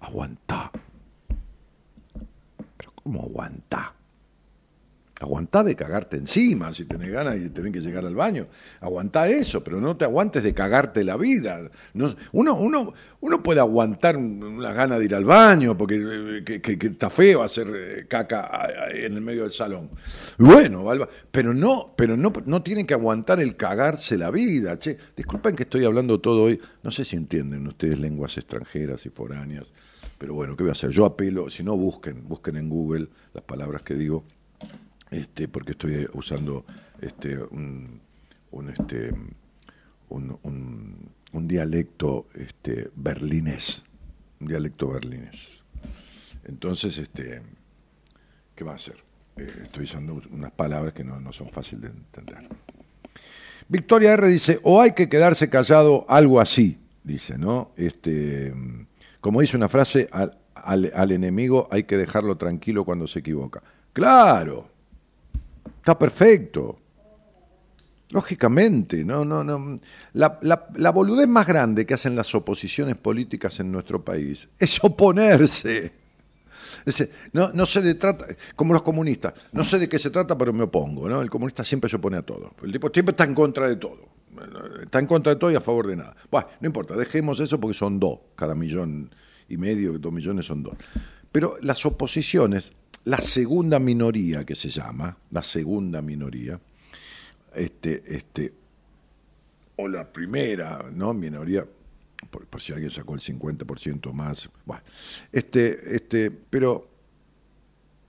[0.00, 0.72] aguanta.
[2.76, 3.93] Pero ¿cómo aguanta?
[5.24, 8.46] Aguantá de cagarte encima si tenés ganas y tenés que llegar al baño.
[8.80, 11.70] Aguantá eso, pero no te aguantes de cagarte la vida.
[11.94, 16.78] No, uno, uno, uno puede aguantar la gana de ir al baño porque eh, que,
[16.86, 19.88] está feo hacer eh, caca en el medio del salón.
[20.36, 20.84] Bueno,
[21.30, 24.78] pero no, pero no, no tienen que aguantar el cagarse la vida.
[24.78, 26.60] Che, disculpen que estoy hablando todo hoy.
[26.82, 29.72] No sé si entienden ustedes lenguas extranjeras y foráneas.
[30.18, 30.90] Pero bueno, ¿qué voy a hacer?
[30.90, 34.24] Yo apelo, si no busquen, busquen en Google las palabras que digo
[35.14, 36.64] este, porque estoy usando
[37.00, 38.00] este, un,
[38.68, 39.12] este,
[40.08, 40.38] un,
[41.32, 43.84] un, dialecto este, berlinés,
[44.40, 45.62] un dialecto berlinés.
[46.44, 47.42] Entonces, este,
[48.54, 48.96] ¿qué va a hacer?
[49.36, 52.48] Eh, estoy usando unas palabras que no, no son fáciles de entender.
[53.68, 57.72] Victoria R dice, o hay que quedarse callado, algo así, dice, ¿no?
[57.76, 58.52] Este,
[59.20, 60.38] como dice una frase, al-
[60.94, 63.62] al enemigo hay que dejarlo tranquilo cuando se equivoca.
[63.92, 64.68] Claro,
[65.84, 66.78] está perfecto.
[68.10, 69.76] Lógicamente, no, no, no.
[70.14, 75.92] La, la- boludez más grande que hacen las oposiciones políticas en nuestro país es oponerse.
[77.32, 80.52] No, no sé de trata, como los comunistas, no sé de qué se trata, pero
[80.54, 81.20] me opongo, ¿no?
[81.20, 82.54] El comunista siempre se opone a todo.
[82.62, 84.08] El tipo siempre está en contra de todo.
[84.82, 86.16] Está en contra de todo y a favor de nada.
[86.30, 89.14] Bueno, no importa, dejemos eso porque son dos, cada millón
[89.48, 90.74] y medio, dos millones son dos.
[91.32, 92.72] Pero las oposiciones,
[93.04, 96.58] la segunda minoría que se llama, la segunda minoría,
[97.54, 98.52] este, este,
[99.76, 101.12] o la primera, ¿no?
[101.12, 101.66] Minoría,
[102.30, 104.48] por, si alguien sacó el 50% más.
[104.64, 104.82] Bueno,
[105.30, 106.88] este, este, pero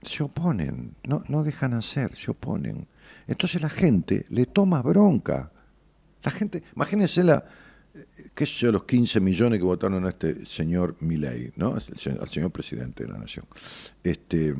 [0.02, 2.86] se oponen, no, no dejan hacer, se oponen.
[3.26, 5.50] Entonces la gente le toma bronca.
[6.22, 7.44] La gente, imagínense la,
[8.34, 11.74] qué sé yo, los 15 millones que votaron a este señor Milei, ¿no?
[11.74, 13.46] Al señor presidente de la nación.
[14.02, 14.54] Este,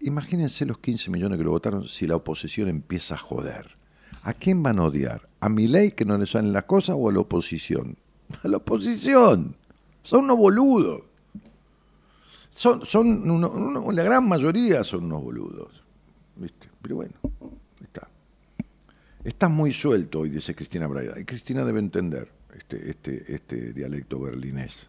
[0.00, 3.76] imagínense los 15 millones que lo votaron si la oposición empieza a joder.
[4.22, 5.28] ¿A quién van a odiar?
[5.40, 7.96] ¿A Milei que no le salen las cosas o a la oposición?
[8.42, 9.56] A la oposición.
[10.02, 11.02] Son unos boludos.
[12.50, 15.84] Son, son la gran mayoría son unos boludos.
[16.36, 16.68] ¿Viste?
[16.80, 17.14] Pero bueno,
[17.82, 18.08] está.
[19.22, 21.20] Estás muy suelto hoy, dice Cristina Braida.
[21.20, 24.88] Y Cristina debe entender este, este, este dialecto berlinés.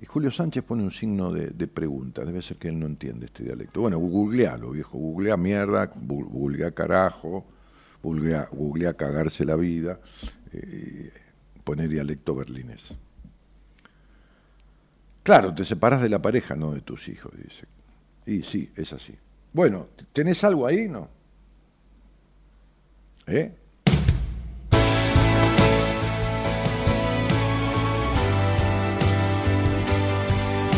[0.00, 2.24] Y Julio Sánchez pone un signo de, pregunta.
[2.24, 3.80] Debe ser que él no entiende este dialecto.
[3.80, 4.96] Bueno, googlealo, viejo.
[4.96, 7.44] Googlea mierda, googlea carajo,
[8.02, 9.98] googlea, googlea cagarse la vida.
[10.52, 11.12] eh,
[11.64, 12.96] pone dialecto berlinés.
[15.22, 17.66] Claro, te separas de la pareja, no de tus hijos, dice.
[18.24, 19.14] Y sí, es así.
[19.52, 21.10] Bueno, ¿tenés algo ahí, no?
[23.26, 23.54] ¿Eh?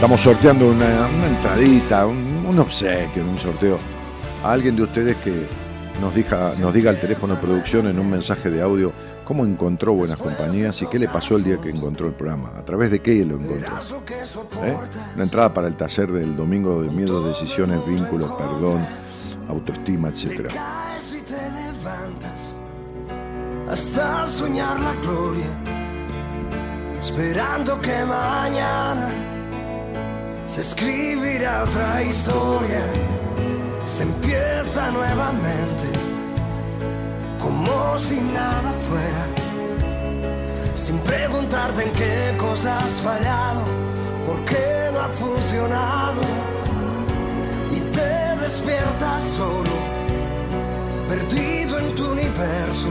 [0.01, 3.79] Estamos sorteando una, entradita, un, obsequio un sorteo.
[4.43, 5.47] A alguien de ustedes que
[6.01, 8.95] nos diga, nos diga al teléfono de producción en un mensaje de audio
[9.27, 12.51] cómo encontró Buenas Compañías y qué le pasó el día que encontró el programa.
[12.57, 13.79] ¿A través de qué lo encontró?
[14.65, 14.75] ¿Eh?
[15.17, 18.81] Una entrada para el taller del domingo de miedos, decisiones, vínculos, perdón,
[19.51, 20.57] autoestima, levantas
[23.69, 25.51] hasta soñar la gloria,
[26.99, 29.30] esperando que mañana
[30.51, 32.83] se escribirá otra historia,
[33.85, 35.85] se empieza nuevamente,
[37.39, 39.25] como si nada fuera,
[40.75, 43.65] sin preguntarte en qué cosas has fallado,
[44.27, 46.23] por qué no ha funcionado.
[47.71, 49.71] Y te despiertas solo,
[51.09, 52.89] perdido en tu universo,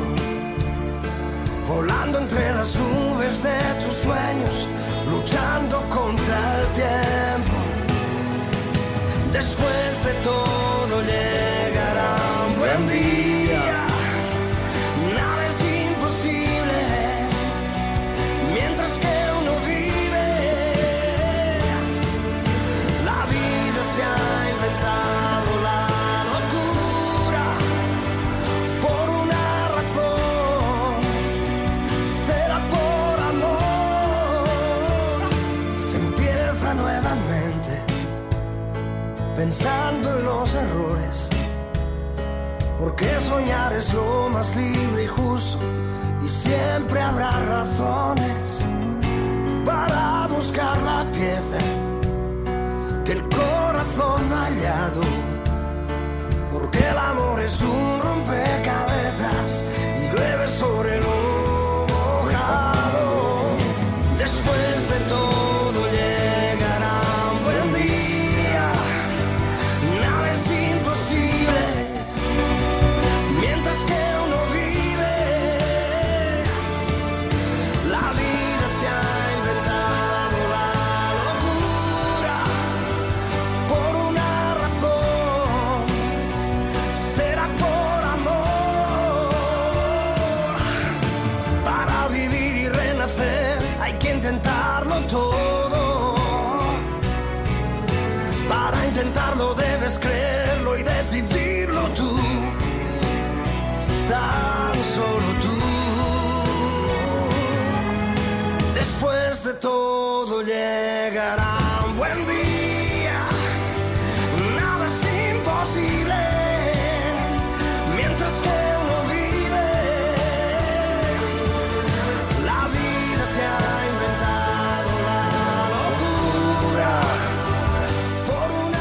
[1.67, 4.65] volando entre las nubes de tus sueños,
[5.11, 7.57] luchando contra el tiempo.
[9.33, 12.15] Después de todo llegará
[12.47, 13.08] un buen día,
[39.49, 41.27] pensando en los errores.
[42.79, 45.57] Porque soñar es lo más libre y justo.
[46.23, 48.63] Y siempre habrá razones
[49.65, 51.61] para buscar la pieza
[53.05, 55.01] que el corazón ha hallado.
[56.53, 59.63] Porque el amor es un rompecabezas
[59.99, 61.28] y llueve sobre lo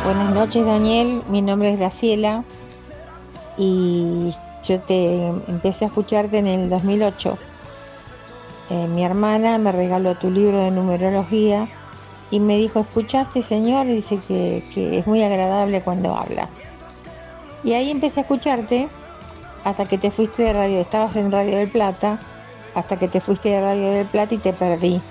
[0.09, 2.43] Buenas noches Daniel, mi nombre es Graciela
[3.59, 4.33] y
[4.65, 7.37] yo te empecé a escucharte en el 2008.
[8.71, 11.69] Eh, mi hermana me regaló tu libro de numerología
[12.31, 13.87] y me dijo, ¿escuchaste señor?
[13.87, 16.49] Dice que es muy agradable cuando habla.
[17.63, 18.89] Y ahí empecé a escucharte
[19.63, 22.19] hasta que te fuiste de radio, estabas en Radio del Plata,
[22.75, 25.03] hasta que te fuiste de Radio del Plata y te perdí,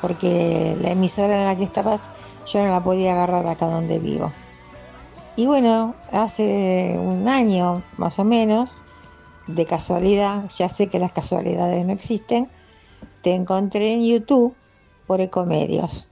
[0.00, 2.10] porque la emisora en la que estabas
[2.48, 4.32] yo no la podía agarrar acá donde vivo.
[5.36, 8.82] Y bueno, hace un año más o menos,
[9.46, 12.48] de casualidad, ya sé que las casualidades no existen,
[13.22, 14.54] te encontré en YouTube
[15.06, 16.10] por Ecomedios.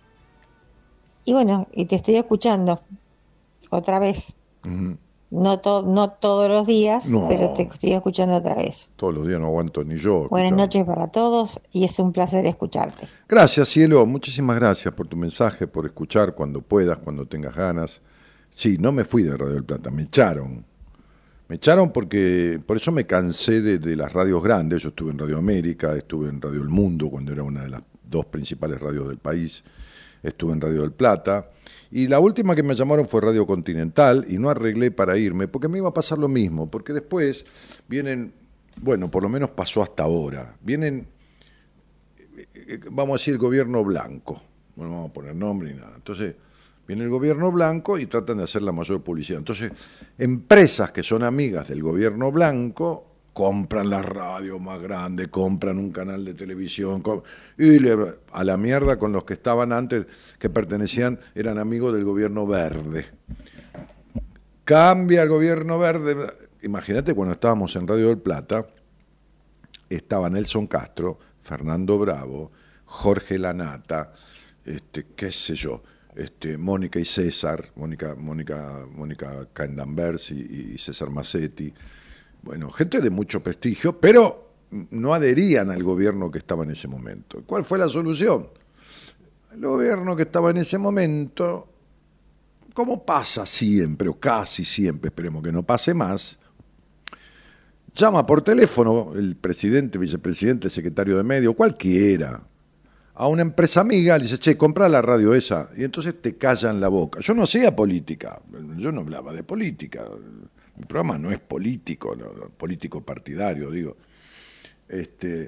[1.25, 2.81] Y bueno, y te estoy escuchando
[3.71, 4.37] otra vez.
[5.31, 7.27] No, to- no todos los días, No.
[7.28, 8.90] pero te estoy escuchando otra vez.
[8.97, 10.28] Todos los días no aguanto ni yo.
[10.28, 13.09] Buenas noches para todos y es un placer escucharte.
[13.28, 14.07] Gracias, cielo.
[14.07, 18.01] Muchísimas gracias por tu mensaje, por escuchar cuando puedas, cuando tengas ganas.
[18.51, 20.65] Sí, no me fui de Radio del Plata, me echaron.
[21.48, 24.82] Me echaron porque, por eso me cansé de, de las radios grandes.
[24.82, 27.82] Yo estuve en Radio América, estuve en Radio El Mundo, cuando era una de las
[28.09, 29.62] dos principales radios del país.
[30.23, 31.51] Estuve en Radio del Plata.
[31.91, 35.69] Y la última que me llamaron fue Radio Continental y no arreglé para irme porque
[35.69, 36.71] me iba a pasar lo mismo.
[36.71, 37.47] Porque después
[37.89, 38.33] vienen,
[38.81, 40.57] bueno, por lo menos pasó hasta ahora.
[40.61, 41.09] Vienen
[42.37, 44.41] eh, vamos a decir, el gobierno blanco.
[44.77, 45.93] No vamos a poner nombre ni nada.
[45.97, 46.35] Entonces,
[46.87, 49.39] viene el gobierno blanco y tratan de hacer la mayor publicidad.
[49.39, 49.73] Entonces,
[50.19, 53.06] empresas que son amigas del gobierno blanco
[53.37, 57.03] compran la radio más grande, compran un canal de televisión,
[57.59, 57.87] y
[58.33, 60.07] a la mierda con los que estaban antes,
[60.39, 63.05] que pertenecían, eran amigos del gobierno verde.
[64.65, 66.17] Cambia el gobierno verde.
[66.63, 68.69] Imagínate cuando estábamos en Radio del Plata,
[69.91, 72.53] estaba Nelson Castro, Fernando Bravo,
[72.87, 74.15] Jorge Lanata,
[74.65, 75.83] este, qué sé yo,
[76.15, 79.47] este, Mónica y César, Mónica, Mónica, Mónica
[80.31, 81.75] y, y César Massetti,
[82.47, 84.52] bueno, gente de mucho prestigio, pero
[84.90, 87.43] no adherían al gobierno que estaba en ese momento.
[87.44, 88.47] ¿Cuál fue la solución?
[89.52, 91.68] El gobierno que estaba en ese momento,
[92.73, 96.39] como pasa siempre, o casi siempre, esperemos que no pase más,
[97.93, 102.44] llama por teléfono el presidente, vicepresidente, secretario de medio, cualquiera,
[103.14, 106.81] a una empresa amiga, le dice, che, compra la radio esa, y entonces te callan
[106.81, 107.18] la boca.
[107.20, 108.40] Yo no hacía política,
[108.77, 110.05] yo no hablaba de política,
[110.77, 113.97] mi programa no es político, no, político partidario, digo.
[114.89, 115.47] Este,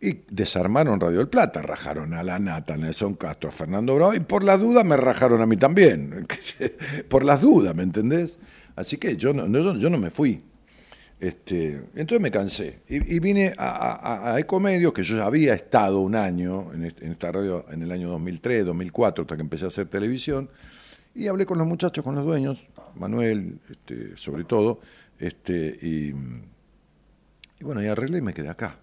[0.00, 4.14] y desarmaron Radio del Plata, rajaron a la Nata, a Nelson Castro, a Fernando Bravo,
[4.14, 6.26] y por la duda me rajaron a mí también,
[7.08, 8.38] por las dudas, ¿me entendés?
[8.76, 10.42] Así que yo no, no- yo no me fui.
[11.20, 16.00] Este, entonces me cansé y, vine a, a, a Ecomedios, que yo ya había estado
[16.00, 19.68] un año en, en esta radio en el año 2003, 2004, hasta que empecé a
[19.68, 20.48] hacer televisión,
[21.14, 22.58] y hablé con los muchachos, con los dueños,
[22.94, 24.80] Manuel, este, sobre todo,
[25.18, 26.12] este, y,
[27.62, 28.78] bueno, y arreglé y me quedé acá.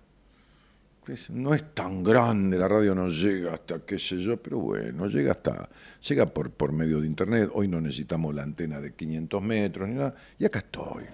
[1.29, 5.31] No es tan grande, la radio no llega hasta qué sé yo, pero bueno, llega
[5.31, 5.69] hasta,
[6.05, 9.95] llega por, por medio de internet, hoy no necesitamos la antena de 500 metros ni
[9.95, 11.05] nada, y acá estoy.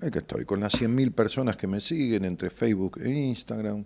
[0.00, 3.84] Acá estoy, con las 100.000 personas que me siguen entre Facebook e Instagram,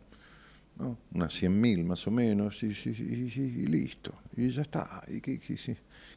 [0.78, 0.96] ¿no?
[1.14, 5.02] unas 100.000 más o menos, y, y- listo, y ya está.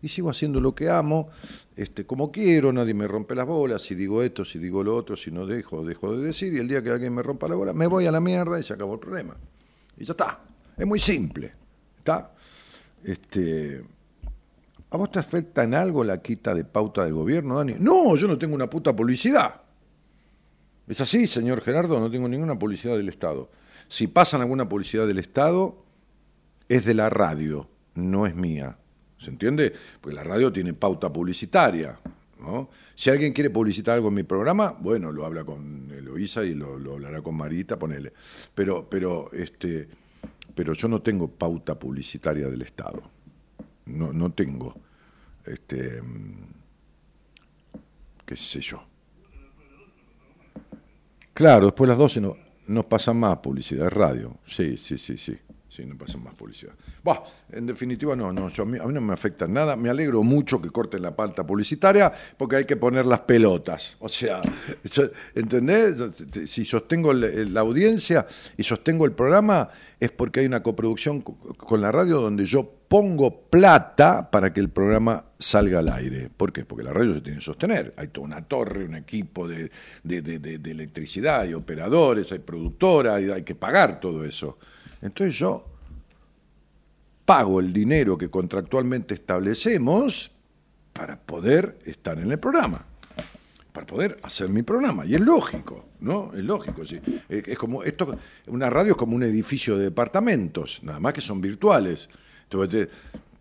[0.02, 1.30] Y sigo haciendo lo que amo,
[1.76, 5.16] este, como quiero, nadie me rompe las bolas, si digo esto, si digo lo otro,
[5.16, 7.74] si no dejo, dejo de decir, y el día que alguien me rompa la bola,
[7.74, 9.36] me voy a la mierda y se acabó el problema.
[9.98, 10.40] Y ya está,
[10.78, 11.54] es muy simple,
[11.98, 12.32] ¿está?
[13.04, 13.84] Este,
[14.90, 17.76] ¿A vos te afecta en algo la quita de pauta del gobierno, Dani?
[17.80, 19.62] No, yo no tengo una puta publicidad.
[20.88, 23.50] Es así, señor Gerardo, no tengo ninguna publicidad del Estado.
[23.88, 25.84] Si pasan alguna publicidad del Estado,
[26.68, 28.78] es de la radio, no es mía.
[29.18, 29.74] ¿Se entiende?
[30.02, 32.00] Porque la radio tiene pauta publicitaria.
[32.40, 32.70] ¿no?
[32.94, 36.74] Si alguien quiere publicitar algo en mi programa, bueno, lo habla con Eloísa y lo,
[36.74, 38.14] hablará con Marita, ponele.
[38.54, 39.88] Pero, pero, este,
[40.54, 43.02] pero yo no tengo pauta publicitaria del Estado.
[43.86, 44.76] No, no tengo.
[45.46, 46.02] Este,
[48.26, 48.84] qué sé yo.
[51.34, 52.38] Claro, después de las 12 no,
[52.68, 54.38] no pasan más publicidad, es radio.
[54.48, 55.38] Sí, sí, sí, sí.
[55.76, 56.72] Sí, no pasan más publicidad.
[57.04, 57.22] Bah,
[57.52, 59.76] en definitiva, no, no, yo, a, mí, no me afecta nada.
[59.76, 63.98] Me alegro mucho que corten la pauta publicitaria porque hay que poner las pelotas.
[64.00, 64.42] O sea,
[65.36, 65.96] ¿entendés?
[66.48, 68.26] Si sostengo el- la audiencia
[68.56, 69.70] y sostengo el programa
[70.00, 74.60] es porque hay una coproducción co- con la radio donde yo pongo plata para que
[74.62, 76.30] el programa salga al aire.
[76.36, 76.64] ¿Por qué?
[76.66, 77.94] Porque la radio se tiene que sostener.
[77.98, 79.72] Hay toda una torre, un equipo de-
[80.04, 84.58] de- de electricidad, hay operadores, hay productora, hay, hay que pagar todo eso.
[85.06, 85.66] Entonces yo
[87.26, 90.32] pago el dinero que contractualmente establecemos
[90.94, 92.86] para poder estar en el programa,
[93.74, 95.06] para poder hacer mi programa.
[95.06, 96.32] Y es lógico, ¿no?
[96.34, 96.84] Es lógico.
[97.28, 98.18] Es, como esto,
[98.48, 102.08] una radio es como un edificio de departamentos, nada más que son virtuales.
[102.44, 102.90] Entonces, te-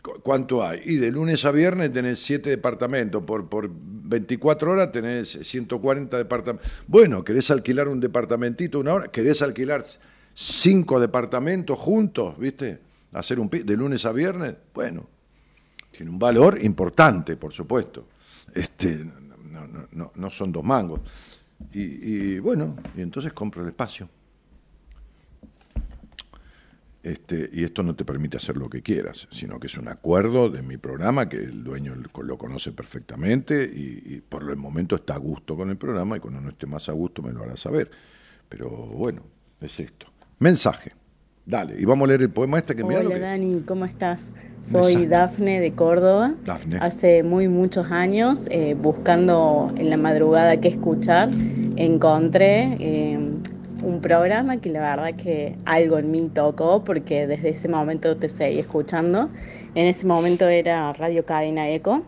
[0.03, 0.81] ¿cu- ¿cuánto hay?
[0.85, 6.71] Y de lunes a viernes tenés siete departamentos, por, por 24 horas tenés 140 departamentos.
[6.89, 9.09] Bueno, ¿querés alquilar un departamentito una hora?
[9.13, 9.85] ¿Querés alquilar
[10.35, 12.81] cinco departamentos juntos, viste?
[13.13, 15.07] Hacer un de lunes a viernes, bueno,
[15.91, 18.09] tiene un valor importante, por supuesto.
[18.53, 21.01] Este, no, no, no, no son dos mangos.
[21.73, 24.09] Y, y, bueno, y entonces compro el espacio.
[27.03, 30.49] Este, y esto no te permite hacer lo que quieras, sino que es un acuerdo
[30.49, 35.15] de mi programa que el dueño lo conoce perfectamente y, y por el momento está
[35.15, 37.57] a gusto con el programa y cuando no esté más a gusto me lo hará
[37.57, 37.91] saber.
[38.49, 39.23] Pero bueno,
[39.61, 40.14] es esto.
[40.39, 40.93] Mensaje.
[41.47, 43.21] Dale, y vamos a leer el poema este que mira lo Hola que...
[43.21, 44.33] Dani, ¿cómo estás?
[44.63, 45.07] Soy Mensaje.
[45.09, 46.35] Dafne de Córdoba.
[46.45, 46.79] Dafne.
[46.81, 51.29] Hace muy muchos años, eh, buscando en la madrugada qué escuchar,
[51.77, 53.19] encontré eh,
[53.85, 58.31] un programa que la verdad que algo en mí tocó porque desde ese momento te
[58.31, 59.29] seguí escuchando.
[59.75, 62.03] En ese momento era Radio Cadena Eco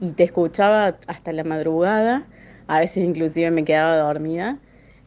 [0.00, 2.26] y te escuchaba hasta la madrugada,
[2.66, 4.58] a veces inclusive me quedaba dormida,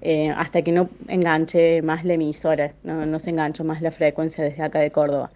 [0.01, 4.43] eh, hasta que no enganché más la emisora, no, no se enganchó más la frecuencia
[4.43, 5.31] desde acá de Córdoba.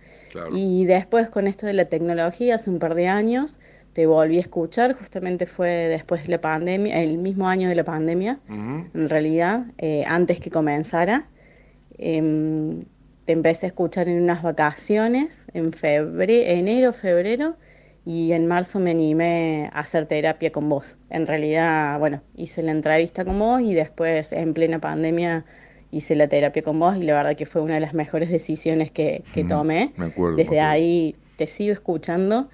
[0.53, 3.59] Y después con esto de la tecnología, hace un par de años,
[3.93, 7.83] te volví a escuchar, justamente fue después de la pandemia, el mismo año de la
[7.83, 11.25] pandemia, en realidad, eh, antes que comenzara.
[11.97, 12.85] Em,
[13.25, 17.55] te empecé a escuchar en unas vacaciones, en febrero, enero, febrero,
[18.05, 20.97] y en marzo me animé a hacer terapia con vos.
[21.09, 25.45] En realidad, bueno, hice la entrevista con vos y después en plena pandemia
[25.91, 28.91] hice la terapia con vos y la verdad que fue una de las mejores decisiones
[28.91, 29.93] que, que Ujú, tomé.
[29.97, 30.65] me acuerdo, me Desde acuerdo.
[30.71, 32.49] ahí te sigo escuchando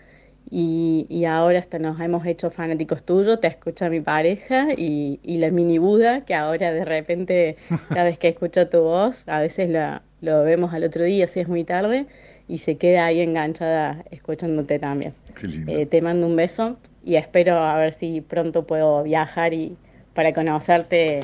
[0.49, 5.37] y, y ahora hasta nos hemos hecho fanáticos tuyos, te escucha mi pareja y, y
[5.37, 7.57] la mini Buda, que ahora de repente,
[7.89, 11.41] cada vez que escucha tu voz, a veces la, lo vemos al otro día si
[11.41, 12.07] es muy tarde
[12.47, 15.13] y se queda ahí enganchada escuchándote también.
[15.35, 15.71] Qué lindo.
[15.71, 19.77] Eh, te mando un beso y espero a ver si pronto puedo viajar y
[20.13, 21.23] para conocerte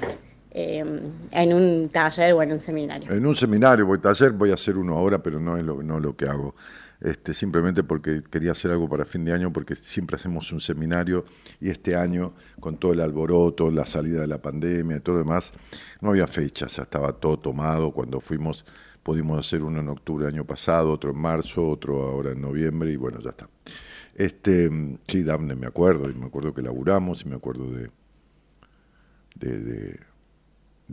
[0.52, 0.86] eh,
[1.32, 3.12] en un taller o en un seminario.
[3.12, 6.00] En un seminario, voy taller, voy a hacer uno ahora, pero no es lo, no
[6.00, 6.56] lo que hago.
[7.02, 11.26] Este, simplemente porque quería hacer algo para fin de año, porque siempre hacemos un seminario
[11.60, 15.24] y este año, con todo el alboroto, la salida de la pandemia y todo lo
[15.24, 15.52] demás,
[16.00, 17.92] no había fecha, ya estaba todo tomado.
[17.92, 18.64] Cuando fuimos,
[19.04, 22.92] pudimos hacer uno en octubre del año pasado, otro en marzo, otro ahora en noviembre
[22.92, 23.50] y bueno, ya está.
[24.16, 24.70] Este,
[25.08, 27.90] sí, Dafne, me acuerdo, y me acuerdo que laburamos y me acuerdo de,
[29.36, 30.00] de,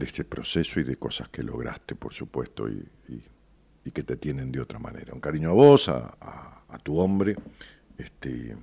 [0.06, 3.22] este proceso y de cosas que lograste, por supuesto, y, y-
[3.92, 5.12] que te tienen de otra manera.
[5.12, 7.36] Un cariño a vos, a, a- tu hombre,
[7.98, 8.56] este,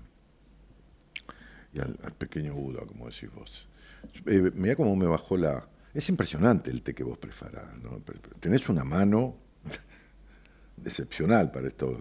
[1.74, 3.68] y al, al pequeño Buda, como decís vos.
[4.26, 5.68] Eh, mirá cómo me bajó la...
[5.98, 8.04] Es impresionante el té que vos preparás, ¿no?
[8.40, 9.36] Tenés una mano
[10.86, 11.98] excepcional para estos,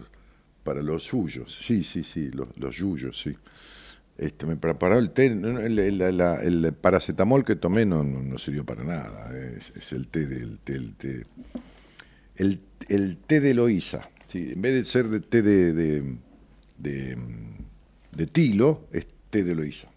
[0.62, 3.34] para los suyos, sí, sí, sí, los, yuyos, sí.
[4.18, 9.32] Este, me preparó el té, el, el- paracetamol que tomé no, no, sirvió para nada,
[9.34, 11.24] es, el té del té,
[12.36, 15.72] el té, de Eloísa, sí, en vez de ser de té de,
[16.76, 19.88] de, tilo, es té de Eloísa.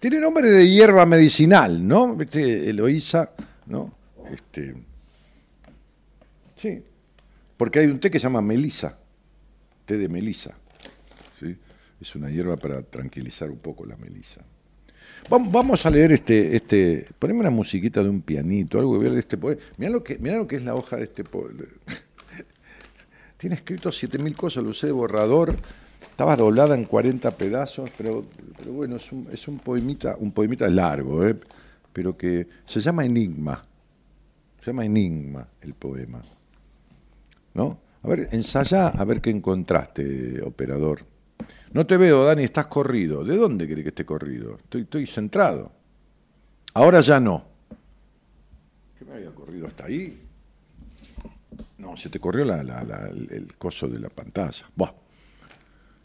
[0.00, 2.14] Tiene nombre de hierba medicinal, ¿no?
[2.14, 3.30] Viste, Eloísa,
[3.66, 3.94] ¿no?
[4.30, 4.74] Este,
[6.56, 6.82] sí,
[7.56, 8.98] porque hay un té que se llama melisa,
[9.84, 10.56] té de melisa,
[11.40, 11.56] ¿sí?
[12.00, 14.42] Es una hierba para tranquilizar un poco la melisa.
[15.30, 19.18] Vam- Vamos a leer este, este, poneme una musiquita de un pianito, algo que leer
[19.20, 19.60] este poema.
[19.78, 21.62] Mirá lo que, mirá lo que es la hoja de este poema.
[23.38, 25.56] Tiene escrito 7000 cosas, lo usé de borrador,
[26.10, 28.24] estaba doblada en 40 pedazos, pero,
[28.66, 31.38] bueno, es un, poemita, un poemita largo, ¿eh?
[31.92, 33.64] pero que se llama Enigma.
[34.60, 36.22] Se llama Enigma el poema.
[37.54, 37.78] ¿No?
[38.02, 41.00] A ver, ensayá a ver qué encontraste, operador.
[41.72, 43.24] No te veo, Dani, estás corrido.
[43.24, 44.58] ¿De dónde crees que esté corrido?
[44.72, 45.72] Estoy, centrado.
[46.74, 47.44] Ahora ya no.
[48.98, 50.16] ¿Qué me había corrido hasta ahí?
[51.78, 54.66] No, se te corrió el, el coso de la pantalla.
[54.74, 55.05] Buah.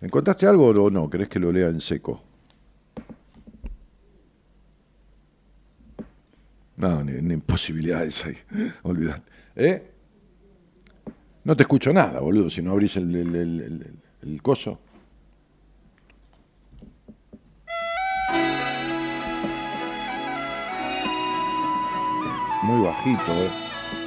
[0.01, 1.09] ¿Encontraste algo o no?
[1.09, 2.21] ¿Querés que lo lea en seco?
[6.77, 8.35] No, ni, ni posibilidades ahí.
[8.83, 9.23] Olvidate.
[9.55, 9.91] ¿Eh?
[11.43, 14.79] No te escucho nada, boludo, si no abrís el- el- el coso.
[22.63, 23.49] Muy bajito, ¿eh?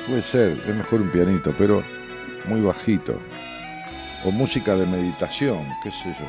[0.06, 1.82] Puede ser, es mejor un pianito, pero
[2.46, 3.18] muy bajito
[4.24, 6.26] o música de meditación, qué sé yo.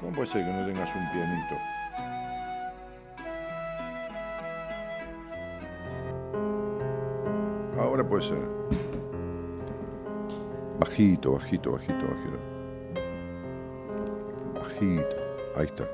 [0.00, 1.54] ¿Cómo puede ser que no tengas un pianito?
[7.80, 8.62] Ahora puede ser.
[10.78, 12.51] Bajito, bajito, bajito, bajito.
[14.80, 15.88] Ahí está.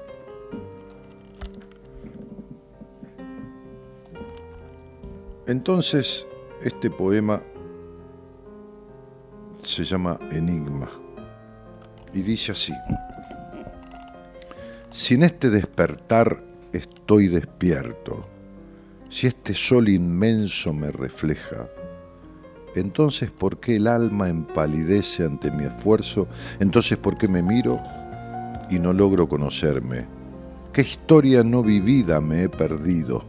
[5.46, 6.26] Entonces,
[6.62, 7.42] este poema
[9.62, 10.88] se llama Enigma
[12.12, 12.72] y dice así.
[14.92, 18.26] Si en este despertar estoy despierto,
[19.08, 21.68] si este sol inmenso me refleja,
[22.74, 26.28] entonces ¿por qué el alma empalidece ante mi esfuerzo?
[26.60, 27.80] Entonces ¿por qué me miro
[28.70, 30.06] y no logro conocerme?
[30.72, 33.24] ¿Qué historia no vivida me he perdido?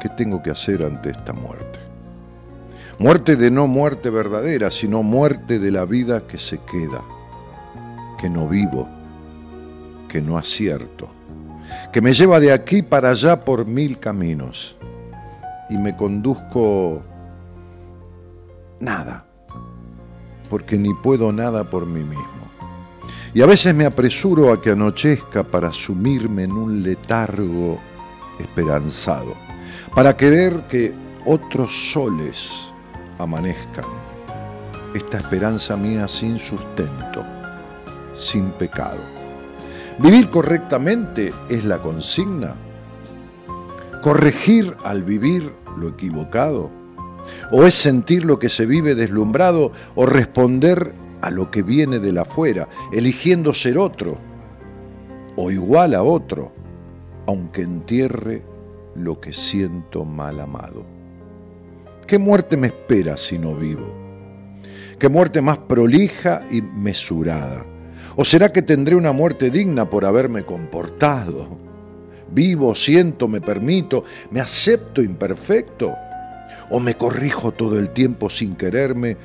[0.00, 1.78] ¿Qué tengo que hacer ante esta muerte?
[2.98, 7.02] Muerte de no muerte verdadera, sino muerte de la vida que se queda,
[8.18, 8.88] que no vivo,
[10.08, 11.08] que no acierto,
[11.92, 14.76] que me lleva de aquí para allá por mil caminos
[15.68, 17.02] y me conduzco
[18.80, 19.26] nada,
[20.48, 22.45] porque ni puedo nada por mí mismo.
[23.36, 27.78] Y a veces me apresuro a que anochezca para sumirme en un letargo
[28.38, 29.34] esperanzado,
[29.94, 30.94] para querer que
[31.26, 32.70] otros soles
[33.18, 33.84] amanezcan.
[34.94, 37.26] Esta esperanza mía sin sustento,
[38.14, 39.00] sin pecado.
[39.98, 42.54] Vivir correctamente es la consigna.
[44.00, 46.70] Corregir al vivir lo equivocado.
[47.52, 50.94] O es sentir lo que se vive deslumbrado o responder
[51.26, 54.16] a lo que viene de la afuera, eligiendo ser otro
[55.34, 56.52] o igual a otro,
[57.26, 58.42] aunque entierre
[58.94, 60.86] lo que siento mal amado.
[62.06, 63.92] ¿Qué muerte me espera si no vivo?
[65.00, 67.66] ¿Qué muerte más prolija y mesurada?
[68.14, 71.58] ¿O será que tendré una muerte digna por haberme comportado?
[72.30, 75.92] Vivo, siento, me permito, me acepto imperfecto.
[76.70, 79.16] ¿O me corrijo todo el tiempo sin quererme,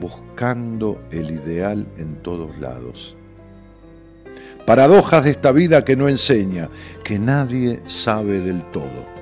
[0.00, 3.16] buscando el ideal en todos lados?
[4.66, 6.68] Paradojas de esta vida que no enseña,
[7.04, 9.16] que nadie sabe del todo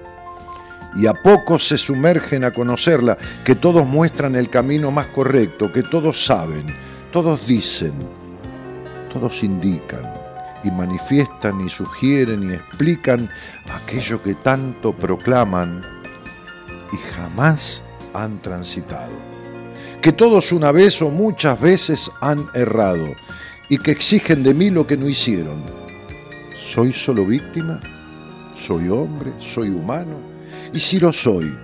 [0.97, 5.83] y a pocos se sumergen a conocerla, que todos muestran el camino más correcto, que
[5.83, 6.67] todos saben,
[7.13, 7.93] todos dicen,
[9.13, 10.13] todos indican
[10.63, 13.29] y manifiestan y sugieren y explican
[13.73, 15.83] aquello que tanto proclaman
[16.93, 17.83] y jamás
[18.15, 19.34] han transitado.
[20.05, 23.07] Que todos una vez o muchas veces han errado
[23.71, 25.63] y que exigen de mí lo que no hicieron.
[26.55, 27.81] ¿Soy solo víctima?
[28.55, 29.33] ¿Soy hombre?
[29.41, 30.19] ¿Soy humano?
[30.75, 31.57] Y si lo soy,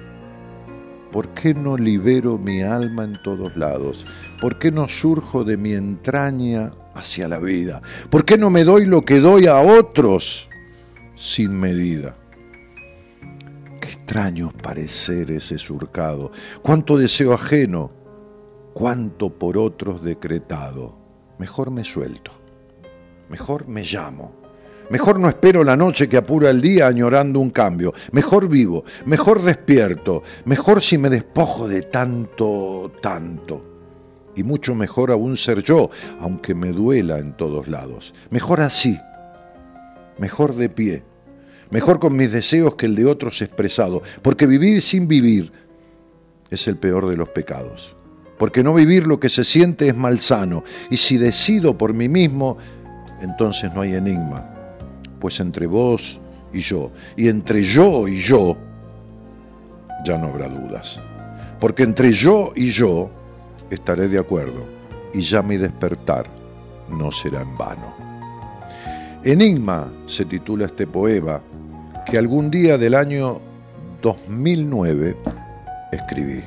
[1.12, 4.06] ¿por qué no libero mi alma en todos lados?
[4.40, 7.82] ¿Por qué no surjo de mi entraña hacia la vida?
[8.08, 10.48] ¿Por qué no me doy lo que doy a otros
[11.14, 12.16] sin medida?
[13.82, 17.99] Qué extraño parecer ese surcado, cuánto deseo ajeno,
[18.80, 20.96] cuánto por otros decretado.
[21.38, 22.32] Mejor me suelto,
[23.28, 24.40] mejor me llamo
[24.88, 27.94] Mejor no espero la noche que apura el día añorando un cambio.
[28.10, 33.64] Mejor vivo, mejor despierto, mejor si me despojo de tanto, tanto.
[34.34, 38.14] Y mucho mejor aún ser yo, aunque me duela en todos lados.
[38.30, 38.98] Mejor así,
[40.18, 41.04] mejor de pie,
[41.70, 45.52] mejor con mis deseos que el de otros expresado, porque vivir sin vivir
[46.50, 47.94] es el peor de los pecados.
[48.40, 52.56] Porque no vivir lo que se siente es malsano, y si decido por mí mismo,
[53.20, 54.48] entonces no hay enigma,
[55.20, 56.18] pues entre vos
[56.50, 58.56] y yo, y entre yo y yo,
[60.06, 60.98] ya no habrá dudas.
[61.60, 63.10] Porque entre yo y yo
[63.68, 64.64] estaré de acuerdo,
[65.12, 66.24] y ya mi despertar
[66.88, 67.94] no será en vano.
[69.22, 71.42] Enigma se titula este poema
[72.06, 73.38] que algún día del año
[74.00, 75.18] 2009
[75.92, 76.42] escribí.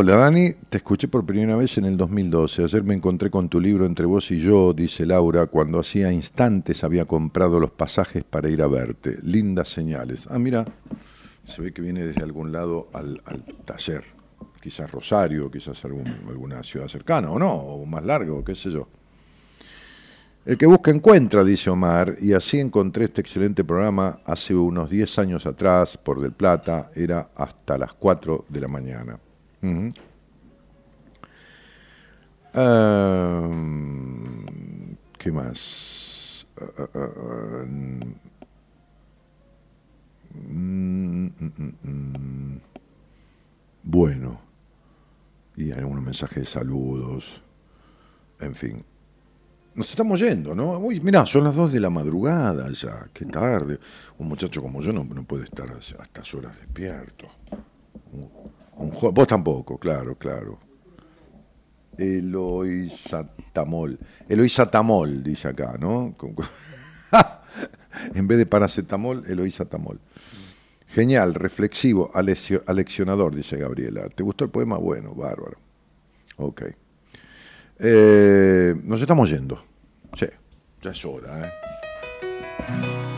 [0.00, 2.62] Hola Dani, te escuché por primera vez en el 2012.
[2.62, 6.84] Ayer me encontré con tu libro Entre vos y yo, dice Laura, cuando hacía instantes
[6.84, 9.18] había comprado los pasajes para ir a verte.
[9.22, 10.28] Lindas señales.
[10.30, 10.64] Ah, mira,
[11.42, 13.20] se ve que viene desde algún lado al,
[13.64, 14.04] taller.
[14.60, 18.86] Quizás Rosario, quizás alguna ciudad cercana, o no, o más largo, qué sé yo.
[20.46, 25.18] El que busca encuentra, dice Omar, y así encontré este excelente programa hace unos 10
[25.18, 29.18] años atrás por Del Plata, era hasta las 4 de la mañana.
[32.54, 34.30] Ehm,
[35.18, 36.46] ¿Qué más?
[36.60, 38.06] Ah, ah, ah, mm,
[40.34, 42.60] mm, mm.
[43.82, 44.40] Bueno,
[45.56, 47.42] y algunos mensajes de saludos,
[48.40, 48.84] en fin.
[49.74, 50.78] Nos estamos yendo, ¿no?
[50.78, 53.78] Uy, mirá, son las 2 de la madrugada ya, qué tarde.
[54.18, 57.28] Un muchacho como yo no, no puede estar a estas horas despierto.
[58.78, 60.58] Vos tampoco, claro, claro.
[61.98, 63.98] Eloisatamol.
[64.28, 66.14] Eloisatamol, dice acá, ¿no?
[68.14, 69.98] En vez de paracetamol, Eloisatamol.
[70.88, 74.08] Genial, reflexivo, aleccionador, dice Gabriela.
[74.08, 74.78] ¿Te gustó el poema?
[74.78, 75.58] Bueno, bárbaro.
[76.36, 76.62] Ok.
[77.80, 79.62] Eh, nos estamos yendo.
[80.14, 80.26] Sí,
[80.82, 83.17] ya es hora, ¿eh?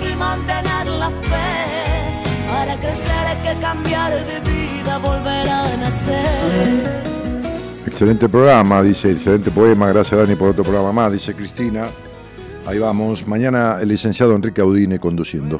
[0.21, 1.49] mantener la fe.
[2.51, 7.01] Para crecer hay que cambiar de vida, volver a nacer.
[7.87, 11.85] Excelente programa, dice, excelente poema, gracias Dani por otro programa más, dice Cristina.
[12.67, 15.59] Ahí vamos, mañana el licenciado Enrique Audine conduciendo.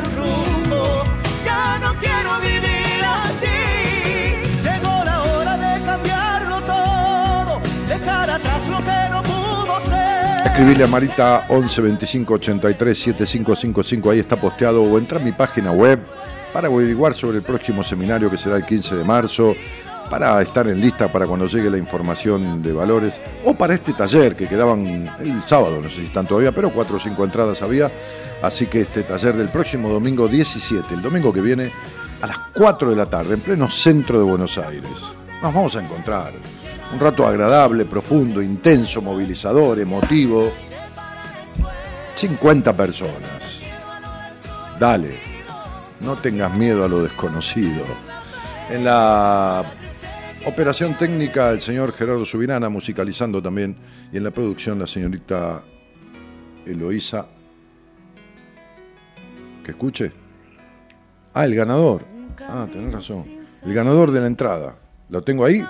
[10.61, 15.71] Escribirle a Marita 11 25 83 7555, ahí está posteado, o entra a mi página
[15.71, 15.99] web
[16.53, 19.55] para averiguar sobre el próximo seminario que será el 15 de marzo,
[20.07, 24.35] para estar en lista para cuando llegue la información de valores, o para este taller
[24.35, 27.89] que quedaban el sábado, no sé si están todavía, pero cuatro o cinco entradas había,
[28.43, 31.71] así que este taller del próximo domingo 17, el domingo que viene,
[32.21, 34.91] a las 4 de la tarde, en pleno centro de Buenos Aires.
[35.41, 36.33] Nos vamos a encontrar.
[36.93, 40.51] Un rato agradable, profundo, intenso, movilizador, emotivo.
[42.15, 43.61] 50 personas.
[44.79, 45.15] Dale,
[46.01, 47.85] no tengas miedo a lo desconocido.
[48.69, 49.63] En la
[50.45, 53.75] operación técnica el señor Gerardo Subirana, musicalizando también,
[54.11, 55.61] y en la producción la señorita
[56.65, 57.25] Eloísa.
[59.63, 60.11] ¿Que escuche?
[61.33, 62.03] Ah, el ganador.
[62.39, 63.25] Ah, tenés razón.
[63.63, 64.75] El ganador de la entrada.
[65.09, 65.63] ¿Lo tengo ahí?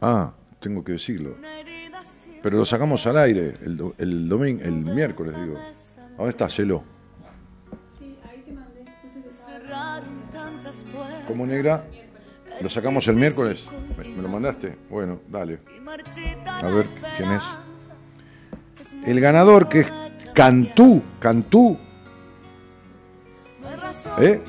[0.00, 1.36] Ah, tengo que decirlo.
[2.42, 5.58] Pero lo sacamos al aire el, el domingo, el miércoles, digo.
[6.16, 6.48] ¿Dónde está?
[6.48, 6.82] Celo.
[11.26, 11.84] ¿Cómo negra?
[12.60, 13.64] ¿Lo sacamos el miércoles?
[13.98, 14.76] ¿Me, me lo mandaste?
[14.88, 15.60] Bueno, dale.
[16.46, 16.86] A ver
[17.16, 17.42] quién es.
[19.06, 19.92] El ganador que es
[20.34, 21.02] Cantú.
[21.18, 21.76] Cantú.
[24.18, 24.42] ¿Eh?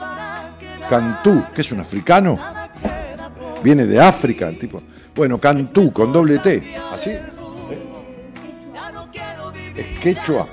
[0.89, 2.37] Cantú, que es un africano.
[3.63, 4.81] Viene de África el tipo.
[5.15, 6.75] Bueno, Cantú con doble T.
[6.93, 7.09] ¿Así?
[7.09, 7.21] ¿Eh?
[9.75, 10.47] Es quechua.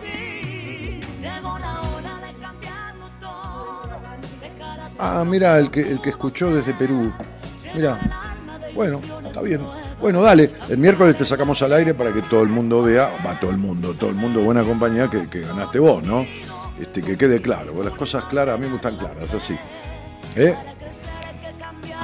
[4.99, 7.13] Ah, mira, el que, el que escuchó desde Perú.
[7.75, 7.99] Mira.
[8.75, 9.61] Bueno, está bien.
[10.01, 10.53] Bueno, dale.
[10.69, 13.59] El miércoles te sacamos al aire para que todo el mundo vea, va todo el
[13.59, 16.27] mundo, todo el mundo, buena compañía, que, que ganaste vos, ¿no?
[16.81, 17.83] Este, que quede claro.
[17.83, 19.57] Las cosas claras, a mí me gustan claras, así.
[20.37, 20.55] ¿Eh?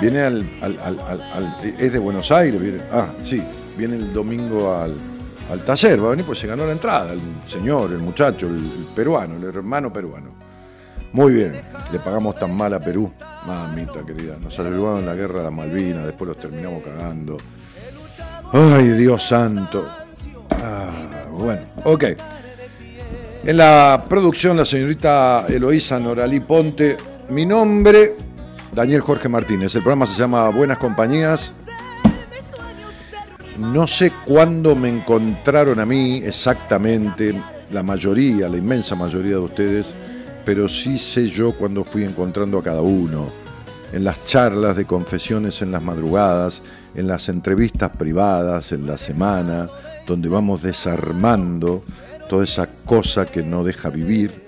[0.01, 2.79] Viene al, al- al- Es de Buenos Aires, viene.
[2.93, 3.43] Ah, sí.
[3.77, 4.95] Viene el domingo al,
[5.51, 8.63] al taller, va a venir pues se ganó la entrada, el señor, el muchacho, el,
[8.95, 10.31] peruano, el hermano peruano.
[11.13, 11.61] Muy bien,
[11.93, 13.13] le pagamos tan mal a Perú,
[13.47, 17.37] mamita querida, nos ayudaron en la guerra de las Malvinas, después los terminamos cagando.
[18.53, 19.85] Ay, Dios santo.
[20.51, 22.05] Ah, bueno, ok.
[23.45, 26.97] En la producción, la señorita Eloísa Noralí Ponte.
[27.31, 28.15] Mi nombre,
[28.75, 29.75] Daniel Jorge Martínez.
[29.75, 31.53] El programa se llama Buenas Compañías.
[33.59, 37.41] No sé cuándo me encontraron a mí exactamente,
[37.71, 39.87] la mayoría, la inmensa mayoría de ustedes,
[40.45, 43.29] pero sí sé yo cuándo fui encontrando a cada uno.
[43.93, 46.61] En las charlas de confesiones en las madrugadas,
[46.97, 49.69] en las entrevistas privadas, en la semana,
[50.05, 51.85] donde vamos desarmando
[52.29, 54.44] toda esa cosa que no deja vivir,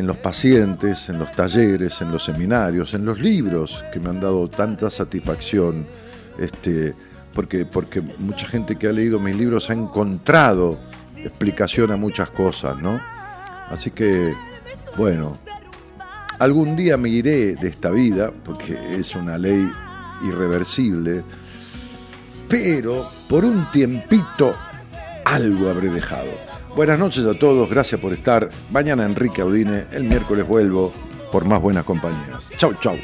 [0.00, 4.20] en los pacientes, en los talleres, en los seminarios, en los libros que me han
[4.20, 5.86] dado tanta satisfacción,
[6.38, 6.94] este,
[7.34, 10.78] porque, porque mucha gente que ha leído mis libros ha encontrado
[11.16, 12.98] explicación a muchas cosas, ¿no?
[13.68, 14.34] Así que,
[14.96, 15.36] bueno,
[16.38, 19.70] algún día me iré de esta vida, porque es una ley
[20.26, 21.22] irreversible,
[22.48, 24.56] pero por un tiempito
[25.26, 26.49] algo habré dejado.
[26.74, 28.48] Buenas noches a todos, gracias por estar.
[28.70, 30.92] Mañana Enrique Audine, el miércoles vuelvo
[31.32, 32.48] por más buenas compañías.
[32.56, 32.96] Chau, chau.